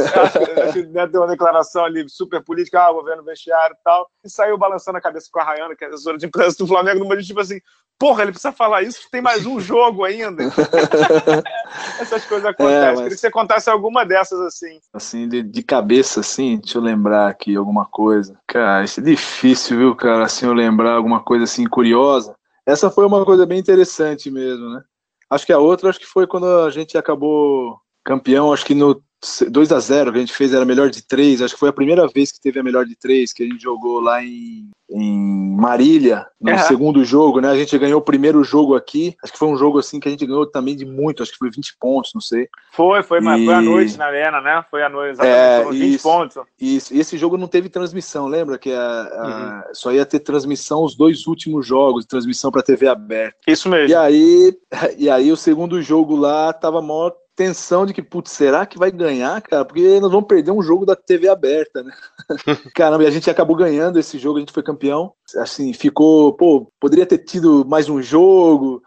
[0.92, 4.10] né, deu uma declaração ali super política, ah, vou ver no vestiário e tal.
[4.24, 7.00] E saiu balançando a cabeça com a Rayana, que é assessora de imprensa do Flamengo,
[7.00, 7.60] numa tipo assim,
[8.00, 10.44] porra, ele precisa falar isso, tem mais um jogo ainda.
[12.00, 12.78] Essas coisas acontecem.
[12.78, 12.98] É, mas...
[13.00, 14.80] Queria que você contasse alguma dessas assim.
[14.94, 18.40] Assim, de, de cabeça, assim, deixa eu lembrar aqui alguma coisa.
[18.48, 22.36] Cara, isso é difícil, viu, cara, assim, eu lembrar alguma coisa assim curiosa.
[22.66, 24.82] Essa foi uma coisa bem interessante mesmo, né?
[25.30, 29.02] Acho que a outra, acho que foi quando a gente acabou campeão, acho que no
[29.50, 31.42] 2 a 0 que a gente fez era melhor de três.
[31.42, 33.62] Acho que foi a primeira vez que teve a melhor de três, que a gente
[33.62, 36.58] jogou lá em, em Marília, no é.
[36.60, 37.50] segundo jogo, né?
[37.50, 39.16] A gente ganhou o primeiro jogo aqui.
[39.24, 41.38] Acho que foi um jogo assim que a gente ganhou também de muito, acho que
[41.38, 42.48] foi 20 pontos, não sei.
[42.74, 43.22] Foi, foi, e...
[43.22, 44.64] mas foi à noite na arena, né?
[44.70, 46.38] Foi à noite, exatamente, é, foram 20 isso, pontos.
[46.60, 48.58] Isso, e esse jogo não teve transmissão, lembra?
[48.60, 49.74] Que a, a, uhum.
[49.74, 53.38] só ia ter transmissão os dois últimos jogos, transmissão para TV aberta.
[53.48, 53.90] Isso mesmo.
[53.90, 54.58] E aí,
[54.96, 58.92] e aí o segundo jogo lá tava maior tensão de que, putz, será que vai
[58.92, 59.64] ganhar, cara?
[59.64, 61.94] Porque nós vamos perder um jogo da TV aberta, né?
[62.76, 65.14] Caramba, e a gente acabou ganhando esse jogo, a gente foi campeão.
[65.36, 68.82] Assim, ficou, pô, poderia ter tido mais um jogo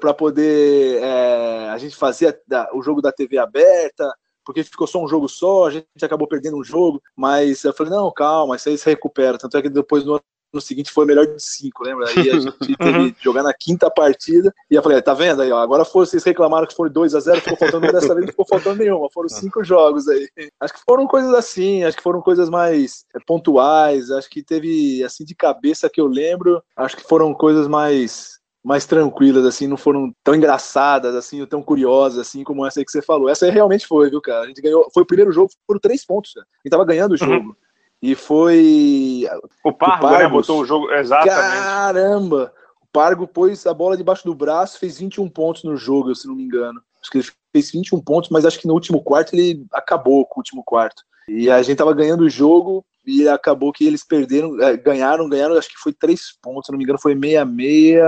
[0.00, 2.40] para poder é, a gente fazer
[2.72, 4.12] o jogo da TV aberta,
[4.44, 7.92] porque ficou só um jogo só, a gente acabou perdendo um jogo, mas eu falei,
[7.92, 9.38] não, calma, isso aí se recupera.
[9.38, 10.20] Tanto é que depois no
[10.54, 12.08] no seguinte foi melhor de cinco, lembra?
[12.08, 15.50] Aí a gente teve que jogar na quinta partida e eu falei, tá vendo aí,
[15.50, 18.32] ó, agora foram, vocês reclamaram que foram 2 a 0 ficou faltando, dessa vez não
[18.32, 20.28] ficou faltando nenhuma, foram cinco jogos aí.
[20.60, 25.02] Acho que foram coisas assim, acho que foram coisas mais é, pontuais, acho que teve,
[25.04, 29.76] assim, de cabeça que eu lembro, acho que foram coisas mais mais tranquilas, assim, não
[29.76, 33.28] foram tão engraçadas, assim, tão curiosas, assim, como essa aí que você falou.
[33.28, 34.44] Essa aí realmente foi, viu, cara?
[34.44, 36.46] A gente ganhou, foi o primeiro jogo, foram três pontos, cara.
[36.46, 37.28] A gente tava ganhando o uhum.
[37.28, 37.48] jogo.
[37.50, 37.56] Uhum.
[38.04, 39.26] E foi.
[39.64, 40.28] O Pargo, o né?
[40.28, 40.92] Botou o jogo.
[40.92, 41.64] Exatamente.
[41.64, 42.52] Caramba!
[42.82, 46.34] O Pargo pôs a bola debaixo do braço, fez 21 pontos no jogo, se não
[46.34, 46.82] me engano.
[47.00, 50.38] Acho que ele fez 21 pontos, mas acho que no último quarto ele acabou com
[50.38, 51.02] o último quarto.
[51.26, 55.56] E a gente tava ganhando o jogo e acabou que eles perderam, é, ganharam, ganharam,
[55.56, 58.02] acho que foi três pontos, se não me engano, foi 66,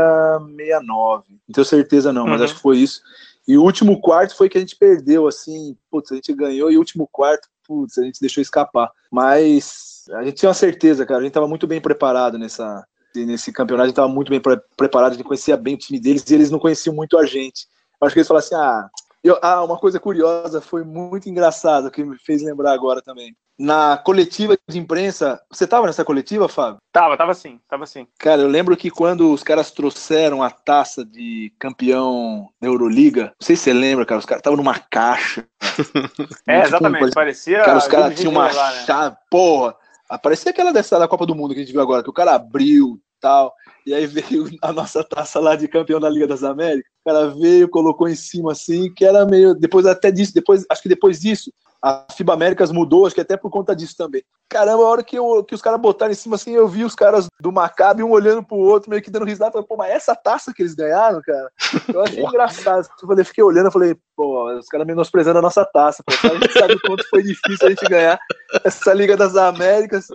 [0.59, 1.24] 69.
[1.31, 2.44] Não tenho certeza não, mas uhum.
[2.44, 3.01] acho que foi isso.
[3.48, 6.77] E o último quarto foi que a gente perdeu, assim, putz, a gente ganhou e
[6.77, 8.90] o último quarto, putz, a gente deixou escapar.
[9.10, 13.52] Mas a gente tinha uma certeza, cara, a gente tava muito bem preparado nessa, nesse
[13.52, 16.28] campeonato, a gente tava muito bem pre preparado, a gente conhecia bem o time deles
[16.28, 17.66] e eles não conheciam muito a gente.
[18.01, 18.88] Acho que eles falaram assim, ah,
[19.24, 23.34] eu, ah, uma coisa curiosa, foi muito engraçado, que me fez lembrar agora também.
[23.58, 26.76] Na coletiva de imprensa, você tava nessa coletiva, Fábio?
[26.92, 28.06] Tava, tava sim, tava sim.
[28.18, 33.46] Cara, eu lembro que quando os caras trouxeram a taça de campeão da Euroliga, não
[33.46, 35.46] sei se você lembra, cara, os caras estavam numa caixa.
[36.46, 37.62] é, tipo, exatamente, parecia.
[37.62, 38.84] Cara, os caras tinham uma lá, né?
[38.84, 39.74] chave, porra.
[40.22, 42.34] Parecia aquela dessa da Copa do Mundo que a gente viu agora, que o cara
[42.34, 43.54] abriu tal.
[43.84, 46.90] E aí veio a nossa taça lá de campeão da Liga das Américas.
[47.00, 49.54] O cara veio, colocou em cima assim, que era meio.
[49.54, 51.52] Depois até disso, depois, acho que depois disso,
[51.82, 54.23] a FIBA Américas mudou, acho que até por conta disso também.
[54.48, 56.94] Caramba, a hora que, eu, que os caras botaram em cima assim, eu vi os
[56.94, 59.53] caras do Maccabi um olhando pro outro, meio que dando risada.
[59.53, 61.51] Falei, pô, mas essa taça que eles ganharam, cara?
[61.93, 62.89] Eu achei engraçado.
[63.03, 66.03] Eu falei, fiquei olhando, eu falei, pô, os caras menosprezando a nossa taça.
[66.05, 66.12] Pô.
[66.28, 68.19] A gente sabe o quanto foi difícil a gente ganhar
[68.65, 70.07] essa Liga das Américas.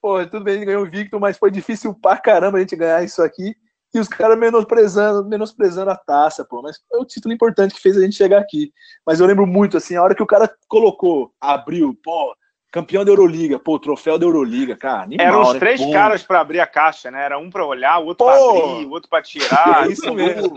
[0.00, 2.76] Pô, tudo bem, a gente ganhou o Victor, mas foi difícil pra caramba a gente
[2.76, 3.54] ganhar isso aqui
[3.94, 6.60] e os caras menosprezando, menosprezando a taça, pô.
[6.60, 8.72] Mas foi o título importante que fez a gente chegar aqui.
[9.06, 12.34] Mas eu lembro muito, assim, a hora que o cara colocou, abriu, pô,
[12.74, 15.04] campeão da Euroliga, pô, troféu da Euroliga, cara.
[15.04, 15.58] Animal, Eram os né?
[15.60, 17.24] três caras para abrir a caixa, né?
[17.24, 19.84] Era um para olhar, o outro para abrir, o outro para tirar.
[19.86, 20.52] É isso mesmo.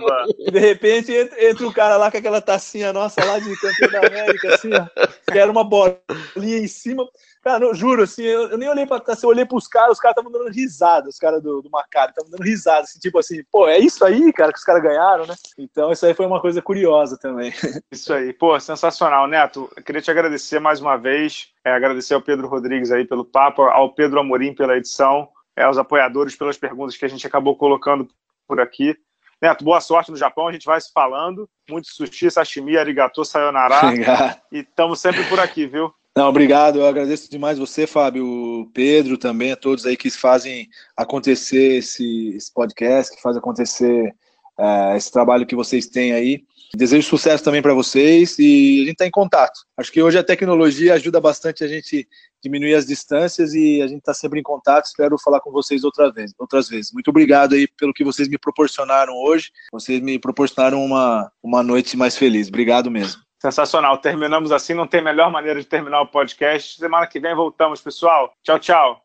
[0.52, 4.08] De repente entra, entra, o cara lá com aquela tacinha nossa lá de campeão da
[4.08, 4.88] América, assim, ó,
[5.32, 7.08] que era uma bolinha em cima.
[7.48, 10.00] Cara, eu juro, assim, eu, eu nem olhei pra assim, eu olhei pros caras, os
[10.02, 13.42] caras estavam dando risada, os caras do, do Maccabi estavam dando risada, assim, tipo assim,
[13.50, 15.34] pô, é isso aí, cara, que os caras ganharam, né?
[15.58, 17.54] Então, isso aí foi uma coisa curiosa também.
[17.90, 19.72] Isso aí, pô, sensacional, Neto.
[19.78, 23.62] Eu queria te agradecer mais uma vez, é, agradecer ao Pedro Rodrigues aí pelo papo,
[23.62, 28.10] ao Pedro Amorim pela edição, é, aos apoiadores pelas perguntas que a gente acabou colocando
[28.46, 28.94] por aqui.
[29.42, 31.50] Neto, boa sorte no Japão, a gente vai se falando.
[31.70, 33.80] Muito sushi, sashimi, arigato, sayonara.
[33.88, 34.38] Obrigado.
[34.52, 35.94] E estamos sempre por aqui, viu?
[36.18, 36.80] Não, obrigado.
[36.80, 40.68] Eu agradeço demais você, Fábio, Pedro também, a todos aí que fazem
[40.98, 44.16] acontecer esse, esse podcast, que fazem acontecer
[44.58, 46.44] uh, esse trabalho que vocês têm aí.
[46.74, 49.60] Desejo sucesso também para vocês e a gente está em contato.
[49.78, 52.08] Acho que hoje a tecnologia ajuda bastante a gente
[52.42, 54.86] diminuir as distâncias e a gente está sempre em contato.
[54.86, 56.92] Espero falar com vocês outra vez, outras vezes.
[56.92, 59.52] Muito obrigado aí pelo que vocês me proporcionaram hoje.
[59.72, 62.48] Vocês me proporcionaram uma, uma noite mais feliz.
[62.48, 63.27] Obrigado mesmo.
[63.40, 63.98] Sensacional.
[64.00, 66.78] Terminamos assim, não tem melhor maneira de terminar o podcast.
[66.78, 68.34] Semana que vem voltamos, pessoal.
[68.44, 69.04] Tchau, tchau.